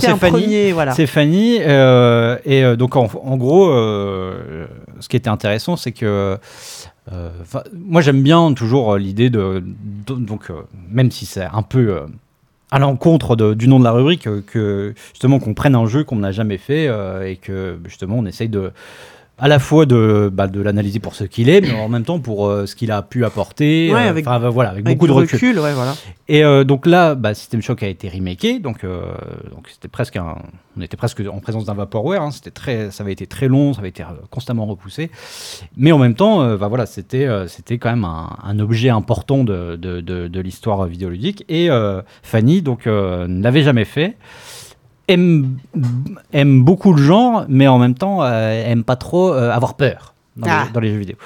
c'est 0.00 0.16
Fanny. 0.16 0.30
premier, 0.32 0.72
voilà. 0.72 0.92
C'est 0.92 1.06
Fanny. 1.06 1.56
et 1.56 2.76
donc, 2.78 2.96
en, 2.96 3.08
en 3.22 3.36
gros, 3.36 3.68
ce 5.00 5.08
qui 5.08 5.16
était 5.16 5.28
intéressant, 5.28 5.76
c'est 5.76 5.92
que. 5.92 6.38
Euh, 7.12 7.30
moi, 7.72 8.00
j'aime 8.00 8.22
bien 8.22 8.52
toujours 8.52 8.94
euh, 8.94 8.98
l'idée 8.98 9.30
de, 9.30 9.62
Donc, 10.06 10.50
euh, 10.50 10.62
même 10.90 11.10
si 11.10 11.26
c'est 11.26 11.44
un 11.44 11.62
peu. 11.62 12.02
à 12.70 12.78
l'encontre 12.78 13.34
du 13.54 13.68
nom 13.68 13.78
de 13.78 13.84
la 13.84 13.92
rubrique, 13.92 14.28
que 14.46 14.94
justement 15.12 15.38
qu'on 15.38 15.54
prenne 15.54 15.74
un 15.74 15.86
jeu 15.86 16.04
qu'on 16.04 16.16
n'a 16.16 16.32
jamais 16.32 16.58
fait 16.58 16.84
et 17.24 17.36
que 17.36 17.78
justement 17.86 18.16
on 18.18 18.26
essaye 18.26 18.50
de 18.50 18.72
à 19.38 19.48
la 19.48 19.58
fois 19.58 19.86
de, 19.86 20.30
bah, 20.32 20.46
de 20.48 20.60
l'analyser 20.60 20.98
pour 20.98 21.14
ce 21.14 21.24
qu'il 21.24 21.48
est, 21.48 21.60
mais 21.60 21.72
en 21.72 21.88
même 21.88 22.04
temps 22.04 22.18
pour 22.18 22.46
euh, 22.48 22.66
ce 22.66 22.74
qu'il 22.74 22.90
a 22.90 23.02
pu 23.02 23.24
apporter. 23.24 23.90
Ouais, 23.92 24.06
euh, 24.06 24.10
avec- 24.10 24.26
enfin, 24.26 24.48
voilà, 24.50 24.70
avec, 24.70 24.84
Avec 24.86 24.98
beaucoup 24.98 25.06
de 25.06 25.12
recul. 25.12 25.58
ouais, 25.58 25.72
voilà. 25.74 25.94
Et 26.28 26.44
euh, 26.44 26.64
donc 26.64 26.86
là, 26.86 27.14
bah, 27.14 27.34
System 27.34 27.62
Shock 27.62 27.82
a 27.82 27.86
été 27.88 28.08
remaké, 28.08 28.58
donc 28.58 28.82
donc 28.84 29.68
c'était 29.68 29.88
presque 29.88 30.16
un, 30.16 30.36
on 30.76 30.80
était 30.82 30.96
presque 30.96 31.22
en 31.32 31.38
présence 31.40 31.64
d'un 31.64 31.74
vaporware. 31.74 32.20
hein, 32.22 32.30
c'était 32.30 32.50
très, 32.50 32.90
ça 32.90 33.02
avait 33.04 33.12
été 33.12 33.26
très 33.26 33.48
long, 33.48 33.72
ça 33.74 33.80
avait 33.80 33.88
été 33.90 34.04
constamment 34.30 34.66
repoussé, 34.66 35.10
mais 35.76 35.92
en 35.92 35.98
même 35.98 36.14
temps, 36.14 36.56
bah, 36.56 36.68
voilà, 36.68 36.86
c'était 36.86 37.26
c'était 37.46 37.78
quand 37.78 37.90
même 37.90 38.04
un, 38.04 38.36
un 38.42 38.58
objet 38.58 38.88
important 38.90 39.44
de, 39.44 39.76
de, 39.76 40.00
de, 40.00 40.28
de 40.28 40.40
l'histoire 40.40 40.84
vidéoludique. 40.86 41.44
Et 41.48 41.68
Fanny 42.22 42.62
donc 42.62 42.82
l'avait 42.86 43.62
jamais 43.62 43.84
fait. 43.84 44.16
Aime, 45.08 45.56
aime 46.32 46.62
beaucoup 46.64 46.92
le 46.92 47.02
genre, 47.02 47.46
mais 47.48 47.66
en 47.66 47.78
même 47.78 47.94
temps 47.94 48.22
euh, 48.22 48.50
aime 48.70 48.84
pas 48.84 48.96
trop 48.96 49.32
euh, 49.32 49.50
avoir 49.50 49.74
peur 49.74 50.14
dans, 50.36 50.46
Ah. 50.50 50.64
les, 50.66 50.72
dans 50.72 50.80
les 50.80 50.90
jeux 50.92 50.98
vidéo. 50.98 51.16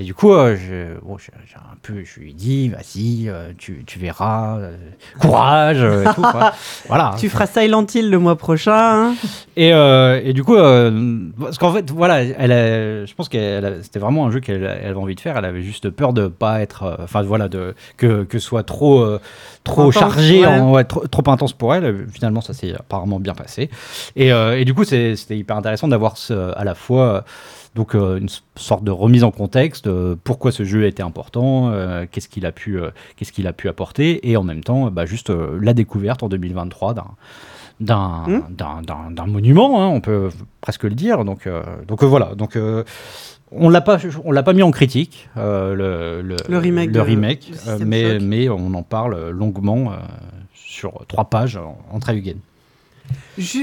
Et 0.00 0.02
du 0.02 0.12
coup, 0.12 0.32
euh, 0.32 0.56
je, 0.56 0.98
bon, 1.06 1.18
je- 1.18 1.30
j'ai 1.46 1.54
un 1.54 1.76
peu, 1.80 2.02
je 2.02 2.18
lui 2.18 2.30
ai 2.30 2.32
dit, 2.32 2.68
vas-y, 2.68 3.28
euh, 3.28 3.52
tu, 3.56 3.84
tu 3.86 4.00
verras, 4.00 4.58
euh, 4.58 4.76
courage, 5.20 5.78
et 5.82 6.12
tout. 6.14 6.20
quoi. 6.22 6.52
Voilà. 6.88 7.14
Tu 7.16 7.28
feras 7.28 7.46
Silent 7.46 7.86
Hill 7.94 8.10
le 8.10 8.18
mois 8.18 8.34
prochain. 8.36 8.72
hein. 8.74 9.14
Et, 9.56 9.68
et 9.68 10.32
du 10.32 10.42
coup, 10.42 10.56
parce 10.56 11.58
qu'en 11.58 11.72
fait, 11.72 11.88
voilà, 11.92 12.22
elle 12.24 12.50
a- 12.52 13.06
je 13.06 13.14
pense 13.14 13.28
que 13.28 13.78
c'était 13.82 14.00
vraiment 14.00 14.26
un 14.26 14.30
jeu 14.32 14.40
qu'elle 14.40 14.64
elle 14.64 14.88
avait 14.90 14.98
envie 14.98 15.14
de 15.14 15.20
faire. 15.20 15.36
Elle 15.36 15.44
avait 15.44 15.62
juste 15.62 15.88
peur 15.90 16.12
de 16.12 16.26
pas 16.26 16.60
être, 16.60 16.96
enfin 17.00 17.22
voilà, 17.22 17.48
de 17.48 17.74
que 17.96 18.24
que 18.24 18.38
ce 18.40 18.46
soit 18.48 18.64
trop 18.64 19.06
trop 19.62 19.82
Intense, 19.90 19.94
chargé, 19.94 20.44
en- 20.44 20.72
ouais, 20.72 20.84
trop, 20.84 21.06
trop 21.06 21.30
intense 21.30 21.52
pour 21.52 21.72
elle. 21.72 22.06
Finalement, 22.12 22.40
ça 22.40 22.52
s'est 22.52 22.74
apparemment 22.74 23.20
bien 23.20 23.34
passé. 23.34 23.70
Et, 24.16 24.28
et 24.30 24.64
du 24.64 24.74
coup, 24.74 24.82
c'est- 24.84 25.14
c'était 25.14 25.38
hyper 25.38 25.56
intéressant 25.56 25.86
d'avoir 25.86 26.16
ce- 26.16 26.52
à 26.58 26.64
la 26.64 26.74
fois 26.74 27.24
donc 27.74 27.94
euh, 27.94 28.18
une 28.18 28.28
sorte 28.56 28.84
de 28.84 28.90
remise 28.90 29.24
en 29.24 29.30
contexte, 29.30 29.86
euh, 29.86 30.14
pourquoi 30.22 30.52
ce 30.52 30.64
jeu 30.64 30.86
était 30.86 31.02
important, 31.02 31.70
euh, 31.70 32.06
qu'est-ce 32.10 32.28
qu'il 32.28 32.46
a 32.46 32.52
pu, 32.52 32.78
qu'est-ce 33.16 33.32
qu'il 33.32 33.46
a 33.46 33.52
pu 33.52 33.68
apporter, 33.68 34.30
et 34.30 34.36
en 34.36 34.42
même 34.44 34.62
temps, 34.62 34.90
bah, 34.90 35.06
juste 35.06 35.30
la 35.30 35.74
découverte 35.74 36.22
en 36.22 36.28
2023 36.28 36.94
d'un 36.94 37.06
d'un 37.80 38.22
d'un- 38.50 38.82
d'un- 38.82 39.10
d'un 39.10 39.26
monument, 39.26 39.82
hein, 39.82 39.88
on 39.88 40.00
peut 40.00 40.28
presque 40.60 40.84
le 40.84 40.94
dire. 40.94 41.24
Donc, 41.24 41.46
euh, 41.48 41.62
donc 41.88 42.02
euh, 42.04 42.06
voilà. 42.06 42.34
Donc 42.36 42.54
euh, 42.54 42.84
on 43.50 43.68
l'a 43.68 43.80
pas, 43.80 43.98
on 44.24 44.30
l'a 44.30 44.44
pas 44.44 44.52
mis 44.52 44.62
en 44.62 44.70
critique 44.70 45.28
le, 45.36 46.22
le, 46.22 46.36
Le 46.92 47.02
remake 47.02 47.50
le 47.66 47.78
remake, 47.82 48.20
mais 48.20 48.48
on 48.48 48.74
en 48.74 48.82
parle 48.84 49.30
longuement 49.30 49.92
sur 50.54 51.04
trois 51.08 51.24
pages 51.24 51.56
en, 51.56 51.76
en. 51.92 51.98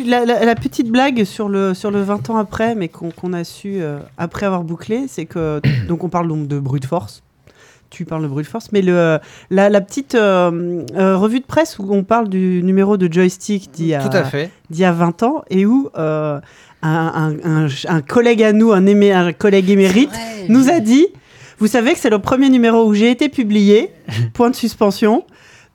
La, 0.06 0.25
la- 0.25 0.43
la 0.45 0.56
petite 0.56 0.89
blague 0.89 1.23
sur 1.23 1.47
le, 1.49 1.73
sur 1.73 1.91
le 1.91 2.01
20 2.01 2.30
ans 2.30 2.38
après, 2.38 2.75
mais 2.75 2.89
qu'on 2.89 3.34
a 3.34 3.43
su 3.43 3.75
euh, 3.82 3.99
après 4.17 4.45
avoir 4.45 4.63
bouclé, 4.63 5.06
c'est 5.08 5.25
que. 5.25 5.62
Donc, 5.88 6.04
on 6.04 6.10
parle 6.10 6.27
donc 6.27 6.47
de 6.47 6.60
brute 6.60 6.86
force. 6.86 7.23
Tu 7.89 8.06
parles 8.06 8.23
de 8.23 8.27
brute 8.30 8.47
force, 8.47 8.71
mais 8.71 8.82
le, 8.82 9.19
la, 9.49 9.69
la 9.69 9.82
petite 9.82 10.15
euh, 10.15 10.84
euh, 10.95 11.17
revue 11.17 11.41
de 11.41 11.45
presse 11.45 11.77
où 11.77 11.88
on 11.93 12.04
parle 12.04 12.30
du 12.30 12.62
numéro 12.63 12.95
de 12.95 13.12
joystick 13.12 13.69
d'il 13.71 13.88
y 13.88 13.93
y 14.73 14.84
a 14.86 14.91
20 14.93 15.23
ans 15.23 15.43
et 15.49 15.65
où 15.65 15.89
un, 15.95 16.41
un- 16.82 17.36
un- 17.43 17.67
un 17.88 18.01
collègue 18.01 18.43
à 18.43 18.54
nous, 18.54 18.71
un 18.71 19.34
collègue 19.34 19.69
émérite, 19.69 20.10
nous 20.47 20.69
a 20.69 20.80
dit 20.80 21.08
Vous 21.60 21.67
savez 21.67 21.91
que 21.93 21.99
c'est 21.99 22.10
le 22.10 22.19
premier 22.19 22.49
numéro 22.49 22.86
où 22.88 22.93
j'ai 22.93 23.12
été 23.12 23.27
publié, 23.27 23.89
point 24.34 24.49
de 24.49 24.56
suspension, 24.56 25.25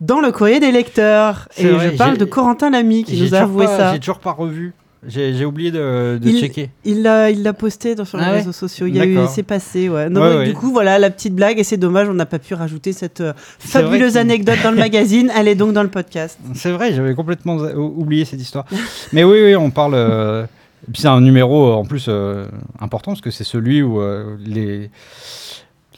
dans 0.00 0.20
le 0.20 0.30
courrier 0.32 0.60
des 0.60 0.72
lecteurs. 0.72 1.48
Et 1.58 1.66
vrai, 1.66 1.90
je 1.92 1.96
parle 1.96 2.16
de 2.18 2.24
Corentin 2.24 2.70
Lamy 2.70 3.04
qui 3.04 3.20
nous 3.20 3.34
a 3.34 3.38
avoué 3.40 3.66
pas- 3.66 3.76
ça. 3.76 3.92
J'ai 3.94 4.00
toujours 4.00 4.18
pas 4.18 4.32
revu. 4.32 4.72
J'ai 5.08 5.44
oublié 5.44 5.70
de, 5.70 6.18
de 6.20 6.28
Il- 6.28 6.40
checker. 6.40 6.70
Il 6.84 7.02
l'a, 7.02 7.30
il 7.30 7.52
posté 7.56 7.94
dans, 7.94 8.04
sur 8.04 8.18
les 8.18 8.24
Ah 8.24 8.30
ouais 8.32 8.38
réseaux 8.38 8.50
sociaux. 8.50 8.86
Il 8.86 8.96
y 8.96 9.00
a 9.00 9.04
eu, 9.04 9.14
D'accord. 9.14 9.30
c'est 9.30 9.44
passé, 9.44 9.88
ouais. 9.88 10.08
Non, 10.08 10.20
Ouais. 10.20 10.46
Du 10.46 10.52
coup, 10.52 10.72
voilà 10.72 10.98
la 10.98 11.10
petite 11.10 11.32
blague 11.34 11.60
et 11.60 11.64
c'est 11.64 11.76
dommage, 11.76 12.08
on 12.08 12.14
n'a 12.14 12.26
pas 12.26 12.40
pu 12.40 12.54
rajouter 12.54 12.92
cette 12.92 13.20
euh, 13.20 13.32
fabuleuse 13.60 14.16
anecdote 14.16 14.56
dans 14.64 14.72
le 14.72 14.78
magazine. 14.78 15.30
Elle 15.36 15.46
est 15.46 15.54
donc 15.54 15.74
dans 15.74 15.84
le 15.84 15.90
podcast. 15.90 16.38
C'est 16.54 16.72
vrai, 16.72 16.92
j'avais 16.92 17.14
complètement 17.14 17.54
oublié 17.56 18.24
cette 18.24 18.40
histoire. 18.40 18.64
Mais 19.12 19.22
oui, 19.22 19.38
oui, 19.44 19.54
on 19.54 19.70
parle. 19.70 19.94
euh, 19.94 20.44
et 20.88 20.92
puis 20.92 21.02
c'est 21.02 21.08
un 21.08 21.20
numéro 21.20 21.72
en 21.72 21.84
plus 21.84 22.06
euh, 22.08 22.46
important 22.80 23.12
parce 23.12 23.20
que 23.20 23.30
c'est 23.30 23.44
celui 23.44 23.82
où 23.82 24.00
euh, 24.00 24.36
les. 24.44 24.90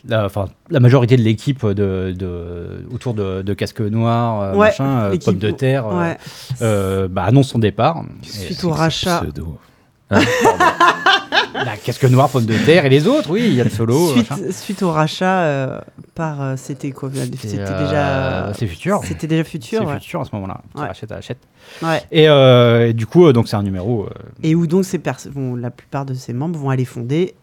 La, 0.06 0.24
enfin, 0.26 0.46
la 0.70 0.80
majorité 0.80 1.16
de 1.16 1.22
l'équipe 1.22 1.66
de, 1.66 2.14
de- 2.16 2.86
autour 2.92 3.14
de, 3.14 3.42
de 3.42 3.54
Casque 3.54 3.80
Noir, 3.80 4.40
euh, 4.42 4.52
Ouais, 4.52 4.68
machin, 4.68 5.00
euh, 5.00 5.16
Pomme 5.24 5.38
de 5.38 5.50
Terre, 5.50 5.86
euh, 5.88 7.02
Ouais. 7.02 7.08
bah, 7.08 7.24
annonce 7.24 7.48
son 7.48 7.58
départ. 7.58 8.02
Suite 8.22 8.62
au 8.64 8.70
rachat. 8.70 9.22
Pseudo. 9.22 9.58
bah, 10.10 10.20
Casque 11.82 12.04
Noir, 12.04 12.28
Pomme 12.30 12.46
de 12.46 12.56
Terre 12.64 12.84
et 12.84 12.88
les 12.88 13.06
autres, 13.06 13.30
oui, 13.30 13.42
il 13.46 13.54
y 13.54 13.60
a 13.60 13.64
le 13.64 13.70
solo. 13.70 14.12
Suite, 14.12 14.52
suite 14.52 14.82
au 14.82 14.90
rachat 14.90 15.42
euh, 15.42 15.80
par. 16.14 16.40
euh, 16.42 16.54
c'était 16.56 16.92
quoi 16.92 17.10
C'était 17.12 17.58
euh, 17.58 17.84
déjà. 17.84 18.52
C'est 18.54 18.66
futur. 18.66 19.00
C'était 19.04 19.26
déjà 19.26 19.44
futur. 19.44 19.80
C'est 19.80 19.86
ouais. 19.86 19.94
futur 20.00 20.20
à 20.20 20.24
ce 20.24 20.30
moment-là. 20.34 20.60
Ouais. 20.74 20.86
rachète, 20.86 21.12
achète. 21.12 21.38
Ouais. 21.82 22.02
Et, 22.12 22.24
et 22.24 22.92
du 22.94 23.06
coup, 23.06 23.30
donc 23.32 23.48
c'est 23.48 23.56
un 23.56 23.62
numéro. 23.62 24.08
Et 24.42 24.54
où 24.54 24.66
donc 24.66 24.84
ces 24.84 24.98
bon, 24.98 25.54
la 25.56 25.70
plupart 25.70 26.04
de 26.06 26.14
ses 26.14 26.32
membres 26.32 26.58
vont 26.58 26.70
aller 26.70 26.84
fonder 26.84 27.34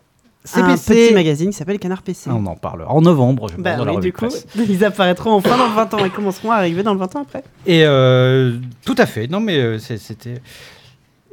un 0.53 0.75
CPC. 0.77 0.93
petit 1.07 1.13
magazine 1.13 1.49
qui 1.49 1.57
s'appelle 1.57 1.79
Canard 1.79 2.01
PC. 2.03 2.29
on 2.29 2.45
en 2.45 2.55
parle 2.55 2.83
en 2.87 3.01
novembre, 3.01 3.47
je 3.49 3.55
pense, 3.55 3.63
Bah 3.63 3.75
dans 3.77 3.85
la 3.85 3.91
oui, 3.91 3.97
revue 3.97 4.07
du 4.09 4.13
coup, 4.13 4.25
presse. 4.27 4.45
ils 4.69 4.83
apparaîtront 4.85 5.31
enfin 5.33 5.57
dans 5.57 5.67
le 5.67 5.73
20 5.73 5.93
ans 5.95 6.05
et 6.05 6.09
commenceront 6.09 6.51
à 6.51 6.55
arriver 6.55 6.83
dans 6.83 6.93
le 6.93 6.99
20 6.99 7.15
ans 7.15 7.21
après. 7.23 7.43
Et 7.65 7.83
euh, 7.85 8.57
tout 8.83 8.95
à 8.97 9.05
fait. 9.05 9.27
Non, 9.27 9.39
mais 9.39 9.57
euh, 9.57 9.77
c'était. 9.79 10.41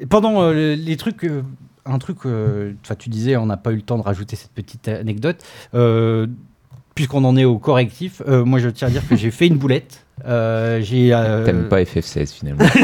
Pendant 0.09 0.43
euh, 0.43 0.53
le- 0.53 0.75
les 0.75 0.97
trucs. 0.97 1.25
euh, 1.25 1.43
un 1.85 1.99
truc. 1.99 2.19
euh, 2.27 2.73
Enfin, 2.85 2.95
tu 2.95 3.09
disais, 3.09 3.37
on 3.37 3.47
n'a 3.47 3.57
pas 3.57 3.73
eu 3.73 3.77
le 3.77 3.83
temps 3.83 3.99
de 3.99 4.03
rajouter 4.03 4.37
cette 4.37 4.53
petite 4.53 4.87
anecdote. 4.89 5.43
Puisqu'on 6.95 7.25
en 7.25 7.37
est 7.37 7.45
au 7.45 7.59
correctif, 7.59 8.21
euh, 8.29 8.45
moi 8.45 8.59
je 8.59 8.69
tiens 8.69 8.89
à 8.89 8.91
dire 8.91 9.03
que 9.09 9.17
j'ai 9.17 9.31
fait 9.31 9.47
une 9.47 9.57
boulette. 9.57 10.05
Euh, 10.29 10.81
j'ai. 10.83 11.13
euh, 11.13 11.45
T'aimes 11.45 11.69
pas 11.69 11.83
FF16 11.83 12.33
finalement. 12.35 12.65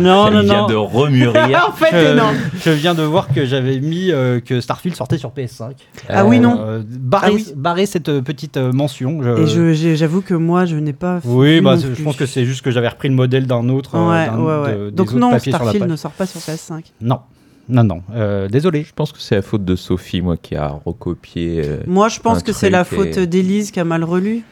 Non, 0.00 0.30
non, 0.30 0.40
lui 0.40 0.44
vient 0.46 0.62
non. 0.62 0.66
de 0.66 0.74
remûrir. 0.74 1.66
en 1.68 1.72
fait, 1.72 1.88
je, 1.92 2.12
énorme. 2.12 2.36
je 2.64 2.70
viens 2.70 2.94
de 2.94 3.02
voir 3.02 3.28
que 3.28 3.44
j'avais 3.44 3.78
mis 3.80 4.10
euh, 4.10 4.40
que 4.40 4.60
Starfield 4.60 4.96
sortait 4.96 5.18
sur 5.18 5.30
PS5. 5.30 5.72
Ah 6.08 6.26
oui, 6.26 6.38
non. 6.40 6.58
Euh, 6.60 6.82
barrer, 6.86 7.28
Ah 7.30 7.34
oui. 7.34 7.46
barrer 7.56 7.86
cette 7.86 8.20
petite 8.20 8.56
euh, 8.56 8.72
mention. 8.72 9.22
je- 9.22 9.86
Et 9.86 9.96
j'avoue 9.96 10.20
que 10.20 10.34
moi, 10.34 10.64
je 10.66 10.76
n'ai 10.76 10.92
pas. 10.92 11.20
Oui, 11.24 11.60
bah, 11.60 11.76
non 11.76 11.82
je 11.94 12.02
pense 12.02 12.16
que 12.16 12.26
c'est 12.26 12.44
juste 12.44 12.62
que 12.62 12.70
j'avais 12.70 12.88
repris 12.88 13.08
le 13.08 13.14
modèle 13.14 13.46
d'un 13.46 13.68
autre. 13.68 13.96
Ouais, 13.96 14.26
d'un- 14.26 14.38
ouais, 14.38 14.62
ouais. 14.66 14.76
de- 14.78 14.90
des 14.90 14.96
Donc 14.96 15.12
non, 15.12 15.38
Starfield 15.38 15.88
ne 15.88 15.96
sort 15.96 16.12
pas 16.12 16.26
sur 16.26 16.40
PS5. 16.40 16.82
Non, 17.00 17.20
non, 17.68 17.84
non. 17.84 18.02
euh, 18.14 18.48
désolé. 18.48 18.84
Je 18.84 18.92
pense 18.94 19.12
que 19.12 19.18
c'est 19.20 19.34
la 19.36 19.42
faute 19.42 19.64
de 19.64 19.74
Sophie, 19.76 20.20
moi, 20.20 20.36
qui 20.36 20.54
a 20.56 20.68
recopié. 20.84 21.62
euh, 21.64 21.78
Moi, 21.86 22.08
je 22.08 22.20
pense 22.20 22.42
que 22.42 22.52
c'est 22.52 22.70
la 22.70 22.84
faute 22.84 23.18
d'Élise 23.18 23.70
qui 23.70 23.80
a 23.80 23.84
mal 23.84 24.04
relu. 24.04 24.42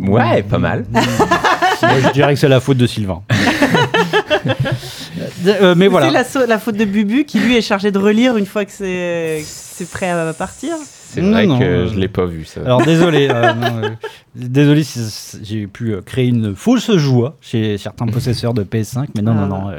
Ouais, 0.00 0.42
pas 0.42 0.58
mal. 0.58 0.84
Moi, 0.92 1.98
je 2.00 2.12
dirais 2.12 2.32
que 2.34 2.38
c'est 2.40 2.48
la 2.48 2.60
faute 2.60 2.76
de 2.78 2.86
Sylvain. 2.86 3.22
Euh, 5.46 5.74
mais 5.76 5.88
voilà. 5.88 6.06
C'est 6.06 6.12
la, 6.12 6.24
so- 6.24 6.46
la 6.46 6.58
faute 6.58 6.76
de 6.76 6.84
Bubu 6.84 7.24
qui, 7.24 7.38
lui, 7.40 7.56
est 7.56 7.62
chargé 7.62 7.90
de 7.90 7.98
relire 7.98 8.36
une 8.36 8.46
fois 8.46 8.64
que 8.64 8.70
c'est 8.72 9.44
prêt 9.90 10.08
à 10.10 10.32
partir. 10.32 10.74
C'est 10.84 11.20
Non, 11.20 11.32
vrai 11.32 11.46
non, 11.46 11.58
que 11.58 11.64
euh, 11.64 11.88
je 11.88 11.98
l'ai 11.98 12.08
pas 12.08 12.24
vu 12.26 12.44
ça. 12.44 12.60
Alors 12.64 12.82
désolé, 12.84 13.28
euh, 13.30 13.52
non, 13.54 13.82
euh, 13.84 13.88
désolé 14.34 14.82
si 14.84 15.00
j'ai 15.42 15.66
pu 15.66 15.94
créer 16.06 16.26
une 16.28 16.54
fausse 16.54 16.90
joie 16.96 17.36
chez 17.40 17.76
certains 17.76 18.06
possesseurs 18.06 18.54
de 18.54 18.62
PS5, 18.62 19.08
mais 19.16 19.22
non, 19.22 19.32
Ah. 19.36 19.46
non, 19.46 19.46
non. 19.46 19.70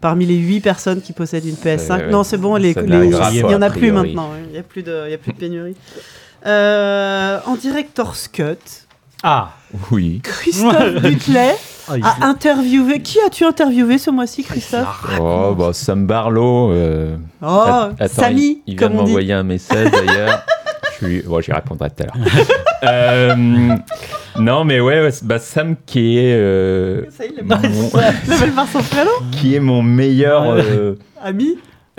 Parmi 0.00 0.26
les 0.26 0.36
8 0.36 0.60
personnes 0.60 1.00
qui 1.02 1.12
possèdent 1.12 1.46
une 1.46 1.54
PS5. 1.56 1.90
ouais. 1.98 2.10
non, 2.10 2.22
c'est 2.24 2.38
bon, 2.38 2.54
les, 2.56 2.74
les- 2.74 3.06
il 3.32 3.44
n'y 3.44 3.54
en 3.54 3.62
a 3.62 3.66
a 3.66 3.70
plus 3.70 3.92
maintenant. 3.92 4.30
Il 4.46 4.52
n'y 4.52 4.58
a, 4.58 4.62
plus 4.62 4.82
de- 4.82 5.02
il 5.06 5.10
y 5.10 5.14
a 5.14 5.18
plus 5.18 5.32
de 5.32 5.38
pénurie. 5.38 5.76
Euh, 6.46 7.38
en 7.46 7.56
director's 7.56 8.28
cut, 8.28 8.58
Ah, 9.24 9.50
Oui. 9.90 10.20
Christophe 10.22 11.02
Butlet 11.02 11.56
Ah, 11.88 12.16
a 12.22 12.26
interviewé. 12.26 13.00
Qui 13.02 13.18
as-tu 13.26 13.44
interviewé 13.44 13.98
ce 13.98 14.10
mois-ci, 14.10 14.44
Christophe 14.44 15.06
Oh, 15.20 15.54
bah, 15.58 15.70
Sam 15.72 16.06
Barlow. 16.06 16.70
euh, 16.70 17.16
Oh, 17.42 17.46
att- 17.46 17.92
attends, 17.98 18.14
Samy, 18.22 18.62
il, 18.66 18.74
il 18.74 18.78
vient 18.78 18.88
de 18.90 18.94
m'envoyer 18.94 19.32
un 19.32 19.42
message 19.42 19.90
d'ailleurs. 19.90 20.44
Je 21.00 21.06
lui... 21.06 21.22
bon, 21.22 21.40
j'y 21.40 21.52
répondrai 21.52 21.90
tout 21.90 22.02
à 22.04 22.06
l'heure. 22.06 22.26
Euh, 22.84 23.34
non, 24.38 24.64
mais 24.64 24.78
ouais, 24.78 25.00
ouais, 25.02 25.10
bah, 25.24 25.40
Sam 25.40 25.74
qui 25.84 26.16
est, 26.16 26.32
euh, 26.36 27.02
Ça 27.10 27.24
y 27.26 27.30
est, 27.36 27.42
mon- 27.42 27.56
son 28.72 28.82
prénom 28.84 29.10
qui 29.32 29.56
est 29.56 29.60
mon 29.60 29.82
meilleur. 29.82 30.44
euh, 30.52 30.94
Ami 31.20 31.56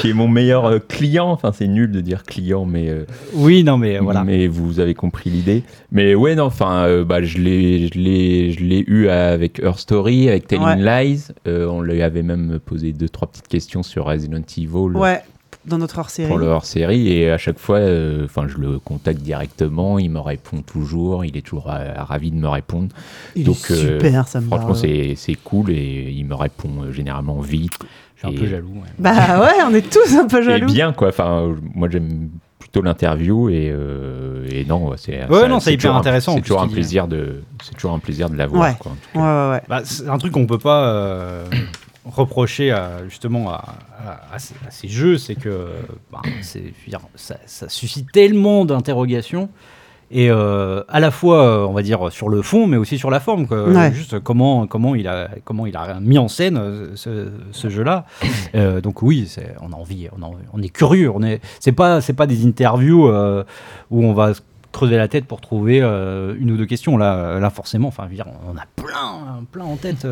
qui 0.00 0.10
est 0.10 0.14
mon 0.14 0.28
meilleur 0.28 0.66
euh, 0.66 0.78
client. 0.78 1.30
Enfin, 1.30 1.52
c'est 1.54 1.66
nul 1.66 1.90
de 1.90 2.00
dire 2.00 2.22
client, 2.24 2.64
mais, 2.66 2.88
euh, 2.88 3.04
Oui, 3.34 3.64
non, 3.64 3.78
mais 3.78 3.98
voilà. 3.98 4.24
mais 4.24 4.46
vous 4.46 4.80
avez 4.80 4.94
compris 4.94 5.30
l'idée. 5.30 5.62
Mais 5.90 6.14
ouais, 6.14 6.34
non, 6.34 6.44
enfin, 6.44 6.84
euh, 6.84 7.04
bah, 7.04 7.22
je 7.22 7.38
l'ai, 7.38 7.88
je 7.88 7.98
l'ai, 7.98 8.52
je 8.52 8.60
l'ai 8.62 8.84
eu 8.86 9.08
avec 9.08 9.58
Her 9.60 9.78
Story, 9.78 10.28
avec 10.28 10.46
Telling 10.48 10.76
Lies. 10.84 11.28
On 11.46 11.80
lui 11.80 12.02
avait 12.02 12.22
même 12.22 12.58
posé 12.64 12.92
deux, 12.92 13.08
trois 13.08 13.28
petites 13.28 13.48
questions 13.48 13.82
sur 13.82 14.04
Resident 14.04 14.42
Evil. 14.56 14.96
Ouais, 14.96 15.22
dans 15.68 15.78
notre 15.78 15.98
hors-série. 15.98 16.28
Pour 16.28 16.38
le 16.38 16.46
hors-série 16.46 17.12
et 17.12 17.30
à 17.30 17.38
chaque 17.38 17.58
fois, 17.58 17.78
euh, 17.78 18.24
enfin, 18.24 18.46
je 18.48 18.56
le 18.58 18.78
contacte 18.78 19.20
directement, 19.20 19.98
il 19.98 20.10
me 20.10 20.20
répond 20.20 20.62
toujours, 20.62 21.24
il 21.24 21.36
est 21.36 21.42
toujours 21.42 21.70
euh, 21.70 21.92
ravi 21.96 22.30
de 22.30 22.36
me 22.36 22.48
répondre. 22.48 22.88
Il 23.36 23.44
Donc, 23.44 23.56
est 23.70 23.72
euh, 23.72 23.98
super, 23.98 24.26
ça 24.28 24.40
me 24.40 24.46
Franchement, 24.46 24.74
c'est 24.74 25.14
c'est 25.16 25.34
cool 25.34 25.70
et 25.70 26.10
il 26.16 26.24
me 26.26 26.34
répond 26.34 26.70
euh, 26.84 26.92
généralement 26.92 27.40
vite. 27.40 27.72
Je 28.16 28.26
suis 28.26 28.28
un 28.28 28.36
Et- 28.36 28.40
peu 28.42 28.46
jaloux. 28.48 28.68
ouais. 28.74 28.88
Bah 28.98 29.40
ouais, 29.40 29.62
on 29.70 29.74
est 29.74 29.88
tous 29.88 30.16
un 30.16 30.26
peu 30.26 30.40
Et 30.40 30.44
jaloux. 30.44 30.66
bien, 30.66 30.92
quoi. 30.92 31.08
Enfin, 31.08 31.54
moi, 31.74 31.88
j'aime 31.90 32.30
plutôt 32.58 32.82
l'interview 32.82 33.48
et, 33.48 33.70
euh, 33.72 34.44
et 34.50 34.64
non, 34.64 34.92
c'est 34.96 35.24
Ouais, 35.30 35.48
non, 35.48 35.60
c'est 35.60 35.72
hyper 35.74 35.94
intéressant, 35.94 36.32
C'est 36.32 36.38
en 36.38 36.42
toujours 36.42 36.60
un 36.62 36.68
plaisir 36.68 37.06
de, 37.06 37.42
c'est 37.62 37.74
toujours 37.74 37.92
un 37.92 38.00
plaisir 38.00 38.28
de 38.28 38.36
l'avoir. 38.36 38.62
Ouais. 38.62 38.76
Ouais, 39.14 39.22
ouais, 39.22 39.50
ouais. 39.52 39.62
Bah, 39.68 39.80
c'est 39.84 40.08
un 40.08 40.18
truc 40.18 40.32
qu'on 40.32 40.46
peut 40.46 40.58
pas 40.58 40.88
euh, 40.88 41.44
reprocher 42.08 42.70
à, 42.72 43.04
justement 43.08 43.50
à, 43.50 43.64
à- 44.06 44.34
à 44.34 44.38
ces, 44.38 44.54
à 44.66 44.70
ces 44.70 44.88
jeux, 44.88 45.18
c'est 45.18 45.34
que 45.34 45.68
bah, 46.12 46.20
dire, 46.86 47.00
ça, 47.14 47.36
ça 47.46 47.68
suscite 47.68 48.10
tellement 48.12 48.64
d'interrogations. 48.64 49.48
Et 50.10 50.30
euh, 50.30 50.82
à 50.88 51.00
la 51.00 51.10
fois, 51.10 51.68
on 51.68 51.74
va 51.74 51.82
dire, 51.82 52.10
sur 52.10 52.30
le 52.30 52.40
fond, 52.40 52.66
mais 52.66 52.78
aussi 52.78 52.96
sur 52.96 53.10
la 53.10 53.20
forme. 53.20 53.46
quoi. 53.46 53.68
Ouais. 53.68 53.92
Juste 53.92 54.18
comment, 54.20 54.66
comment, 54.66 54.94
il 54.94 55.06
a, 55.06 55.28
comment 55.44 55.66
il 55.66 55.76
a 55.76 56.00
mis 56.00 56.16
en 56.16 56.28
scène 56.28 56.56
euh, 56.56 56.92
ce, 56.96 57.30
ce 57.52 57.68
jeu-là. 57.68 58.06
Euh, 58.54 58.80
donc 58.80 59.02
oui, 59.02 59.30
on 59.60 59.70
a 59.70 59.76
envie, 59.76 60.08
on, 60.18 60.22
a 60.22 60.26
envie- 60.26 60.44
on 60.54 60.62
est 60.62 60.70
curieux. 60.70 61.10
On 61.14 61.22
est, 61.22 61.42
c'est 61.60 61.72
pas, 61.72 62.00
c'est 62.00 62.14
pas 62.14 62.26
des 62.26 62.46
interviews 62.46 63.06
euh, 63.08 63.44
où 63.90 64.02
on 64.02 64.14
va 64.14 64.32
se 64.32 64.40
creuser 64.72 64.96
la 64.96 65.08
tête 65.08 65.26
pour 65.26 65.42
trouver 65.42 65.80
une 65.82 66.50
ou 66.52 66.56
deux 66.56 66.64
questions. 66.66 66.96
Là, 66.96 67.38
là 67.38 67.50
forcément, 67.50 67.88
enfin, 67.88 68.08
on 68.50 68.56
a 68.56 68.64
plein, 68.76 69.44
plein 69.52 69.64
en 69.66 69.76
tête. 69.76 70.06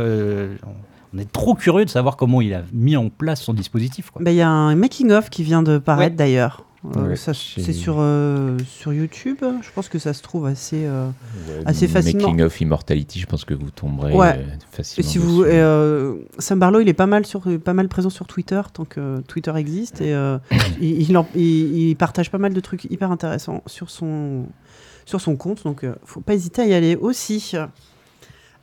On 1.14 1.18
est 1.18 1.30
trop 1.30 1.54
curieux 1.54 1.84
de 1.84 1.90
savoir 1.90 2.16
comment 2.16 2.40
il 2.40 2.52
a 2.54 2.62
mis 2.72 2.96
en 2.96 3.08
place 3.08 3.42
son 3.42 3.54
dispositif. 3.54 4.10
Bah, 4.20 4.30
Il 4.32 4.36
y 4.36 4.40
a 4.42 4.48
un 4.48 4.74
making-of 4.74 5.30
qui 5.30 5.42
vient 5.42 5.62
de 5.62 5.78
paraître 5.78 6.12
Ouais. 6.12 6.16
d'ailleurs. 6.16 6.62
Euh, 6.96 7.08
Ouais, 7.08 7.16
c'est 7.16 7.72
sur, 7.72 7.96
euh, 7.98 8.56
sur 8.68 8.92
YouTube. 8.92 9.38
Je 9.40 9.68
pense 9.74 9.88
que 9.88 9.98
ça 9.98 10.12
se 10.12 10.22
trouve 10.22 10.46
assez. 10.46 10.84
euh, 10.84 11.08
Ouais, 11.48 11.62
Assez 11.64 11.88
facilement. 11.88 12.28
Making 12.28 12.42
of 12.42 12.60
Immortality, 12.60 13.18
je 13.18 13.26
pense 13.26 13.44
que 13.44 13.54
vous 13.54 13.70
tomberez 13.70 14.12
Ouais. 14.14 14.34
euh, 14.36 14.42
Et 14.54 14.76
facilement. 14.76 15.10
si 15.10 15.18
vous, 15.18 15.42
dessus. 15.42 15.52
et, 15.52 15.58
euh, 15.60 16.14
Sam 16.38 16.60
Barlow, 16.60 16.78
il 16.78 16.88
est 16.88 16.92
pas 16.94 17.06
mal 17.06 17.26
sur, 17.26 17.42
pas 17.64 17.72
mal 17.72 17.88
présent 17.88 18.10
sur 18.10 18.26
Twitter 18.28 18.60
tant 18.72 18.84
que 18.84 19.20
Twitter 19.26 19.52
existe 19.56 20.00
et 20.00 20.14
euh, 20.14 20.38
il, 20.80 21.02
il 21.10 21.16
en- 21.18 21.26
il- 21.34 21.88
il 21.88 21.96
partage 21.96 22.30
pas 22.30 22.38
mal 22.38 22.54
de 22.54 22.60
trucs 22.60 22.84
hyper 22.84 23.10
intéressants 23.10 23.62
sur 23.66 23.90
son, 23.90 24.44
sur 25.06 25.20
son 25.20 25.34
compte. 25.34 25.64
Donc, 25.64 25.82
euh, 25.82 25.94
faut 26.04 26.20
pas 26.20 26.34
hésiter 26.34 26.62
à 26.62 26.66
y 26.66 26.74
aller 26.74 26.94
aussi. 26.94 27.52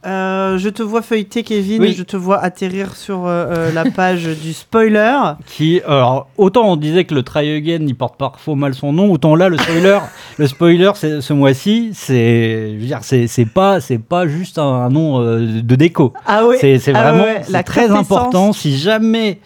Euh, 0.05 0.57
je 0.57 0.69
te 0.69 0.83
vois 0.83 1.01
feuilleter, 1.01 1.43
Kevin. 1.43 1.81
Oui. 1.81 1.93
Je 1.93 2.03
te 2.03 2.17
vois 2.17 2.39
atterrir 2.43 2.95
sur 2.95 3.25
euh, 3.25 3.45
euh, 3.47 3.71
la 3.71 3.85
page 3.85 4.25
du 4.25 4.53
spoiler. 4.53 5.15
Qui, 5.47 5.81
alors, 5.85 6.27
autant 6.37 6.69
on 6.71 6.75
disait 6.75 7.05
que 7.05 7.15
le 7.15 7.23
Try 7.23 7.55
Again 7.55 7.85
il 7.87 7.95
porte 7.95 8.17
parfois 8.17 8.55
mal 8.55 8.73
son 8.73 8.91
nom, 8.91 9.11
autant 9.11 9.35
là 9.35 9.49
le 9.49 9.57
spoiler, 9.57 9.99
le 10.37 10.47
spoiler 10.47 10.91
ce 10.95 11.33
mois-ci, 11.33 11.91
c'est, 11.93 12.73
je 12.75 12.79
veux 12.79 12.85
dire, 12.85 12.99
c'est, 13.01 13.45
pas, 13.45 13.79
c'est 13.79 13.97
pas 13.97 14.27
juste 14.27 14.57
un, 14.57 14.63
un 14.63 14.89
nom 14.89 15.21
euh, 15.21 15.61
de 15.61 15.75
déco. 15.75 16.13
Ah 16.25 16.43
oui, 16.45 16.57
C'est, 16.59 16.79
Ah 16.93 17.11
vraiment 17.11 17.23
ouais, 17.23 17.41
c'est 17.45 17.51
la 17.53 17.63
très 17.63 17.89
important. 17.89 18.51
Si 18.53 18.77
jamais, 18.77 19.39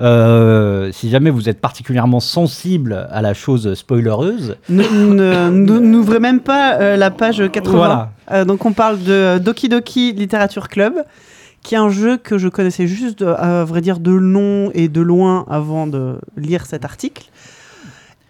euh, 0.00 0.90
si 0.92 1.10
jamais 1.10 1.30
vous 1.30 1.48
êtes 1.48 1.60
particulièrement 1.60 2.20
sensible 2.20 3.06
à 3.10 3.22
la 3.22 3.34
chose 3.34 3.74
spoilereuse, 3.74 4.56
N'ouvrez 4.68 6.18
même 6.20 6.40
pas 6.40 6.74
euh, 6.80 6.96
la 6.96 7.10
page 7.10 7.42
80. 7.50 7.76
Voilà. 7.76 8.10
Euh, 8.30 8.44
donc 8.44 8.64
on 8.64 8.72
parle 8.72 9.02
de 9.02 9.38
Doki 9.38 9.68
Doki 9.68 10.12
Literature 10.12 10.68
Club, 10.68 10.94
qui 11.62 11.74
est 11.74 11.78
un 11.78 11.90
jeu 11.90 12.16
que 12.16 12.38
je 12.38 12.48
connaissais 12.48 12.86
juste, 12.86 13.20
de- 13.20 13.26
à 13.26 13.64
vrai 13.64 13.80
dire, 13.80 14.00
de 14.00 14.12
nom 14.12 14.70
et 14.74 14.88
de 14.88 15.00
loin 15.00 15.44
avant 15.48 15.86
de 15.86 16.16
lire 16.36 16.66
cet 16.66 16.84
article. 16.84 17.24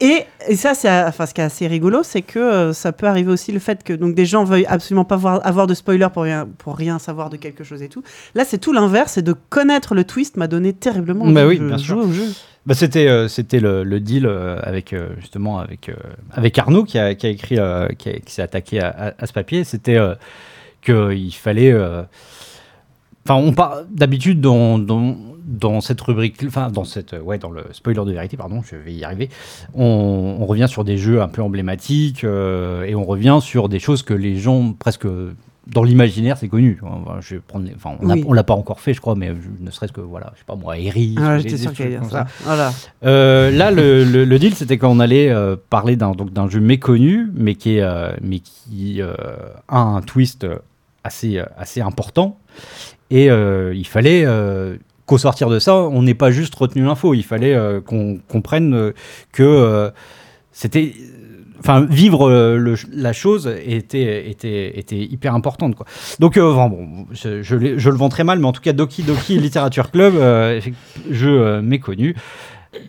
Et, 0.04 0.24
et 0.48 0.56
ça, 0.56 0.74
c'est 0.74 0.90
enfin, 0.90 1.26
ce 1.26 1.32
qui 1.32 1.40
est 1.40 1.44
assez 1.44 1.68
rigolo, 1.68 2.02
c'est 2.02 2.22
que 2.22 2.40
euh, 2.40 2.72
ça 2.72 2.90
peut 2.90 3.06
arriver 3.06 3.30
aussi 3.30 3.52
le 3.52 3.60
fait 3.60 3.84
que 3.84 3.92
donc, 3.92 4.16
des 4.16 4.26
gens 4.26 4.42
veuillent 4.42 4.66
absolument 4.66 5.04
pas 5.04 5.14
voir, 5.14 5.40
avoir 5.46 5.68
de 5.68 5.74
spoiler 5.74 6.08
pour 6.12 6.24
rien, 6.24 6.48
pour 6.58 6.76
rien 6.76 6.98
savoir 6.98 7.30
de 7.30 7.36
quelque 7.36 7.62
chose 7.62 7.82
et 7.82 7.88
tout. 7.88 8.02
Là, 8.34 8.44
c'est 8.44 8.58
tout 8.58 8.72
l'inverse, 8.72 9.12
c'est 9.12 9.22
de 9.22 9.32
connaître 9.48 9.94
le 9.94 10.02
twist 10.02 10.36
m'a 10.36 10.48
donné 10.48 10.72
terriblement 10.72 11.24
Bah 11.26 11.42
envie 11.46 11.50
oui, 11.50 11.58
de 11.60 11.68
bien 11.68 11.78
sûr. 11.78 11.98
au 11.98 12.10
jeu. 12.12 12.24
Bah, 12.66 12.74
c'était 12.74 13.06
euh, 13.06 13.28
c'était 13.28 13.60
le, 13.60 13.84
le 13.84 14.00
deal 14.00 14.26
euh, 14.26 14.58
avec 14.64 14.92
euh, 14.92 15.10
justement 15.20 15.58
avec 15.60 15.88
avec 16.32 16.58
Arnaud 16.58 16.82
qui 16.84 16.98
a, 16.98 17.14
qui 17.14 17.26
a 17.26 17.30
écrit 17.30 17.58
qui, 17.98 18.10
s'est 18.26 18.42
attaqué 18.42 18.80
à, 18.80 18.88
à- 18.88 19.12
à 19.22 19.26
ce 19.26 19.32
papier 19.32 19.62
c'était 19.64 19.96
euh, 19.98 20.14
que 20.80 21.12
il 21.12 21.32
fallait 21.32 21.72
enfin 23.24 23.34
on 23.34 23.52
parle 23.52 23.86
d'habitude 23.90 24.40
dans 24.40 24.78
dans 25.44 25.80
cette 25.80 26.00
rubrique 26.00 26.42
enfin 26.46 26.70
dans 26.70 26.84
cette 26.84 27.14
ouais 27.24 27.38
dans 27.38 27.50
le 27.50 27.64
spoiler 27.72 28.04
de 28.04 28.12
vérité 28.12 28.36
pardon 28.36 28.62
je 28.62 28.76
vais 28.76 28.92
y 28.92 29.04
arriver 29.04 29.28
on, 29.74 30.36
on 30.40 30.46
revient 30.46 30.66
sur 30.68 30.84
des 30.84 30.96
jeux 30.96 31.20
un 31.22 31.28
peu 31.28 31.42
emblématiques 31.42 32.24
euh, 32.24 32.84
et 32.84 32.94
on 32.94 33.04
revient 33.04 33.38
sur 33.40 33.68
des 33.68 33.78
choses 33.78 34.02
que 34.02 34.14
les 34.14 34.36
gens 34.36 34.72
presque 34.72 35.06
dans 35.68 35.84
l'imaginaire, 35.84 36.36
c'est 36.38 36.48
connu. 36.48 36.80
Enfin, 36.82 37.18
Je 37.20 37.36
vais 37.36 37.40
prendre, 37.40 37.64
les- 37.66 37.74
enfin, 37.76 37.92
on 38.00 38.10
Oui. 38.10 38.24
on 38.26 38.32
l'a 38.32 38.42
pas 38.42 38.54
encore 38.54 38.80
fait, 38.80 38.94
je 38.94 39.00
crois, 39.00 39.14
mais 39.14 39.28
je- 39.28 39.64
ne 39.64 39.70
serait-ce 39.70 39.92
que 39.92 40.00
voilà, 40.00 40.32
je 40.34 40.40
sais 40.40 40.44
pas 40.44 40.56
moi, 40.56 40.76
Eric. 40.76 41.16
Ah, 41.22 41.38
J'étais 41.38 41.56
sûr 41.56 41.72
qu'il 41.72 41.96
ça. 42.10 42.26
Voilà. 42.42 42.72
euh, 43.04 43.52
là, 43.52 43.70
le, 43.70 44.02
le- 44.02 44.24
le 44.24 44.38
deal, 44.40 44.56
c'était 44.56 44.76
qu'on 44.76 44.98
allait 44.98 45.30
euh, 45.30 45.54
parler 45.70 45.94
d'un 45.94 46.12
donc 46.16 46.32
d'un 46.32 46.48
jeu 46.48 46.58
méconnu, 46.58 47.28
mais 47.34 47.54
qui 47.54 47.76
est, 47.76 47.80
euh, 47.82 48.12
mais 48.20 48.40
qui 48.40 49.00
euh, 49.00 49.14
a 49.68 49.78
un 49.78 50.00
twist 50.02 50.42
euh, 50.42 50.56
assez 51.04 51.38
euh, 51.38 51.44
assez 51.56 51.80
important. 51.80 52.40
Et 53.10 53.30
euh, 53.30 53.72
il 53.72 53.86
fallait 53.86 54.24
euh, 54.26 54.76
qu'au 55.06 55.18
sortir 55.18 55.48
de 55.50 55.58
ça, 55.58 55.74
on 55.76 56.02
n'ait 56.02 56.14
pas 56.14 56.30
juste 56.30 56.54
retenu 56.54 56.82
l'info. 56.84 57.14
Il 57.14 57.22
fallait 57.24 57.54
euh, 57.54 57.80
qu'on 57.80 58.18
comprenne 58.28 58.74
euh, 58.74 58.92
que 59.32 59.42
euh, 59.42 59.90
c'était 60.52 60.92
Enfin, 61.64 61.86
vivre 61.88 62.28
le- 62.28 62.74
la 62.92 63.12
chose 63.12 63.48
était, 63.64 64.28
était, 64.28 64.76
était 64.76 64.98
hyper 64.98 65.32
importante. 65.32 65.76
Quoi. 65.76 65.86
Donc, 66.18 66.36
enfin, 66.36 66.68
bon, 66.68 67.06
je, 67.12 67.40
je, 67.42 67.54
l'ai- 67.54 67.78
je 67.78 67.88
le 67.88 67.94
vends 67.96 68.08
très 68.08 68.24
mal, 68.24 68.40
mais 68.40 68.46
en 68.48 68.52
tout 68.52 68.60
cas, 68.60 68.72
Doki 68.72 69.04
Doki 69.04 69.38
Literature 69.38 69.92
Club, 69.92 70.14
jeu 71.08 71.60
méconnu. 71.62 72.16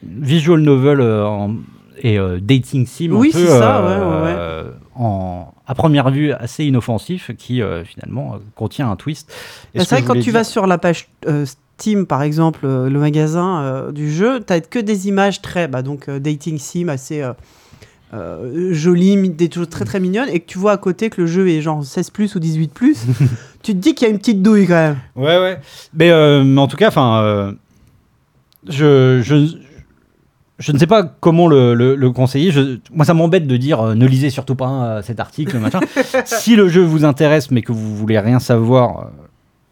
Visual 0.01 0.59
novel 0.61 1.01
en- 1.01 1.55
et 2.01 2.17
dating 2.41 2.87
sim. 2.87 3.09
Oui, 3.11 3.29
c'est 3.31 3.45
ça, 3.45 3.85
ouais, 3.85 3.97
ouais, 4.05 4.23
ouais. 4.23 4.63
En, 4.95 5.53
à 5.67 5.75
première 5.75 6.09
vue, 6.09 6.31
assez 6.31 6.65
inoffensif, 6.65 7.29
qui 7.37 7.61
euh, 7.61 7.83
finalement 7.83 8.39
contient 8.55 8.89
un 8.89 8.95
twist. 8.95 9.31
Bah, 9.75 9.83
ce 9.83 9.85
c'est 9.89 9.95
vrai 9.95 10.01
je 10.01 10.07
que 10.07 10.13
quand 10.13 10.19
tu 10.19 10.31
vas 10.31 10.43
sur 10.43 10.65
la 10.65 10.79
page 10.79 11.09
euh, 11.27 11.45
Steam, 11.77 12.05
par 12.05 12.21
exemple, 12.23 12.61
euh, 12.65 12.89
le 12.89 12.99
magasin 12.99 13.61
euh, 13.61 13.91
du 13.91 14.11
jeu, 14.11 14.39
t'as 14.39 14.61
que 14.61 14.79
des 14.79 15.07
images 15.09 15.41
très, 15.41 15.67
bah, 15.67 15.81
donc 15.81 16.07
euh, 16.07 16.19
dating 16.19 16.57
sim 16.57 16.87
assez 16.87 17.21
euh, 18.13 18.73
jolies, 18.73 19.17
mi- 19.17 19.29
des 19.29 19.49
choses 19.51 19.69
très 19.69 19.83
très 19.83 19.99
mignonnes, 19.99 20.29
et 20.29 20.39
que 20.39 20.45
tu 20.45 20.59
vois 20.59 20.71
à 20.73 20.77
côté 20.77 21.09
que 21.09 21.19
le 21.19 21.27
jeu 21.27 21.49
est 21.49 21.61
genre 21.61 21.83
16 21.83 22.11
plus 22.11 22.35
ou 22.35 22.39
18 22.39 22.71
plus, 22.73 22.97
tu 23.63 23.73
te 23.73 23.77
dis 23.79 23.95
qu'il 23.95 24.07
y 24.07 24.11
a 24.11 24.13
une 24.13 24.19
petite 24.19 24.41
douille 24.41 24.67
quand 24.67 24.73
même. 24.75 24.97
Ouais, 25.15 25.37
ouais. 25.39 25.59
Mais, 25.93 26.09
euh, 26.11 26.43
mais 26.43 26.61
en 26.61 26.67
tout 26.67 26.77
cas, 26.77 26.87
enfin, 26.89 27.21
euh, 27.23 27.51
je, 28.69 29.21
je, 29.23 29.57
je 30.59 30.71
ne 30.71 30.77
sais 30.77 30.87
pas 30.87 31.03
comment 31.03 31.47
le, 31.47 31.73
le- 31.73 31.95
le 31.95 32.11
conseiller. 32.11 32.51
Je- 32.51 32.77
moi, 32.93 33.03
ça 33.03 33.13
m'embête 33.13 33.47
de 33.47 33.57
dire 33.57 33.95
ne 33.95 34.05
lisez 34.07 34.29
surtout 34.29 34.55
pas 34.55 35.01
cet 35.01 35.19
article, 35.19 35.57
machin. 35.57 35.79
si 36.25 36.55
le 36.55 36.69
jeu 36.69 36.81
vous 36.83 37.03
intéresse, 37.03 37.51
mais 37.51 37.61
que 37.61 37.71
vous 37.73 37.95
voulez 37.97 38.19
rien 38.19 38.39
savoir. 38.39 39.09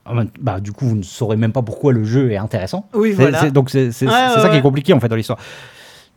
Ah 0.05 0.13
bah, 0.39 0.59
du 0.59 0.71
coup, 0.71 0.85
vous 0.87 0.95
ne 0.95 1.03
saurez 1.03 1.37
même 1.37 1.51
pas 1.51 1.61
pourquoi 1.61 1.93
le 1.93 2.03
jeu 2.03 2.31
est 2.31 2.37
intéressant. 2.37 2.87
Oui, 2.93 3.09
C'est- 3.09 3.21
voilà. 3.21 3.39
c'est- 3.39 3.51
donc, 3.51 3.69
c'est 3.69 3.91
c'est- 3.91 4.05
Ouais, 4.07 4.11
ça 4.11 4.49
qui 4.49 4.57
est 4.57 4.61
compliqué, 4.61 4.93
en 4.93 4.99
fait, 4.99 5.07
dans 5.07 5.15
l'histoire. 5.15 5.37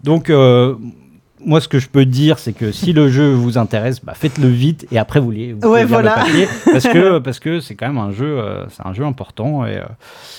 Donc, 0.02 0.30
euh, 0.30 0.74
moi, 1.44 1.60
ce 1.60 1.68
que 1.68 1.78
je 1.78 1.88
peux 1.88 2.06
dire, 2.06 2.38
c'est 2.38 2.52
que 2.54 2.72
si 2.72 2.92
le 2.94 3.08
jeu 3.08 3.32
vous 3.32 3.58
intéresse, 3.58 4.02
bah, 4.02 4.14
faites-le 4.14 4.48
vite 4.48 4.86
et 4.90 4.98
après 4.98 5.20
vous, 5.20 5.30
les, 5.30 5.52
vous 5.52 5.68
Ouais, 5.68 5.82
le 5.82 5.86
voilà. 5.88 6.14
papier, 6.14 6.48
parce 6.72 6.84
que 6.88 7.18
parce 7.18 7.38
que 7.38 7.60
c'est 7.60 7.74
quand 7.74 7.86
même 7.86 7.98
un 7.98 8.10
jeu, 8.12 8.38
euh, 8.38 8.64
c'est 8.70 8.86
un 8.86 8.94
jeu 8.94 9.04
important. 9.04 9.66
Et 9.66 9.76
euh, 9.76 9.82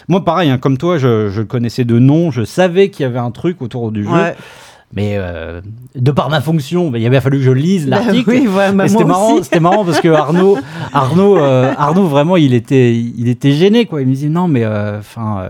moi, 0.08 0.26
pareil, 0.26 0.50
hein, 0.50 0.58
comme 0.58 0.78
toi, 0.80 0.98
je, 0.98 1.30
je 1.30 1.42
connaissais 1.44 1.84
de 1.86 2.00
nom, 2.00 2.32
je 2.32 2.44
savais 2.44 2.90
qu'il 2.90 3.04
y 3.04 3.06
avait 3.06 3.20
un 3.20 3.32
truc 3.32 3.62
autour 3.62 3.92
du 3.92 4.04
jeu. 4.04 4.10
Mais 4.94 5.16
euh, 5.18 5.62
de 5.96 6.12
par 6.12 6.30
ma 6.30 6.40
fonction, 6.42 6.90
bah, 6.90 6.98
il 7.00 7.06
avait 7.06 7.20
fallu 7.20 7.38
que 7.40 7.44
je 7.44 7.52
lise 7.52 7.88
Bah 7.88 7.98
l'article. 8.04 8.30
oui, 8.30 8.48
ouais, 8.48 8.88
c'était 8.88 9.04
marrant, 9.04 9.34
aussi. 9.34 9.44
c'était 9.44 9.60
marrant 9.60 9.84
parce 9.84 10.00
que 10.00 10.08
Arnaud, 10.10 10.58
Arnaud, 10.94 11.38
euh, 11.38 11.74
Arnaud 11.78 12.08
vraiment, 12.08 12.38
il 12.38 12.54
était, 12.54 12.94
il 12.96 13.28
était 13.28 13.52
gêné 13.52 13.86
quoi. 13.86 14.02
Il 14.02 14.08
me 14.08 14.14
disait 14.14 14.30
non 14.30 14.48
mais, 14.48 14.66
enfin, 14.66 15.42
euh, 15.44 15.50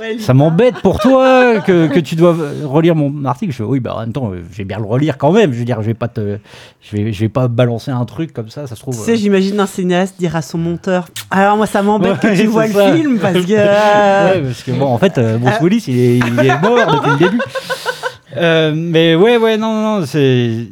Ouais, 0.00 0.16
ça 0.20 0.32
m'embête 0.32 0.76
pour 0.80 1.00
toi 1.00 1.58
que, 1.66 1.88
que 1.88 1.98
tu 1.98 2.14
dois 2.14 2.32
relire 2.64 2.94
mon 2.94 3.24
article. 3.24 3.50
Je 3.50 3.56
fais 3.56 3.62
oui, 3.64 3.80
bah 3.80 3.94
en 3.96 4.00
même 4.00 4.12
temps, 4.12 4.30
je 4.52 4.56
vais 4.58 4.62
bien 4.62 4.78
le 4.78 4.84
relire 4.84 5.18
quand 5.18 5.32
même. 5.32 5.52
Je 5.52 5.58
veux 5.58 5.64
dire, 5.64 5.82
je 5.82 5.86
vais 5.86 5.94
pas 5.94 6.06
te, 6.06 6.38
je 6.80 6.96
vais, 6.96 7.12
je 7.12 7.18
vais 7.18 7.28
pas 7.28 7.48
balancer 7.48 7.90
un 7.90 8.04
truc 8.04 8.32
comme 8.32 8.48
ça. 8.48 8.68
Ça 8.68 8.76
se 8.76 8.80
trouve. 8.80 8.96
Tu 8.96 9.02
sais, 9.02 9.16
j'imagine 9.16 9.58
un 9.58 9.66
cinéaste 9.66 10.14
dire 10.16 10.36
à 10.36 10.42
son 10.42 10.56
monteur 10.56 11.08
Alors, 11.32 11.56
moi, 11.56 11.66
ça 11.66 11.82
m'embête 11.82 12.22
Ouais, 12.22 12.30
que 12.30 12.36
tu 12.40 12.46
vois 12.46 12.68
le 12.68 12.72
film 12.94 13.18
parce 13.18 13.44
que. 13.44 14.40
parce 14.44 14.62
que 14.62 14.70
bon, 14.70 14.86
en 14.86 14.98
fait, 14.98 15.18
Bruce 15.40 15.60
Willis, 15.62 15.84
il 15.88 15.98
est, 15.98 16.18
il 16.18 16.46
est 16.46 16.60
mort 16.62 16.94
depuis 16.94 17.10
le 17.10 17.16
début. 17.18 17.40
Euh, 18.36 18.72
mais 18.74 19.14
ouais, 19.14 19.36
ouais, 19.38 19.56
non, 19.56 19.72
non, 20.00 20.06
c'est. 20.06 20.66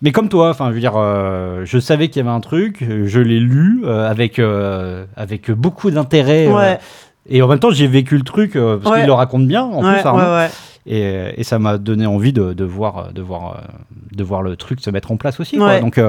Mais 0.00 0.10
comme 0.12 0.28
toi, 0.28 0.50
enfin, 0.50 0.68
je 0.70 0.74
veux 0.74 0.80
dire, 0.80 0.94
euh, 0.96 1.62
je 1.64 1.78
savais 1.78 2.08
qu'il 2.08 2.22
y 2.22 2.26
avait 2.26 2.34
un 2.34 2.40
truc, 2.40 2.84
je 3.06 3.20
l'ai 3.20 3.38
lu 3.38 3.82
euh, 3.84 4.08
avec 4.10 4.38
euh, 4.38 5.04
avec 5.16 5.50
beaucoup 5.50 5.90
d'intérêt. 5.90 6.46
euh, 6.48 6.54
Ouais, 6.56 6.78
et 7.28 7.40
en 7.42 7.46
même 7.48 7.60
temps, 7.60 7.70
j'ai 7.70 7.86
vécu 7.86 8.16
le 8.16 8.24
truc 8.24 8.56
euh, 8.56 8.78
parce 8.78 8.92
Ouais. 8.94 9.00
qu'il 9.00 9.06
le 9.06 9.12
raconte 9.12 9.46
bien. 9.46 9.62
En 9.62 9.84
ouais, 9.84 9.94
plus, 10.00 10.06
Arnaud. 10.08 10.48
Et, 10.86 11.34
et 11.36 11.44
ça 11.44 11.60
m'a 11.60 11.78
donné 11.78 12.06
envie 12.06 12.32
de, 12.32 12.52
de 12.52 12.64
voir 12.64 13.12
de 13.12 13.22
voir 13.22 13.62
de 14.10 14.24
voir 14.24 14.42
le 14.42 14.56
truc 14.56 14.80
se 14.80 14.90
mettre 14.90 15.12
en 15.12 15.16
place 15.16 15.38
aussi. 15.38 15.56
quoi. 15.56 15.78
Donc 15.78 16.00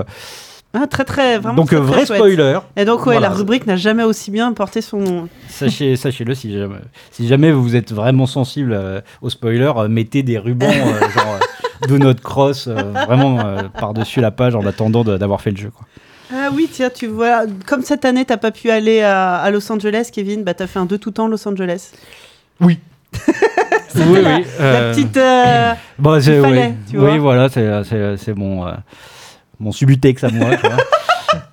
Ah, 0.76 0.88
très, 0.88 1.04
très, 1.06 1.38
vraiment. 1.38 1.56
donc 1.56 1.68
très, 1.68 1.76
euh, 1.76 1.82
très 1.82 1.88
vrai 1.88 2.06
chouette. 2.06 2.18
spoiler. 2.18 2.58
Et 2.76 2.84
donc, 2.86 3.00
ouais, 3.06 3.14
Voilà. 3.14 3.30
la 3.30 3.30
rubrique 3.36 3.68
n'a 3.68 3.76
jamais 3.76 4.04
aussi 4.04 4.32
bien 4.32 4.52
porté 4.54 4.82
son 4.82 4.98
nom. 4.98 5.30
Sachez, 5.48 5.96
sachez-le, 5.98 6.34
si 6.34 6.52
jamais, 6.58 6.76
si 7.12 7.28
jamais 7.28 7.52
vous 7.52 7.76
êtes 7.76 7.92
vraiment 7.94 8.26
sensible 8.26 8.74
euh, 8.74 9.00
aux 9.22 9.30
spoilers, 9.30 9.72
euh, 9.78 9.88
mettez 9.88 10.24
des 10.24 10.40
rubans, 10.40 10.66
euh, 10.72 11.00
genre 11.16 11.40
Do 11.88 11.98
Not 12.00 12.16
Cross, 12.24 12.68
vraiment 12.70 13.40
par-dessus 13.80 14.20
la 14.22 14.32
page 14.32 14.56
en 14.56 14.66
attendant 14.66 15.04
de- 15.04 15.18
d'avoir 15.18 15.42
fait 15.42 15.52
le 15.52 15.58
jeu. 15.58 15.70
Quoi. 15.70 15.86
Ah 16.34 16.50
oui, 16.52 16.68
tiens, 16.72 16.90
tu 16.90 17.06
vois, 17.06 17.44
comme 17.68 17.84
cette 17.84 18.06
année, 18.06 18.26
t'as 18.26 18.38
pas 18.38 18.50
pu 18.50 18.72
aller 18.72 19.02
à, 19.02 19.36
à 19.36 19.52
Los 19.52 19.72
Angeles, 19.72 20.10
Kevin, 20.12 20.44
bah 20.44 20.56
t'as 20.56 20.66
fait 20.66 20.80
un 20.80 20.86
deux 20.86 20.98
tout 20.98 21.12
temps 21.12 21.28
Los 21.28 21.48
Angeles. 21.48 21.92
Oui. 22.60 22.80
oui, 23.96 24.22
la, 24.24 24.38
oui. 24.38 24.46
La 24.60 24.92
petite. 24.92 25.14
bah, 26.00 26.20
c'est- 26.20 26.42
fallait, 26.42 26.68
oui, 26.70 26.74
tu 26.90 26.98
oui, 26.98 27.04
vois. 27.10 27.18
voilà, 27.20 27.50
c'est- 27.50 28.18
c'est 28.18 28.34
mon, 29.64 29.72
subutex 29.72 30.24
à 30.24 30.30
moi. 30.30 30.56
tu 30.58 30.68
vois. 30.68 30.78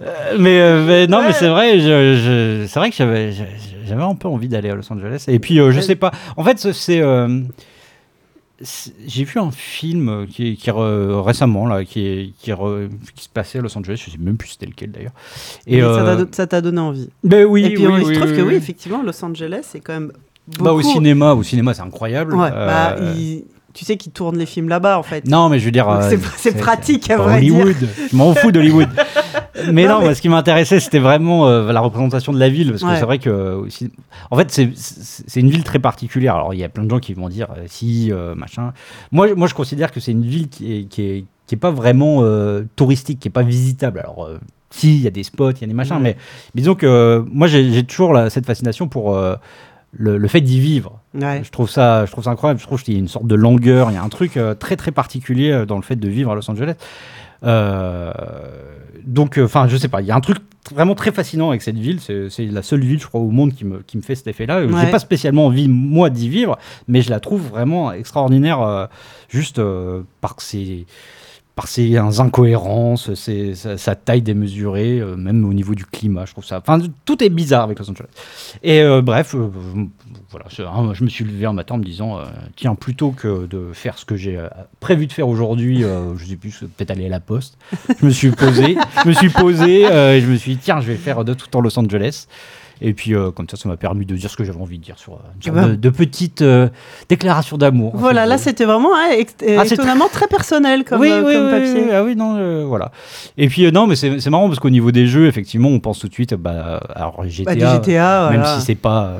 Euh, 0.02 0.36
mais, 0.38 0.60
euh, 0.60 0.84
mais 0.86 1.06
non, 1.06 1.22
mais 1.22 1.32
c'est 1.32 1.48
vrai, 1.48 1.78
je, 1.78 1.84
je- 2.16 2.66
c'est 2.66 2.78
vrai 2.78 2.90
que 2.90 2.96
j'avais 2.96 4.02
un 4.02 4.14
peu 4.14 4.28
envie 4.28 4.48
d'aller 4.48 4.68
à 4.70 4.74
Los 4.74 4.90
Angeles. 4.92 5.24
Et 5.28 5.38
puis, 5.38 5.58
euh, 5.58 5.72
je 5.72 5.80
sais 5.80 5.94
pas. 5.94 6.10
En 6.36 6.44
fait, 6.44 6.58
c'est- 6.72 7.00
euh, 7.00 7.40
j'ai 9.06 9.24
vu 9.24 9.38
un 9.40 9.50
film 9.50 10.26
qui, 10.30 10.56
qui 10.56 10.70
re- 10.70 11.20
récemment 11.22 11.66
là, 11.66 11.84
qui, 11.84 12.06
est- 12.06 12.32
qui, 12.38 12.50
re- 12.52 12.88
qui 13.14 13.24
se 13.24 13.28
passait 13.30 13.58
à 13.58 13.62
Los 13.62 13.76
Angeles. 13.76 14.02
Je 14.06 14.10
sais 14.10 14.18
même 14.18 14.36
plus 14.36 14.50
c'était 14.50 14.66
lequel 14.66 14.90
d'ailleurs. 14.90 15.12
Et 15.66 15.80
ça 15.80 15.86
euh, 15.86 16.24
t'a- 16.24 16.36
ça 16.36 16.46
t'a 16.46 16.60
donné 16.60 16.80
envie. 16.80 17.08
ben 17.24 17.46
oui, 17.46 17.64
Et 17.64 17.70
puis, 17.74 17.86
oui, 17.86 17.92
il 18.02 18.04
oui, 18.06 18.14
se 18.14 18.18
trouve 18.20 18.30
oui, 18.32 18.36
que 18.36 18.42
oui, 18.42 18.48
oui. 18.48 18.54
effectivement, 18.56 19.02
Los 19.02 19.24
Angeles, 19.24 19.60
c'est 19.64 19.80
quand 19.80 19.94
même. 19.94 20.12
Bah, 20.58 20.72
au 20.72 20.82
cinéma, 20.82 21.32
au 21.34 21.42
cinéma, 21.42 21.72
c'est 21.74 21.82
incroyable. 21.82 22.34
Ouais, 22.34 22.50
Euh, 22.52 22.66
bah, 22.66 22.96
il- 23.16 23.44
tu 23.72 23.84
sais 23.84 23.96
qu'ils 23.96 24.12
tournent 24.12 24.36
les 24.38 24.46
films 24.46 24.68
là-bas, 24.68 24.98
en 24.98 25.02
fait. 25.02 25.26
Non, 25.26 25.48
mais 25.48 25.58
je 25.58 25.64
veux 25.64 25.70
dire. 25.70 25.88
Euh, 25.88 26.10
c'est- 26.36 26.56
pratique, 26.58 27.10
à 27.10 27.16
vrai 27.16 27.40
dire. 27.40 27.54
Hollywood. 27.54 27.88
Je 28.10 28.16
m'en 28.16 28.34
fous 28.34 28.50
d'Hollywood. 28.52 28.88
mais 29.72 29.84
Non, 29.84 29.90
non, 29.94 29.98
mais- 30.00 30.04
moi, 30.06 30.14
ce 30.14 30.22
qui 30.22 30.28
m'intéressait, 30.28 30.80
c'était 30.80 30.98
vraiment 30.98 31.46
euh, 31.48 31.72
la 31.72 31.80
représentation 31.80 32.32
de 32.32 32.38
la 32.38 32.48
ville. 32.48 32.70
Parce 32.70 32.82
que 32.82 32.88
Ouais. 32.88 32.96
c'est 32.98 33.04
vrai 33.04 33.18
que. 33.18 33.30
euh, 33.30 33.56
aussi- 33.60 33.90
En 34.30 34.36
fait, 34.36 34.50
c'est- 34.50 35.40
une 35.40 35.50
ville 35.50 35.64
très 35.64 35.78
particulière. 35.78 36.34
Alors, 36.36 36.54
il 36.54 36.60
y 36.60 36.64
a 36.64 36.68
plein 36.68 36.84
de 36.84 36.90
gens 36.90 36.98
qui 37.00 37.14
vont 37.14 37.28
dire 37.28 37.48
euh, 37.56 37.62
si, 37.66 38.12
machin. 38.36 38.72
Moi, 39.12 39.34
moi, 39.34 39.46
je 39.46 39.54
considère 39.54 39.92
que 39.92 40.00
c'est 40.00 40.12
une 40.12 40.24
ville 40.26 40.48
qui 40.48 40.74
est, 40.76 40.84
qui 40.84 41.02
est, 41.02 41.24
qui 41.46 41.54
est 41.54 41.58
pas 41.58 41.70
vraiment 41.70 42.22
touristique, 42.76 43.20
qui 43.20 43.28
est 43.28 43.32
pas 43.32 43.42
visitable. 43.42 44.00
Alors. 44.00 44.28
si, 44.72 44.94
il 44.96 45.02
y 45.02 45.06
a 45.08 45.10
des 45.10 45.24
spots, 45.24 45.50
il 45.50 45.60
y 45.62 45.64
a 45.64 45.66
des 45.66 45.74
machins, 45.74 45.96
Ouais. 45.96 46.02
mais 46.02 46.16
disons 46.54 46.76
que 46.76 47.24
moi 47.32 47.48
j'ai 47.48 47.82
toujours 47.82 48.16
cette 48.28 48.46
fascination 48.46 48.86
pour 48.86 49.18
le, 49.92 50.18
le 50.18 50.28
fait 50.28 50.40
d'y 50.40 50.60
vivre. 50.60 51.00
Ouais. 51.14 51.42
Je 51.44 51.50
trouve 51.50 51.68
ça, 51.68 52.06
je 52.06 52.12
trouve 52.12 52.24
ça 52.24 52.30
incroyable. 52.30 52.60
Je 52.60 52.66
trouve 52.66 52.82
qu'il 52.82 52.94
y 52.94 52.96
a 52.96 53.00
une 53.00 53.08
sorte 53.08 53.26
de 53.26 53.34
langueur. 53.34 53.90
Il 53.90 53.94
y 53.94 53.96
a 53.96 54.02
un 54.02 54.08
truc 54.08 54.36
euh, 54.36 54.54
très 54.54 54.76
très 54.76 54.92
particulier 54.92 55.50
euh, 55.50 55.66
dans 55.66 55.76
le 55.76 55.82
fait 55.82 55.96
de 55.96 56.08
vivre 56.08 56.30
à 56.30 56.34
Los 56.34 56.50
Angeles. 56.50 56.74
Euh, 57.42 58.12
donc, 59.04 59.38
enfin, 59.42 59.66
je 59.66 59.76
sais 59.76 59.88
pas. 59.88 60.00
Il 60.02 60.06
y 60.06 60.10
a 60.10 60.16
un 60.16 60.20
truc 60.20 60.38
vraiment 60.72 60.94
très 60.94 61.10
fascinant 61.10 61.48
avec 61.48 61.62
cette 61.62 61.78
ville. 61.78 62.00
C'est 62.00 62.28
c'est 62.28 62.46
la 62.46 62.62
seule 62.62 62.82
ville, 62.82 63.00
je 63.00 63.06
crois, 63.06 63.20
au 63.20 63.30
monde 63.30 63.54
qui 63.54 63.64
me, 63.64 63.78
qui 63.82 63.96
me 63.96 64.02
fait 64.02 64.14
cet 64.14 64.26
effet-là. 64.26 64.64
Ouais. 64.64 64.84
J'ai 64.84 64.90
pas 64.90 64.98
spécialement 64.98 65.46
envie 65.46 65.68
moi 65.68 66.10
d'y 66.10 66.28
vivre, 66.28 66.58
mais 66.86 67.02
je 67.02 67.10
la 67.10 67.18
trouve 67.18 67.48
vraiment 67.48 67.92
extraordinaire, 67.92 68.60
euh, 68.60 68.86
juste 69.28 69.58
euh, 69.58 70.02
par 70.20 70.40
ses 70.40 70.86
par 71.60 71.68
ses 71.68 71.94
incohérences, 71.98 73.10
sa, 73.14 73.94
taille 73.94 74.22
démesurée, 74.22 74.98
euh, 74.98 75.14
même 75.14 75.44
au 75.44 75.52
niveau 75.52 75.74
du 75.74 75.84
climat, 75.84 76.24
je 76.24 76.32
trouve 76.32 76.44
ça. 76.46 76.56
Enfin, 76.56 76.78
tout 77.04 77.22
est 77.22 77.28
bizarre 77.28 77.64
avec 77.64 77.78
Los 77.78 77.90
Angeles. 77.90 78.08
Et 78.62 78.80
euh, 78.80 79.02
bref, 79.02 79.34
euh, 79.34 79.50
voilà, 80.30 80.46
hein, 80.60 80.94
je 80.94 81.04
me 81.04 81.10
suis 81.10 81.22
levé 81.22 81.44
un 81.44 81.52
matin 81.52 81.74
en 81.74 81.78
me 81.78 81.84
disant, 81.84 82.18
tiens, 82.56 82.74
plutôt 82.74 83.10
que 83.10 83.44
de 83.44 83.74
faire 83.74 83.98
ce 83.98 84.06
que 84.06 84.16
j'ai 84.16 84.42
prévu 84.80 85.06
de 85.06 85.12
faire 85.12 85.28
aujourd'hui, 85.28 85.82
je 86.16 86.24
sais 86.24 86.36
plus, 86.36 86.60
peut-être 86.60 86.92
aller 86.92 87.04
à 87.04 87.10
la 87.10 87.20
poste, 87.20 87.58
je 88.00 88.06
me 88.06 88.10
suis 88.10 88.30
posé, 88.30 88.78
je 89.04 89.08
me 89.08 89.12
suis 89.12 89.28
posé, 89.28 89.82
et 89.82 90.20
je 90.22 90.26
me 90.30 90.36
suis 90.36 90.52
dit, 90.52 90.60
tiens, 90.62 90.80
je 90.80 90.86
vais 90.86 90.96
faire 90.96 91.26
de 91.26 91.34
tout 91.34 91.54
en 91.54 91.60
Los 91.60 91.78
Angeles. 91.78 92.26
Et 92.82 92.94
puis, 92.94 93.14
euh, 93.14 93.30
comme 93.30 93.46
ça, 93.48 93.56
ça 93.56 93.68
m'a 93.68 93.76
permis 93.76 94.06
de 94.06 94.16
dire 94.16 94.30
ce 94.30 94.36
que 94.36 94.44
j'avais 94.44 94.60
envie 94.60 94.78
de 94.78 94.82
dire 94.84 94.98
sur 94.98 95.12
euh, 95.14 95.16
une 95.36 95.42
sorte 95.42 95.56
Eh 95.58 95.60
ben. 95.60 95.68
de, 95.68 95.74
de 95.76 95.90
petite 95.90 96.42
euh, 96.42 96.68
déclaration 97.08 97.58
d'amour. 97.58 97.92
Voilà, 97.94 98.24
là, 98.26 98.38
c'était 98.38 98.64
vraiment 98.64 98.94
hein, 98.96 99.10
ex- 99.18 99.34
Ah, 99.46 99.64
étonnamment 99.66 100.08
très 100.08 100.26
personnel 100.28 100.84
comme, 100.84 101.02
euh, 101.02 101.22
comme 101.22 101.50
papier. 101.50 101.82
oui, 101.84 101.90
ah 101.92 102.02
oui, 102.04 102.16
non, 102.16 102.36
euh, 102.38 102.64
voilà. 102.66 102.90
Et 103.36 103.48
puis, 103.48 103.66
euh, 103.66 103.70
non, 103.70 103.86
mais 103.86 103.96
c'est 103.96 104.30
marrant 104.30 104.48
parce 104.48 104.60
qu'au 104.60 104.70
niveau 104.70 104.92
des 104.92 105.06
jeux, 105.06 105.26
effectivement, 105.26 105.68
on 105.68 105.80
pense 105.80 105.98
tout 105.98 106.08
de 106.08 106.14
suite, 106.14 106.34
bah, 106.34 106.80
alors 106.94 107.22
GTA, 107.28 107.54
Bah, 107.54 107.74
GTA, 107.82 108.30
même 108.30 108.40
voilà. 108.40 108.58
si 108.58 108.64
c'est 108.66 108.74
pas, 108.74 109.04
euh, 109.04 109.18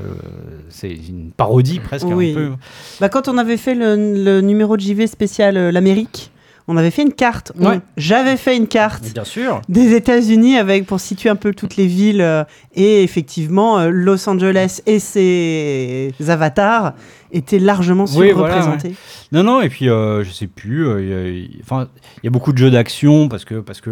c'est 0.70 0.90
une 0.92 1.30
parodie 1.36 1.80
presque 1.80 2.06
Oui. 2.08 2.30
un 2.30 2.34
peu. 2.34 2.50
Bah, 3.00 3.08
quand 3.08 3.28
on 3.28 3.36
avait 3.38 3.56
fait 3.58 3.74
le, 3.74 3.96
le 4.24 4.40
numéro 4.40 4.76
de 4.76 4.80
JV 4.82 5.06
spécial 5.06 5.56
euh, 5.56 5.70
l'Amérique, 5.70 6.30
on 6.70 6.76
avait 6.76 6.90
fait 6.90 7.02
une 7.02 7.12
carte. 7.12 7.52
On-. 7.60 7.80
J'avais 7.96 8.36
fait 8.36 8.56
une 8.56 8.66
carte 8.68 9.04
Bien 9.12 9.24
sûr. 9.24 9.60
des 9.68 9.94
États-Unis 9.94 10.56
avec 10.56 10.86
pour 10.86 11.00
situer 11.00 11.28
un 11.28 11.36
peu 11.36 11.52
toutes 11.52 11.76
les 11.76 11.86
villes 11.86 12.22
euh, 12.22 12.44
et 12.74 13.02
effectivement 13.02 13.78
euh, 13.78 13.90
Los 13.90 14.28
Angeles 14.28 14.80
et 14.86 15.00
ses 15.00 16.12
avatars 16.28 16.94
étaient 17.32 17.58
largement 17.58 18.04
Oui, 18.16 18.32
voilà, 18.32 18.62
surreprésentés. 18.62 18.94
Non, 19.32 19.42
non, 19.42 19.60
et 19.60 19.68
puis 19.68 19.88
euh, 19.88 20.24
je 20.24 20.30
sais 20.30 20.46
plus. 20.48 20.86
euh, 20.86 21.02
il 21.02 21.08
y 21.08 21.12
a- 21.14 21.28
il- 21.28 21.60
Enfin, 21.62 21.88
il 22.18 22.24
y 22.24 22.28
a 22.28 22.30
beaucoup 22.30 22.52
de 22.52 22.58
jeux 22.58 22.70
d'action 22.70 23.28
parce 23.28 23.44
que, 23.44 23.56
parce 23.56 23.80
que 23.80 23.90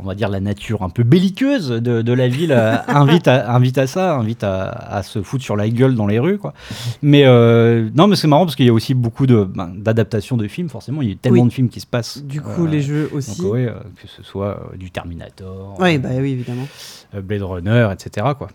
on 0.00 0.04
va 0.06 0.14
dire 0.14 0.28
la 0.28 0.40
nature 0.40 0.82
un 0.82 0.90
peu 0.90 1.02
belliqueuse 1.02 1.68
de, 1.70 2.02
de 2.02 2.12
la 2.12 2.28
ville 2.28 2.52
euh, 2.52 2.76
invite, 2.88 3.26
à, 3.28 3.52
invite 3.52 3.78
à 3.78 3.86
ça, 3.86 4.14
invite 4.16 4.44
à, 4.44 4.68
à 4.68 5.02
se 5.02 5.22
foutre 5.22 5.42
sur 5.44 5.56
la 5.56 5.68
gueule 5.68 5.94
dans 5.94 6.06
les 6.06 6.18
rues, 6.18 6.38
quoi. 6.38 6.54
Mais 7.02 7.24
euh, 7.26 7.88
non, 7.94 8.06
mais 8.06 8.16
c'est 8.16 8.28
marrant 8.28 8.44
parce 8.44 8.54
qu'il 8.56 8.66
y 8.66 8.70
a 8.70 8.72
aussi 8.72 8.94
beaucoup 8.94 9.26
de 9.26 9.44
ben, 9.44 9.72
d'adaptations 9.76 10.36
de 10.36 10.46
films. 10.48 10.68
Forcément, 10.68 11.02
il 11.02 11.08
y 11.08 11.12
a 11.12 11.16
tellement 11.16 11.42
Oui. 11.42 11.48
de 11.48 11.52
films 11.52 11.68
qui 11.68 11.80
se 11.80 11.86
passent. 11.86 12.22
Du 12.24 12.40
coup, 12.40 12.66
euh, 12.66 12.68
les 12.68 12.80
jeux 12.80 13.04
donc, 13.10 13.18
aussi. 13.18 13.42
ouais, 13.42 13.66
euh, 13.66 13.72
que 14.00 14.06
ce 14.08 14.22
soit 14.22 14.60
euh, 14.72 14.76
du 14.76 14.90
Terminator, 14.90 15.76
Oui, 15.80 15.96
euh, 15.96 15.98
bah 15.98 16.08
oui, 16.20 16.32
évidemment. 16.32 16.68
euh, 17.14 17.20
Blade 17.20 17.42
Runner, 17.42 17.88
etc. 17.92 18.26
Quoi. 18.38 18.48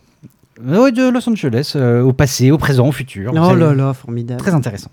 Euh, 0.66 0.82
ouais, 0.84 0.91
de 0.91 1.10
Los 1.10 1.28
Angeles, 1.30 1.74
euh, 1.76 2.02
au 2.04 2.14
passé, 2.14 2.52
au 2.52 2.58
présent, 2.58 2.88
au 2.88 2.91
futur. 2.91 3.34
Oh 3.36 3.56
là 3.56 3.74
là, 3.74 3.94
formidable. 3.94 4.39
Très 4.39 4.54
intéressant. 4.54 4.89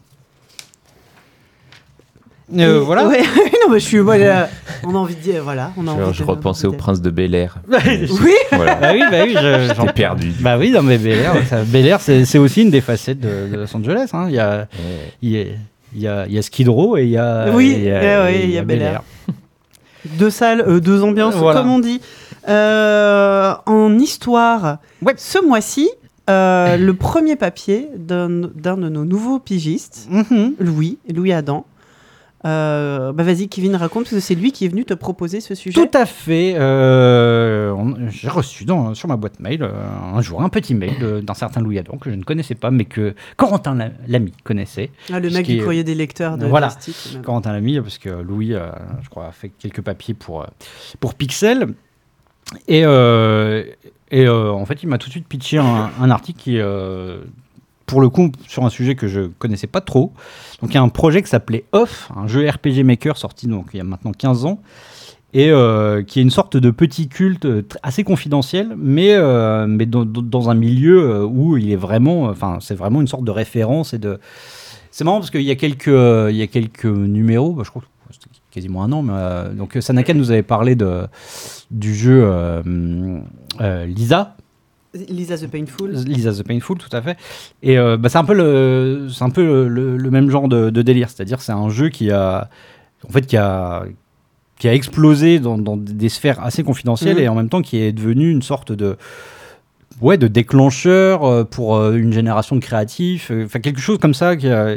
Euh, 2.58 2.80
Et- 2.80 2.84
voilà. 2.84 3.06
ouais, 3.08 3.18
non, 3.66 3.72
mais 3.72 3.78
je 3.80 3.84
suis. 3.84 4.00
on 4.00 4.08
a 4.08 4.48
envie 4.98 5.14
de 5.14 5.20
dire. 5.20 5.42
Voilà, 5.44 5.72
on 5.76 5.86
a 5.86 5.96
Je, 5.96 6.02
envie 6.02 6.14
je 6.18 6.22
de- 6.24 6.28
repensais 6.28 6.66
au 6.66 6.72
prince 6.72 7.00
de 7.00 7.10
Bel 7.10 7.34
Air. 7.34 7.56
Oui, 7.70 8.34
Voilà. 8.52 8.74
Bah 8.76 8.88
oui, 8.92 9.02
bah 9.10 9.18
oui, 9.24 9.34
je- 9.34 9.74
j'en 9.74 9.82
J'étais 9.82 9.92
perdu. 9.92 10.32
Bah 10.40 10.56
oui, 10.58 10.70
non 10.70 10.82
mais 10.82 10.98
Bel 10.98 11.18
Air, 11.18 11.34
ça- 11.48 11.62
Bel 11.64 11.86
Air, 11.86 12.00
c'est 12.00 12.24
c'est 12.24 12.38
aussi 12.38 12.62
une 12.62 12.70
des 12.70 12.80
facettes 12.80 13.20
de, 13.20 13.48
de 13.52 13.56
Los 13.56 13.76
Angeles. 13.76 14.10
hein. 14.12 14.26
Il 14.28 14.34
y 14.34 14.38
a, 14.40 14.58
Ouais. 14.58 14.66
il 15.22 15.30
y 15.30 15.40
a, 15.40 15.44
il 15.94 16.00
y 16.02 16.08
a, 16.08 16.26
il 16.26 16.32
y 16.34 16.38
a 16.38 16.42
Skid 16.42 16.68
Row 16.68 16.96
et 16.96 17.02
il 17.04 17.10
y 17.10 17.16
a, 17.18 17.46
Oui, 17.52 17.74
il 17.76 17.84
y 17.84 17.90
a, 17.90 18.00
ouais, 18.00 18.24
ouais, 18.24 18.36
et 18.40 18.44
il 18.44 18.50
y 18.50 18.58
a 18.58 18.62
Bel 18.64 18.82
Air. 18.82 19.02
Deux 20.18 20.30
salles, 20.30 20.64
euh, 20.66 20.80
deux 20.80 21.02
ambiances, 21.02 21.34
Voilà. 21.34 21.60
comme 21.60 21.70
on 21.70 21.78
dit. 21.78 22.00
Euh, 22.48 23.52
en 23.66 23.98
histoire, 23.98 24.78
Ouais. 25.02 25.14
ce 25.16 25.44
mois-ci, 25.44 25.88
euh, 26.28 26.76
le 26.76 26.94
premier 26.94 27.36
papier 27.36 27.88
d'un 27.96 28.28
de 28.28 28.88
nos 28.88 29.04
nouveaux 29.04 29.38
pigistes, 29.38 30.08
Mhm. 30.10 30.54
Louis, 30.58 30.98
Louis 31.14 31.32
Adam, 31.32 31.66
Euh, 32.46 33.12
bah 33.12 33.22
vas-y, 33.22 33.48
Kevin, 33.48 33.76
raconte, 33.76 34.04
parce 34.04 34.14
que 34.14 34.20
c'est 34.20 34.34
lui 34.34 34.50
qui 34.50 34.64
est 34.64 34.68
venu 34.68 34.86
te 34.86 34.94
proposer 34.94 35.40
ce 35.40 35.54
sujet. 35.54 35.78
Tout 35.78 35.90
à 35.98 36.06
fait. 36.06 36.54
euh, 36.58 37.74
J'ai 38.08 38.28
reçu 38.28 38.64
dans- 38.64 38.94
sur 38.94 39.08
ma 39.08 39.16
boîte 39.16 39.40
mail 39.40 39.62
euh, 39.62 39.72
un 40.14 40.20
jour 40.22 40.40
un 40.42 40.48
petit 40.48 40.74
mail 40.74 41.22
d'un 41.22 41.34
certain 41.34 41.60
Louis 41.60 41.78
Adam 41.78 41.98
que 41.98 42.10
je 42.10 42.14
ne 42.14 42.22
connaissais 42.24 42.54
pas, 42.54 42.70
mais 42.70 42.86
que 42.86 43.14
Corentin 43.36 43.74
la- 43.74 43.90
l'ami 44.08 44.32
connaissait. 44.42 44.90
Ah, 45.12 45.20
le 45.20 45.28
mec 45.30 45.46
du 45.46 45.62
courrier 45.62 45.84
des 45.84 45.94
lecteurs 45.94 46.38
de 46.38 46.46
Voilà. 46.46 46.68
Plastique. 46.68 47.18
Corentin 47.22 47.52
l'ami, 47.52 47.78
parce 47.80 47.98
que 47.98 48.08
Louis, 48.08 48.54
je 49.02 49.08
crois, 49.10 49.26
a 49.26 49.32
fait 49.32 49.50
quelques 49.50 49.82
papiers 49.82 50.14
pour, 50.14 50.46
pour 50.98 51.14
Pixel. 51.14 51.74
Et, 52.68 52.80
et 52.80 54.28
en 54.28 54.64
fait, 54.66 54.82
il 54.82 54.88
m'a 54.88 54.96
tout 54.98 55.08
de 55.08 55.12
suite 55.12 55.28
pitché 55.28 55.58
un, 55.58 55.90
un 56.00 56.10
article 56.10 56.38
qui, 56.40 56.58
pour 57.90 58.00
le 58.00 58.08
coup, 58.08 58.30
sur 58.46 58.64
un 58.64 58.70
sujet 58.70 58.94
que 58.94 59.08
je 59.08 59.22
connaissais 59.22 59.66
pas 59.66 59.80
trop. 59.80 60.12
Donc, 60.62 60.70
il 60.70 60.74
y 60.74 60.78
a 60.78 60.82
un 60.82 60.88
projet 60.88 61.22
qui 61.22 61.28
s'appelait 61.28 61.64
Off, 61.72 62.08
un 62.14 62.28
jeu 62.28 62.48
RPG 62.48 62.84
Maker 62.84 63.16
sorti 63.16 63.48
donc, 63.48 63.70
il 63.74 63.78
y 63.78 63.80
a 63.80 63.84
maintenant 63.84 64.12
15 64.12 64.44
ans. 64.44 64.60
Et 65.32 65.50
euh, 65.50 66.02
qui 66.02 66.18
est 66.18 66.22
une 66.22 66.30
sorte 66.30 66.56
de 66.56 66.70
petit 66.70 67.08
culte 67.08 67.44
euh, 67.44 67.62
assez 67.82 68.02
confidentiel, 68.02 68.74
mais, 68.76 69.14
euh, 69.14 69.66
mais 69.68 69.86
dans, 69.86 70.50
un 70.50 70.54
milieu 70.54 71.24
où 71.24 71.56
il 71.56 71.70
est 71.70 71.76
vraiment, 71.76 72.24
enfin, 72.24 72.58
c'est 72.60 72.74
vraiment 72.74 73.00
une 73.00 73.08
sorte 73.08 73.24
de 73.24 73.30
référence 73.30 73.92
et 73.92 73.98
de. 73.98 74.18
C'est 74.92 75.04
marrant 75.04 75.18
parce 75.18 75.30
qu'il 75.30 75.42
y 75.42 75.50
a 75.50 75.56
quelques, 75.56 75.86
il 75.86 76.36
y 76.36 76.42
a 76.42 76.46
quelques 76.48 76.84
numéros, 76.84 77.52
bah, 77.52 77.62
je 77.64 77.70
crois 77.70 77.82
quasiment 78.50 78.82
un 78.82 78.90
an, 78.90 79.04
donc 79.52 79.78
Sanaka 79.78 80.12
nous 80.12 80.32
avait 80.32 80.42
parlé 80.42 80.74
de, 80.74 81.06
du 81.70 81.94
jeu 81.94 82.28
Lisa, 83.86 84.36
Lisa 84.94 85.36
the 85.38 85.46
Painful. 85.46 85.90
Lisa 86.06 86.32
the 86.32 86.42
Painful, 86.46 86.76
tout 86.78 86.94
à 86.94 87.00
fait. 87.00 87.16
Et 87.62 87.78
euh, 87.78 87.96
bah, 87.96 88.08
c'est 88.08 88.18
un 88.18 88.24
peu 88.24 88.34
le, 88.34 89.08
c'est 89.12 89.22
un 89.24 89.30
peu 89.30 89.44
le, 89.44 89.68
le- 89.68 89.96
le 89.96 90.10
même 90.10 90.30
genre 90.30 90.48
de, 90.48 90.70
de 90.70 90.82
délire, 90.82 91.08
c'est-à-dire 91.10 91.40
c'est 91.40 91.52
un 91.52 91.68
jeu 91.68 91.88
qui 91.90 92.10
a, 92.10 92.48
en 93.08 93.12
fait, 93.12 93.22
qui 93.26 93.36
a, 93.36 93.84
qui 94.58 94.68
a 94.68 94.74
explosé 94.74 95.38
dans, 95.38 95.56
dans 95.58 95.76
des 95.76 96.08
sphères 96.08 96.42
assez 96.42 96.62
confidentielles 96.64 97.16
Mhm. 97.16 97.22
et 97.22 97.28
en 97.28 97.34
même 97.34 97.48
temps 97.48 97.62
qui 97.62 97.78
est 97.78 97.92
devenu 97.92 98.30
une 98.30 98.42
sorte 98.42 98.72
de 98.72 98.96
ouais, 100.00 100.18
de 100.18 100.28
déclencheur 100.28 101.24
euh, 101.24 101.44
pour 101.44 101.76
euh, 101.76 101.94
une 101.96 102.12
génération 102.12 102.56
de 102.56 102.60
créatifs, 102.60 103.30
enfin 103.44 103.60
quelque 103.60 103.80
chose 103.80 103.98
comme 103.98 104.14
ça 104.14 104.36
qui 104.36 104.48
a, 104.48 104.76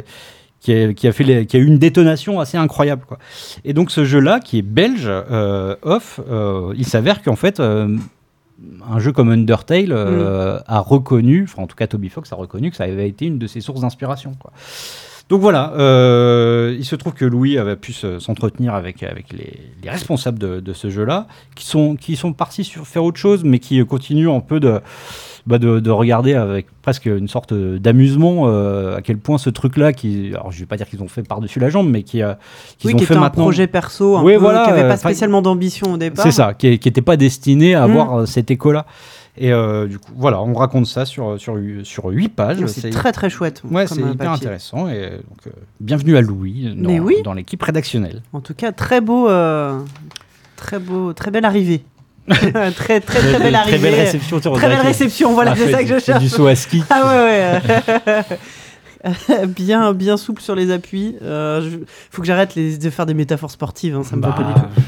qui 0.60 0.72
a, 0.72 0.92
qui 0.94 1.06
a 1.08 1.12
fait 1.12 1.24
les- 1.24 1.46
qui 1.46 1.56
a 1.56 1.60
eu 1.60 1.66
une 1.66 1.78
détonation 1.78 2.40
assez 2.40 2.56
incroyable 2.56 3.02
quoi. 3.06 3.18
Et 3.64 3.72
donc 3.74 3.90
ce 3.90 4.04
jeu-là 4.04 4.40
qui 4.40 4.58
est 4.58 4.62
belge, 4.62 5.06
euh, 5.08 5.76
off, 5.82 6.20
euh, 6.30 6.72
il 6.76 6.86
s'avère 6.86 7.22
qu'en 7.22 7.36
fait 7.36 7.58
euh, 7.60 7.96
un 8.90 8.98
jeu 8.98 9.12
comme 9.12 9.30
Undertale 9.30 9.92
euh, 9.92 10.58
a 10.66 10.80
reconnu, 10.80 11.44
enfin 11.44 11.62
en 11.62 11.66
tout 11.66 11.76
cas 11.76 11.86
Toby 11.86 12.08
Fox 12.08 12.32
a 12.32 12.36
reconnu 12.36 12.70
que 12.70 12.76
ça 12.76 12.84
avait 12.84 13.08
été 13.08 13.26
une 13.26 13.38
de 13.38 13.46
ses 13.46 13.60
sources 13.60 13.80
d'inspiration. 13.80 14.32
Donc 15.30 15.40
voilà, 15.40 15.72
euh, 15.78 16.76
il 16.78 16.84
se 16.84 16.96
trouve 16.96 17.14
que 17.14 17.24
Louis 17.24 17.56
avait 17.56 17.76
pu 17.76 17.94
se- 17.94 18.18
s'entretenir 18.18 18.74
avec, 18.74 19.02
avec 19.02 19.32
les, 19.32 19.58
les 19.82 19.88
responsables 19.90 20.38
de, 20.38 20.60
de 20.60 20.72
ce 20.74 20.90
jeu-là, 20.90 21.26
qui 21.54 21.64
sont, 21.64 21.96
qui 21.96 22.14
sont 22.16 22.34
partis 22.34 22.62
sur 22.62 22.86
faire 22.86 23.04
autre 23.04 23.18
chose, 23.18 23.42
mais 23.42 23.58
qui 23.58 23.82
continuent 23.86 24.28
un 24.30 24.40
peu 24.40 24.60
de, 24.60 24.80
bah, 25.46 25.58
de, 25.58 25.78
de 25.80 25.90
regarder 25.90 26.34
avec 26.34 26.66
presque 26.82 27.06
une 27.06 27.28
sorte 27.28 27.52
d'amusement 27.52 28.44
euh, 28.48 28.96
à 28.96 29.02
quel 29.02 29.18
point 29.18 29.36
ce 29.38 29.50
truc-là, 29.50 29.92
qui, 29.92 30.30
alors 30.34 30.50
je 30.52 30.60
vais 30.60 30.66
pas 30.66 30.76
dire 30.76 30.88
qu'ils 30.88 31.02
ont 31.02 31.08
fait 31.08 31.22
par-dessus 31.22 31.58
la 31.60 31.68
jambe, 31.70 31.88
mais 31.90 32.02
qui, 32.02 32.22
euh, 32.22 32.32
qu'ils 32.78 32.88
Oui, 32.88 32.94
ont 32.94 32.98
qui 32.98 33.04
fait 33.04 33.14
était 33.14 33.18
un 33.18 33.22
maintenant. 33.24 33.44
projet 33.44 33.66
perso, 33.66 34.16
un 34.16 34.22
Oui, 34.22 34.34
peu, 34.34 34.38
voilà, 34.40 34.64
qui 34.64 34.70
n'avait 34.70 34.82
euh, 34.82 34.88
pas 34.88 34.94
enfin, 34.94 35.08
spécialement 35.08 35.42
d'ambition 35.42 35.92
au 35.92 35.96
départ. 35.98 36.24
C'est 36.24 36.32
ça, 36.32 36.54
qui 36.54 36.68
n'était 36.70 37.02
pas 37.02 37.16
destiné 37.16 37.74
à 37.74 37.86
Mm. 37.86 37.90
avoir 37.90 38.18
euh, 38.20 38.26
cet 38.26 38.50
écho-là. 38.50 38.86
Et 39.36 39.52
euh, 39.52 39.88
du 39.88 39.98
coup, 39.98 40.12
voilà, 40.16 40.40
on 40.40 40.54
raconte 40.54 40.86
ça 40.86 41.04
sur, 41.04 41.40
sur, 41.40 41.58
sur 41.82 42.04
8 42.06 42.28
pages. 42.28 42.64
C'est 42.66 42.90
très 42.90 43.10
très 43.10 43.28
chouette. 43.28 43.62
Ouais, 43.68 43.86
c'est 43.88 43.96
un 44.00 44.12
hyper 44.12 44.16
papier. 44.30 44.32
intéressant. 44.46 44.88
Et 44.88 45.10
donc, 45.10 45.46
euh, 45.48 45.50
bienvenue 45.80 46.16
à 46.16 46.20
Louis 46.20 46.72
dans, 46.76 46.88
Mais 46.88 47.00
oui. 47.00 47.16
dans 47.24 47.32
l'équipe 47.34 47.60
rédactionnelle. 47.60 48.22
En 48.32 48.40
tout 48.40 48.54
cas, 48.54 48.70
très 48.70 49.00
beau, 49.00 49.28
euh, 49.28 49.80
très 50.56 50.78
beau, 50.78 51.12
très 51.14 51.32
belle 51.32 51.44
arrivée. 51.44 51.82
très 52.74 53.00
très 53.00 53.00
très 53.00 53.38
belle 53.38 53.54
arrivée. 53.54 53.78
Très 53.78 53.90
belle 53.90 54.00
réception. 54.00 54.40
Très 54.40 54.68
belle 54.68 54.80
réception, 54.80 55.32
voilà, 55.34 55.54
c'est 55.56 55.70
ça 55.70 55.82
que 55.82 55.88
je 55.88 55.98
cherche. 55.98 56.22
Du 56.22 56.28
saut 56.28 56.46
à 56.46 56.54
ski. 56.54 56.82
Ah 56.90 57.06
ouais, 57.06 57.60
ouais. 58.04 58.24
bien, 59.46 59.92
bien 59.92 60.16
souple 60.16 60.40
sur 60.40 60.54
les 60.54 60.70
appuis. 60.70 61.16
Euh, 61.22 61.60
je- 61.60 61.78
faut 62.10 62.22
que 62.22 62.26
j'arrête 62.26 62.56
de 62.56 62.90
faire 62.90 63.06
des 63.06 63.14
métaphores 63.14 63.50
sportives, 63.50 63.96
hein, 63.96 64.02
ça 64.02 64.16
me 64.16 64.22
va 64.22 64.28
Bah, 64.28 64.36
pas 64.36 64.42
du 64.44 64.54
tout. 64.54 64.82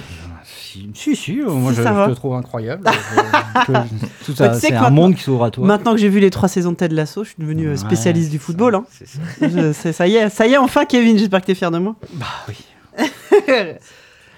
Si, 0.75 0.91
si, 0.95 1.17
si, 1.17 1.41
euh, 1.41 1.51
moi 1.51 1.73
je, 1.73 1.83
te 1.83 2.15
trouve 2.15 2.35
incroyable. 2.35 2.83
Bah, 2.83 2.93
c'est 4.61 4.73
un 4.75 4.91
monde 4.91 5.15
qui 5.15 5.23
s'ouvre 5.23 5.45
à 5.45 5.51
toi. 5.51 5.67
Maintenant 5.67 5.93
que 5.93 5.99
j'ai 5.99 6.11
vu 6.11 6.21
les 6.21 6.31
trois 6.31 6.49
saisons 6.49 6.73
de 6.73 6.77
Ted 6.77 6.95
Lasso, 6.95 7.25
je 7.25 7.31
suis 7.31 7.37
devenu 7.39 7.69
euh, 7.69 7.77
spécialiste 7.77 8.31
du 8.31 8.39
football. 8.39 8.81
ça, 8.91 9.47
hein. 9.47 9.73
ça 9.73 10.07
y 10.07 10.17
est, 10.17 10.29
ça 10.29 10.47
y 10.47 10.53
est, 10.53 10.59
enfin, 10.59 10.85
Kevin, 10.85 11.17
j'espère 11.17 11.41
que 11.41 11.47
t'es 11.47 11.55
fier 11.55 11.71
de 11.71 11.79
moi. 11.79 11.97
Bah 12.13 12.27
oui. 12.49 12.57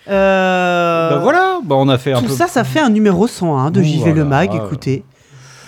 Euh, 0.08 1.10
Bah 1.10 1.18
voilà, 1.22 1.58
bah, 1.64 1.76
on 1.78 1.88
a 1.88 1.98
fait 1.98 2.12
un 2.12 2.20
Tout 2.20 2.26
peu. 2.28 2.32
ça, 2.32 2.46
ça 2.46 2.64
fait 2.64 2.80
un 2.80 2.90
numéro 2.90 3.26
101 3.26 3.70
de 3.70 3.80
Bon, 3.80 3.86
JV 3.86 4.12
Le. 4.12 4.24
Mag. 4.24 4.50
Écoutez, 4.54 5.04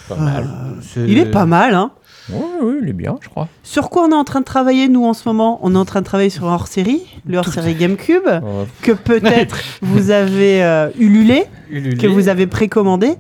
Pas 0.09 0.17
mal. 0.17 0.49
C'est- 0.83 1.07
il 1.07 1.19
est 1.19 1.27
pas 1.31 1.47
mal. 1.47 1.75
Hein. 1.75 1.91
Ouais, 2.31 2.39
ouais, 2.63 2.75
il 2.83 2.89
est 2.89 2.93
bien, 2.93 3.17
je 3.21 3.29
crois. 3.29 3.49
Sur 3.63 3.91
quoi 3.91 4.05
on 4.05 4.11
est 4.11 4.15
en 4.15 4.25
train 4.25 4.41
de 4.41 4.45
travailler, 4.45 4.89
nous, 4.89 5.05
en 5.05 5.15
ce 5.15 5.29
moment? 5.29 5.59
On 5.63 5.75
est 5.75 5.79
en 5.79 5.85
train 5.85 6.01
de 6.01 6.05
travailler 6.07 6.31
sur 6.31 6.49
un 6.49 6.55
hors-série, 6.55 7.03
le 7.27 7.39
hors-série 7.39 7.75
GameCube, 7.75 8.23
Oh, 8.43 8.67
que 8.83 8.93
peut-être 8.93 9.59
vous 9.83 10.11
avez 10.11 10.63
euh, 10.63 10.91
ululé, 10.99 11.45
Ululé. 11.71 11.97
que 11.97 12.07
vous 12.07 12.29
avez 12.29 12.47
précommandé. 12.47 13.15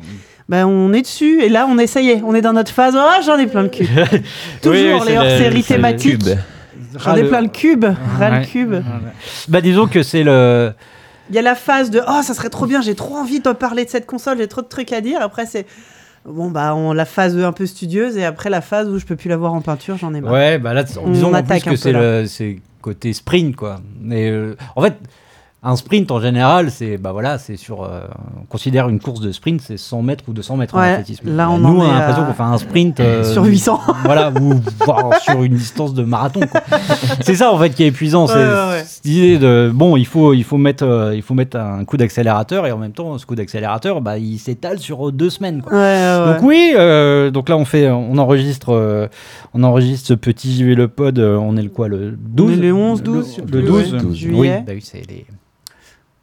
Ben, 0.49 0.66
on 0.66 0.93
est 0.93 1.03
dessus, 1.03 1.43
et 1.43 1.49
là, 1.49 1.66
on 1.68 1.79
est, 1.79 1.87
ça 1.87 2.01
y 2.01 2.11
est, 2.11 2.23
on 2.25 2.35
est 2.35 2.41
dans 2.41 2.53
notre 2.53 2.73
phase. 2.73 2.97
Oh, 2.99 3.23
j'en 3.25 3.37
ai 3.39 3.47
plein 3.47 3.62
le 3.62 3.68
cul. 3.68 3.87
Toujours 4.62 4.77
Oui, 4.77 4.91
oui, 4.93 5.01
les 5.07 5.12
le- 5.14 5.18
hors-séries 5.21 5.62
thématiques. 5.64 6.23
J'en 6.99 7.14
ai 7.14 7.23
plein 7.25 7.41
le 7.41 7.49
cube. 7.49 7.85
Ras 8.18 8.31
le 8.31 8.37
Ouais. 8.39 8.45
cube. 8.47 8.73
Ouais. 8.73 8.83
Bah 9.49 9.61
disons 9.61 9.87
que 9.87 10.03
c'est 10.03 10.23
le. 10.25 10.73
Il 11.31 11.37
y 11.37 11.39
a 11.39 11.43
la 11.43 11.55
phase 11.55 11.91
de 11.91 12.01
Oh, 12.07 12.20
ça 12.22 12.35
serait 12.35 12.51
trop 12.51 12.66
bien, 12.66 12.83
j'ai 12.83 12.95
trop 12.95 13.16
envie 13.16 13.41
de 13.41 13.53
parler 13.53 13.85
de 13.85 13.91
cette 13.91 14.07
console, 14.07 14.39
j'ai 14.39 14.49
trop 14.49 14.62
de 14.62 14.66
trucs 14.66 14.93
à 14.93 15.01
dire. 15.01 15.20
Après, 15.22 15.47
c'est. 15.47 15.66
Bon, 16.26 16.51
bah, 16.51 16.74
on, 16.74 16.93
la 16.93 17.07
phase 17.07 17.39
un 17.39 17.53
peu 17.53 17.64
studieuse, 17.64 18.18
et 18.18 18.24
après, 18.24 18.51
la 18.51 18.61
phase 18.61 18.89
où 18.89 18.99
je 18.99 19.07
peux 19.07 19.16
plus 19.16 19.31
la 19.31 19.39
voir 19.39 19.55
en 19.55 19.62
peinture, 19.62 19.97
j'en 19.97 20.12
ai 20.12 20.20
marre. 20.20 20.35
Ouais, 20.35 20.59
bah 20.59 20.74
là, 20.74 20.85
On 21.03 21.11
disons 21.11 21.31
en 21.31 21.35
attaque 21.35 21.62
plus 21.62 21.87
un 21.87 21.93
que 21.93 21.97
le 21.97 22.26
c'est 22.26 22.59
côté 22.83 23.12
sprint 23.12 23.57
quoi. 23.57 23.81
Mais 24.01 24.31
euh, 24.31 24.57
en 24.76 24.83
fait, 24.83 24.95
un 25.63 25.77
sprint 25.77 26.11
en 26.11 26.21
général, 26.21 26.71
c'est 26.71 26.97
bah 26.97 27.13
voilà, 27.13 27.37
c'est 27.37 27.57
sur 27.57 27.83
euh, 27.83 28.01
on 28.41 28.45
considère 28.47 28.89
une 28.89 28.99
course 28.99 29.21
de 29.21 29.31
sprint, 29.31 29.61
c'est 29.61 29.77
100 29.77 30.01
mètres 30.01 30.25
ou 30.27 30.33
200 30.33 30.57
mètres 30.57 30.75
en 30.75 30.79
Ouais, 30.81 30.93
athlétisme. 30.93 31.37
là, 31.37 31.51
on 31.51 31.59
Nous, 31.59 31.69
en 31.81 31.85
on 31.85 31.91
a 31.91 31.99
l'impression 31.99 32.25
qu'on 32.25 32.33
fait 32.33 32.43
un 32.43 32.57
sprint 32.57 32.99
euh, 33.01 33.25
Sur 33.35 33.45
800. 33.45 33.79
voilà, 34.05 34.33
ou 34.41 34.55
voire 34.87 35.21
sur 35.21 35.43
une 35.43 35.53
distance 35.57 35.93
de 35.93 36.03
marathon. 36.03 36.41
quoi. 36.51 36.63
c'est 37.21 37.35
ça 37.35 37.53
en 37.53 37.59
fait 37.59 37.71
qui 37.75 37.83
est 37.83 37.89
épuisant, 37.89 38.27
c'est 38.27 38.37
Ouais, 38.37 38.41
ouais, 38.47 38.69
ouais. 38.71 38.85
cette 38.87 39.05
idée 39.05 39.39
de 39.39 39.71
bon, 39.75 39.99
il 39.99 40.07
faut 40.07 40.33
il 40.33 40.45
faut 40.45 40.57
mettre 40.57 40.83
euh, 40.85 41.15
il 41.15 41.21
faut 41.21 41.35
mettre 41.35 41.59
un 41.59 41.85
coup 41.85 41.99
d'accélérateur 41.99 42.67
et 42.67 42.73
en 42.73 42.79
même 42.79 42.93
temps 42.93 43.19
ce 43.19 43.27
coup 43.27 43.35
d'accélérateur, 43.35 44.01
bah 44.01 44.17
il 44.17 44.39
s'étale 44.39 44.79
sur 44.79 45.13
deux 45.13 45.29
semaines. 45.29 45.61
Quoi. 45.61 45.73
Ouais, 45.75 45.79
ouais, 45.79 46.25
ouais. 46.27 46.35
Donc 46.37 46.43
oui, 46.43 46.73
euh, 46.75 47.31
donc 47.31 47.51
là 47.51 47.59
on 47.59 47.67
fait, 47.67 47.91
on 47.91 48.17
enregistre, 48.17 48.71
euh, 48.73 49.09
on 49.53 49.63
enregistre 49.63 50.07
ce 50.09 50.15
petit 50.15 50.55
JV 50.55 50.75
le 50.75 50.89
pod. 50.89 51.19
euh, 51.19 51.37
on 51.37 51.59
est 51.59 51.63
le 51.63 51.69
quoi 51.69 51.89
le 51.89 52.13
12 52.19 52.51
On 52.51 52.53
est 52.55 52.57
le 52.67 52.73
11, 52.73 53.03
12, 53.03 53.27
je 53.27 53.31
sais 53.33 53.41
le, 53.43 53.47
plus, 53.47 53.63
12, 53.63 53.93
ouais, 53.95 54.01
Oui, 54.09 54.17
juillet. 54.17 54.65
bah 54.67 54.73
oui, 54.75 54.81
c'est 54.83 55.03
les, 55.07 55.27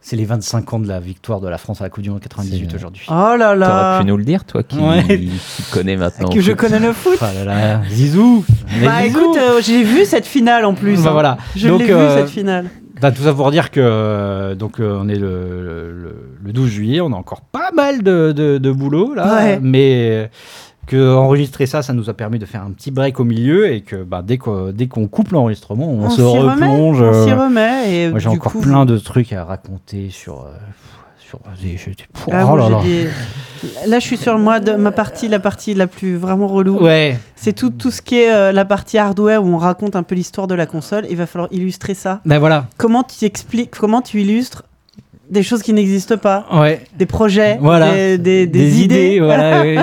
c'est 0.10 0.16
les 0.16 0.24
25 0.26 0.74
ans 0.74 0.80
de 0.80 0.88
la 0.88 1.02
victoire 1.02 1.42
de 1.42 1.50
la 1.50 1.58
France 1.58 1.82
à 1.82 1.84
la 1.84 1.90
Coupe 1.90 2.02
du 2.04 2.10
Monde 2.10 2.22
98 2.22 2.68
C'est- 2.70 2.76
aujourd'hui. 2.78 3.06
Oh 3.10 3.14
là 3.14 3.38
T'aurais 3.38 3.56
là. 3.58 4.00
pu 4.00 4.06
nous 4.06 4.16
le 4.16 4.24
dire, 4.24 4.46
toi 4.46 4.64
qui, 4.64 4.78
Ouais. 4.80 5.04
qui 5.06 5.30
connais 5.74 5.98
maintenant. 5.98 6.30
Que 6.30 6.40
je 6.40 6.52
foot. 6.52 6.60
connais 6.62 6.80
le 6.80 6.94
foot. 6.94 7.18
Ah 7.20 7.34
là 7.34 7.44
là, 7.44 7.82
Zizou. 7.90 8.46
mais 8.80 8.86
Bah 8.86 9.04
Zizou. 9.04 9.20
écoute, 9.20 9.38
euh, 9.38 9.62
j'ai 9.62 9.84
vu 9.84 10.06
cette 10.06 10.26
finale 10.26 10.64
en 10.64 10.74
plus. 10.76 11.02
Bah 11.04 11.10
hein. 11.10 11.14
voilà. 11.14 11.38
Je 11.58 11.68
l'ai 11.68 11.86
vu 11.86 11.92
euh, 11.94 12.18
cette 12.20 12.30
finale. 12.30 12.68
Bah, 13.02 13.12
tout 13.12 13.22
ça 13.22 13.34
pour 13.34 13.52
dire 13.52 13.70
que 13.70 13.80
euh, 13.80 14.56
donc 14.56 14.80
euh, 14.80 14.98
on 15.00 15.10
est 15.10 15.20
le, 15.20 15.62
le, 15.62 15.92
le- 15.92 16.30
le 16.46 16.54
12 16.54 16.70
juillet, 16.70 17.02
on 17.02 17.12
a 17.14 17.16
encore 17.16 17.42
pas 17.42 17.72
mal 17.76 18.02
de, 18.02 18.32
de, 18.32 18.58
de 18.58 18.72
boulot 18.72 19.14
là, 19.14 19.36
Ouais. 19.36 19.60
mais 19.62 20.10
euh, 20.24 20.28
que 20.88 21.16
enregistrer 21.16 21.66
ça, 21.66 21.82
ça 21.84 21.94
nous 21.94 22.10
a 22.10 22.14
permis 22.14 22.40
de 22.40 22.46
faire 22.46 22.64
un 22.64 22.72
petit 22.72 22.92
break 22.92 23.20
au 23.20 23.24
milieu 23.24 23.72
et 23.72 23.82
que 23.82 24.04
bah, 24.04 24.22
dès 24.26 24.38
qu'on 24.38 24.72
dès 24.72 24.88
qu'on 24.88 25.08
coupe 25.08 25.32
l'enregistrement, 25.32 25.88
on, 25.90 26.10
se 26.10 26.22
remet, 26.22 26.52
replonge. 26.54 27.02
On 27.02 27.26
s'y 27.26 27.32
euh, 27.32 27.44
remet. 27.44 27.94
Et 27.96 28.10
moi 28.10 28.20
j'ai 28.20 28.30
encore 28.30 28.54
coup, 28.54 28.62
plein 28.62 28.86
de 28.86 28.98
trucs 28.98 29.34
à 29.34 29.44
raconter 29.44 30.10
sur 30.10 30.40
euh, 30.42 30.52
sur 31.20 31.40
des, 31.62 31.78
oh 32.28 32.32
Ah, 32.32 32.56
là 32.56 32.70
là. 32.70 32.82
des- 32.84 33.08
Là, 33.88 34.00
je 34.00 34.06
suis 34.06 34.18
sur 34.18 34.38
moi 34.38 34.60
de 34.60 34.74
ma 34.74 34.92
partie, 34.92 35.28
la 35.28 35.40
partie 35.40 35.74
la 35.74 35.88
plus 35.88 36.16
vraiment 36.16 36.48
relou. 36.48 36.78
Ouais, 36.80 37.18
C'est 37.36 37.54
tout, 37.54 37.72
tout 37.72 37.92
ce 37.92 38.02
qui 38.02 38.20
est 38.20 38.32
euh, 38.32 38.52
la 38.52 38.66
partie 38.66 38.98
hardware 38.98 39.44
où 39.44 39.48
on 39.48 39.58
raconte 39.58 39.96
un 39.96 40.04
peu 40.04 40.16
l'histoire 40.16 40.48
de 40.48 40.56
la 40.56 40.66
console. 40.68 41.06
Il 41.10 41.18
va 41.18 41.26
falloir 41.26 41.52
illustrer 41.52 41.96
ça. 41.96 42.22
ben 42.26 42.40
voilà, 42.40 42.68
Comment 42.78 43.04
tu 43.04 43.26
expliques, 43.26 43.72
comment 43.72 44.02
tu 44.02 44.22
illustres 44.22 44.64
des 45.30 45.44
choses 45.44 45.62
qui 45.62 45.74
n'existent 45.74 46.18
pas, 46.18 46.46
ouais. 46.54 46.82
des 46.98 47.06
projets, 47.06 47.58
Voilà. 47.60 47.92
des, 47.94 48.18
des- 48.18 48.48
des 48.48 48.60
Des 48.60 48.82
idées. 48.84 49.06
idées, 49.16 49.20
voilà, 49.24 49.62
oui. 49.64 49.78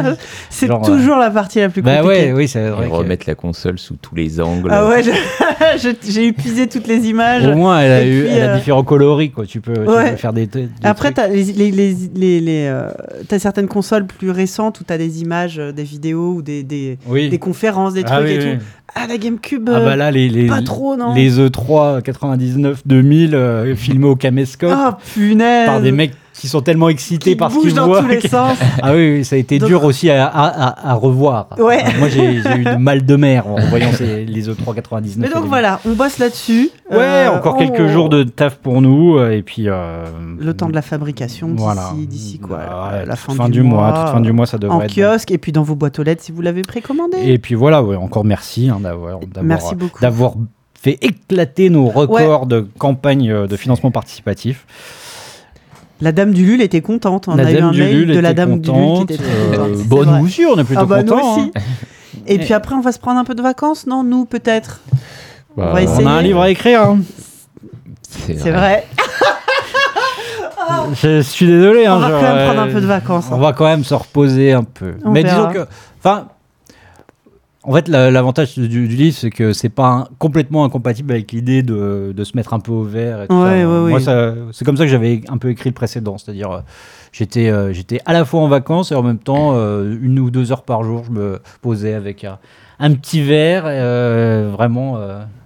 C'est 0.51 0.69
toujours 0.69 1.17
la 1.17 1.31
partie 1.31 1.59
la 1.61 1.69
plus 1.69 1.83
Bah 1.83 1.99
compliquée. 1.99 2.27
ouais, 2.27 2.33
oui, 2.33 2.49
c'est 2.49 2.69
vrai. 2.71 2.87
Et 2.87 2.91
que- 2.91 2.95
remettre 2.95 3.25
la 3.29 3.35
console 3.35 3.79
sous 3.79 3.97
tous 3.97 4.15
les 4.15 4.41
angles. 4.41 4.69
Ah 4.73 4.87
ouais, 4.89 5.03
j'ai 6.09 6.27
épuisé 6.27 6.67
toutes 6.67 6.87
les 6.87 7.09
images. 7.09 7.47
Au 7.47 7.55
moins, 7.55 7.81
elle 7.81 7.93
a, 7.93 8.07
eu, 8.07 8.23
puis, 8.25 8.33
elle 8.33 8.43
a 8.43 8.53
euh, 8.53 8.57
différents 8.57 8.85
coloris, 8.85 9.31
quoi. 9.31 9.47
Tu 9.47 9.61
peux, 9.61 9.75
tu 9.75 9.81
Ouais. 9.81 10.13
peux 10.13 10.17
faire 10.17 10.33
des. 10.33 10.47
des 10.47 10.69
Après, 10.83 11.13
t'as 11.13 11.29
les, 11.29 11.45
les, 11.45 11.71
les, 11.71 11.95
les- 12.15 12.41
les, 12.41 12.67
euh, 12.67 12.91
t'as 13.29 13.39
certaines 13.39 13.69
consoles 13.69 14.07
plus 14.07 14.31
récentes 14.31 14.81
où 14.81 14.85
t'as 14.85 14.99
des 14.99 15.21
images, 15.23 15.59
euh, 15.59 15.73
des 15.73 15.85
vidéos 15.85 16.35
ou 16.37 16.43
des, 16.43 16.63
des, 16.63 16.99
oui. 17.07 17.29
des 17.29 17.39
conférences, 17.39 17.95
des 17.95 18.03
Ah 18.07 18.17
trucs 18.17 18.27
oui, 18.29 18.33
et 18.35 18.39
oui. 18.39 18.59
tout. 18.59 18.65
Ah, 18.95 19.07
la 19.09 19.19
GameCube. 19.19 19.69
Ah 19.73 19.79
euh, 19.79 19.85
bah 19.85 19.97
là, 19.97 20.11
les, 20.11 20.29
les, 20.29 20.47
pas 20.47 20.63
trop, 20.63 20.97
non 20.97 21.15
les 21.15 21.39
E 21.41 21.49
E3 21.49 22.01
99 22.03 22.83
2000 22.87 23.35
euh, 23.35 23.75
filmés 23.75 24.07
au 24.07 24.17
caméscope 24.17 24.71
Ah, 24.73 24.99
punaise. 25.15 25.67
par 25.67 25.81
des 25.81 25.91
mecs 25.93 26.13
qui 26.35 26.49
sont 26.49 26.61
tellement 26.63 26.89
excités 26.89 27.31
qui 27.31 27.37
par 27.37 27.51
ce 27.53 27.59
qu'ils 27.61 27.75
dans 27.75 27.87
voient. 27.87 28.01
tous 28.03 28.09
les 28.09 28.21
sens. 28.29 28.59
Ah 28.83 28.93
oui, 28.93 29.19
oui, 29.19 29.25
ça 29.25 29.37
a 29.37 29.39
été 29.39 29.59
Donc- 29.59 29.69
dur 29.69 29.85
aussi 29.85 30.11
à, 30.11 30.27
à- 30.27 30.47
à- 30.49 30.91
à 30.91 30.95
revoir. 30.95 31.49
Ouais. 31.59 31.83
Euh, 31.85 31.99
Moi, 31.99 32.09
j'ai 32.09 32.35
eu 32.35 32.43
de 32.65 32.77
mal 32.77 33.05
de 33.07 33.17
mer 33.17 33.47
en 33.47 33.57
voyant 33.69 33.93
ces- 33.93 34.25
les 34.25 34.49
E 34.49 34.53
E3 34.53 34.75
99. 34.75 35.17
Mais 35.29 35.35
donc 35.35 35.49
voilà, 35.49 35.81
on 35.87 35.93
bosse 35.93 36.19
là-dessus. 36.19 36.71
Ouais, 36.91 36.99
Euh, 36.99 37.37
encore 37.39 37.55
on- 37.55 37.59
quelques 37.59 37.87
jours 37.87 38.09
de 38.09 38.25
taf 38.25 38.57
pour 38.57 38.83
nous 38.83 39.17
euh, 39.17 39.31
et 39.31 39.43
puis. 39.43 39.69
euh, 39.69 40.05
Le 40.39 40.53
temps 40.55 40.69
de 40.69 40.75
la 40.75 40.83
fabrication 40.83 41.49
d'ici, 41.49 41.63
Voilà. 41.63 41.91
quoi 42.43 42.59
la- 42.59 42.99
ouais, 43.01 43.07
La 43.07 43.17
toute 43.17 43.35
fin, 43.37 43.49
du, 43.49 43.63
mois. 43.63 43.93
toute 43.93 44.13
fin 44.15 44.21
du 44.21 44.33
mois, 44.33 44.47
ça 44.47 44.59
devrait 44.59 44.77
En 44.77 44.81
être. 44.83 44.95
kiosque 44.95 45.31
et 45.31 45.39
puis 45.39 45.53
dans 45.53 45.63
vos 45.63 45.75
boîtes 45.77 45.99
aux 45.99 46.03
lettres 46.03 46.23
si 46.25 46.33
vous 46.33 46.43
l'avez 46.43 46.63
précommandé. 46.63 47.17
Et 47.25 47.39
puis 47.39 47.55
voilà, 47.55 47.83
ouais, 47.83 47.97
encore 47.97 48.25
merci 48.25 48.69
hein, 48.69 48.81
d'avoir 48.83 49.21
d'avoir- 49.21 49.45
Merci 49.45 49.75
beaucoup. 49.77 50.01
d'avoir 50.01 50.35
fait 50.75 50.99
éclater 51.01 51.71
nos 51.71 51.87
records 51.87 52.47
de 52.47 52.67
campagne 52.79 53.47
de 53.47 53.57
financement 53.57 53.91
participatif. 53.91 54.67
La 56.01 56.13
dame 56.13 56.33
du 56.33 56.45
Lul 56.45 56.61
était 56.61 56.81
contente. 56.81 57.29
On 57.29 57.37
la 57.37 57.47
a 57.47 57.53
eu 57.53 57.59
un 57.59 57.73
mail 57.73 58.07
de 58.09 58.19
la 58.19 58.35
dame 58.35 58.61
du 58.61 58.71
Lul 58.71 58.79
contente. 58.79 59.09
qui 59.09 59.15
était 59.15 59.23
euh, 59.25 59.57
contente. 59.57 59.77
c'est 59.79 59.89
bon, 59.89 60.03
vrai. 60.03 60.19
nous 60.19 60.25
aussi, 60.27 60.45
on 60.47 60.59
est 60.59 60.65
plutôt 60.65 60.81
Ah 60.83 60.87
bah 60.87 61.03
nous 61.03 61.13
contents. 61.13 61.33
aussi. 61.39 61.53
hein. 61.55 61.61
Et 62.27 62.39
puis 62.39 62.53
après, 62.55 62.75
on 62.75 62.81
va 62.81 62.93
se 62.93 62.99
prendre 62.99 63.19
un 63.21 63.25
peu 63.25 63.35
de 63.35 63.43
vacances, 63.43 63.87
non 63.87 64.03
Nous, 64.03 64.25
peut-être? 64.25 64.81
Bah, 65.57 65.71
va 65.73 65.83
essayer. 65.83 66.05
On 66.05 66.09
a 66.09 66.13
un 66.13 66.23
livre 66.23 66.41
à 66.41 66.51
écrire. 66.51 66.83
hein. 66.83 66.99
C'est 68.11 68.51
vrai. 68.51 68.87
Je 70.95 71.21
suis 71.23 71.47
désolé. 71.47 71.89
On 71.89 71.93
hein, 71.93 71.99
va 71.99 72.09
genre, 72.09 72.21
quand 72.21 72.27
même 72.27 72.37
euh, 72.39 72.47
prendre 72.47 72.61
un 72.61 72.73
peu 72.73 72.81
de 72.81 72.87
vacances. 72.87 73.27
On 73.31 73.35
hein. 73.35 73.39
va 73.39 73.53
quand 73.53 73.65
même 73.67 73.85
se 73.85 73.95
reposer 73.95 74.53
un 74.53 74.65
peu. 74.65 74.95
On 75.05 75.11
Mais 75.11 75.23
verra. 75.23 75.49
disons 75.49 75.65
que, 75.65 75.69
enfin, 76.03 76.29
en 77.65 77.73
fait, 77.73 77.89
la- 77.89 78.11
l'avantage 78.11 78.55
du, 78.59 78.69
du 78.69 78.87
livre, 78.89 79.17
c'est 79.17 79.31
que 79.31 79.53
c'est 79.53 79.69
pas 79.69 79.89
un- 79.89 80.09
complètement 80.19 80.65
incompatible 80.65 81.13
avec 81.13 81.33
l'idée 81.33 81.63
de, 81.63 82.13
de 82.17 82.25
se 82.25 82.37
mettre 82.37 82.53
un 82.55 82.61
peu 82.61 82.73
au 82.73 82.83
vert. 82.85 83.23
Et 83.23 83.29
tout 83.29 83.35
Ouais, 83.35 83.63
ça. 83.63 83.69
ouais, 83.83 83.91
Moi, 83.91 84.01
ça- 84.01 84.35
c'est 84.53 84.65
comme 84.65 84.77
ça 84.77 84.85
que 84.85 84.91
j'avais 84.91 85.23
un 85.29 85.39
peu 85.39 85.49
écrit 85.51 85.71
le 85.71 85.75
précédent, 85.75 86.19
c'est-à-dire. 86.19 86.51
euh, 86.51 86.61
J'étais, 87.13 87.49
euh, 87.49 87.73
j'étais 87.73 88.01
à 88.07 88.13
la 88.13 88.25
fois 88.25 88.41
en 88.41 88.49
vacances 88.49 88.91
et 88.91 88.97
en 88.97 89.03
même 89.05 89.21
temps, 89.21 89.53
euh, 89.55 89.97
une 90.03 90.19
ou 90.19 90.31
deux 90.33 90.51
heures 90.51 90.65
par 90.65 90.83
jour, 90.83 91.05
je 91.07 91.13
me 91.13 91.41
posais 91.63 91.95
avec 91.95 92.25
un, 92.25 92.39
un 92.81 92.93
petit 92.95 93.23
verre, 93.23 93.63
vraiment 94.51 94.99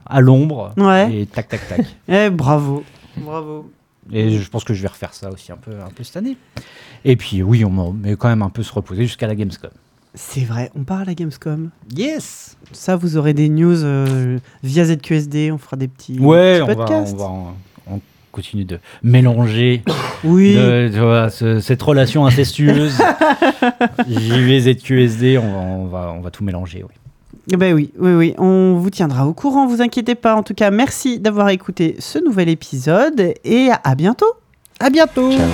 à 0.07 0.21
l'ombre, 0.23 0.73
Ouais. 0.79 1.13
et 1.15 1.27
tac, 1.27 1.49
tac, 1.49 1.61
tac. 1.69 1.85
Eh, 2.09 2.31
bravo. 2.31 2.85
Bravo. 3.19 3.71
Et 4.11 4.31
je 4.39 4.49
pense 4.49 4.65
que 4.65 4.73
je 4.73 4.81
vais 4.81 4.89
refaire 4.89 5.13
ça 5.13 5.31
aussi 5.31 5.53
un 5.53 5.59
peu, 5.59 5.73
un 5.73 5.91
peu 5.95 6.03
cette 6.05 6.17
année. 6.17 6.39
Et 7.05 7.17
puis 7.17 7.43
oui, 7.43 7.63
on 7.67 7.93
mais 7.93 8.17
quand 8.17 8.29
même 8.29 8.41
un 8.41 8.49
peu 8.49 8.63
se 8.63 8.73
reposer 8.73 9.03
jusqu'à 9.03 9.27
la 9.27 9.35
Gamescom. 9.35 9.71
C'est 10.15 10.41
vrai, 10.45 10.71
on 10.75 10.85
part 10.85 11.01
à 11.01 11.05
la 11.05 11.15
Gamescom. 11.15 11.71
Yes 11.97 12.57
Ça, 12.73 12.97
vous 12.97 13.17
aurez 13.17 13.35
des 13.35 13.49
news 13.49 13.85
euh, 13.85 14.39
via 14.63 14.85
ZQSD. 14.85 15.53
On 15.53 15.59
fera 15.59 15.77
des 15.77 15.89
petits, 15.89 16.19
Ouais, 16.19 16.59
petits 16.59 16.63
on 16.63 16.67
va, 16.67 16.73
on 16.73 16.77
podcasts. 16.77 17.17
va 17.17 17.25
on 17.91 18.01
continue 18.33 18.65
de 18.65 18.79
mélanger 19.03 19.83
Oui. 20.25 20.55
de- 20.55 20.91
tu 20.93 20.99
vois, 21.01 21.29
ce- 21.31 21.61
cette 21.61 21.83
relation 21.83 22.27
incestueuse. 22.27 22.99
JV, 24.09 24.61
ZQSD, 24.61 25.39
on 25.39 25.43
va, 25.53 25.59
on, 25.59 25.87
va, 25.87 26.13
on 26.17 26.21
va 26.21 26.31
tout 26.31 26.45
mélanger. 26.45 26.85
oui. 26.85 26.95
Ben 27.57 27.73
oui, 27.75 27.91
oui, 27.99 28.13
oui, 28.13 28.35
on 28.37 28.75
vous 28.75 28.91
tiendra 28.91 29.27
au 29.27 29.33
courant, 29.33 29.67
vous 29.67 29.81
inquiétez 29.81 30.15
pas. 30.15 30.35
En 30.37 30.43
tout 30.43 30.53
cas, 30.53 30.71
merci 30.71 31.19
d'avoir 31.19 31.49
écouté 31.49 31.97
ce 31.99 32.19
nouvel 32.19 32.51
épisode 32.51 33.33
et 33.45 33.71
à 33.85 33.95
bientôt. 33.95 34.33
À 34.81 34.91
bientôt 34.91 35.31
Ciao. 35.33 35.49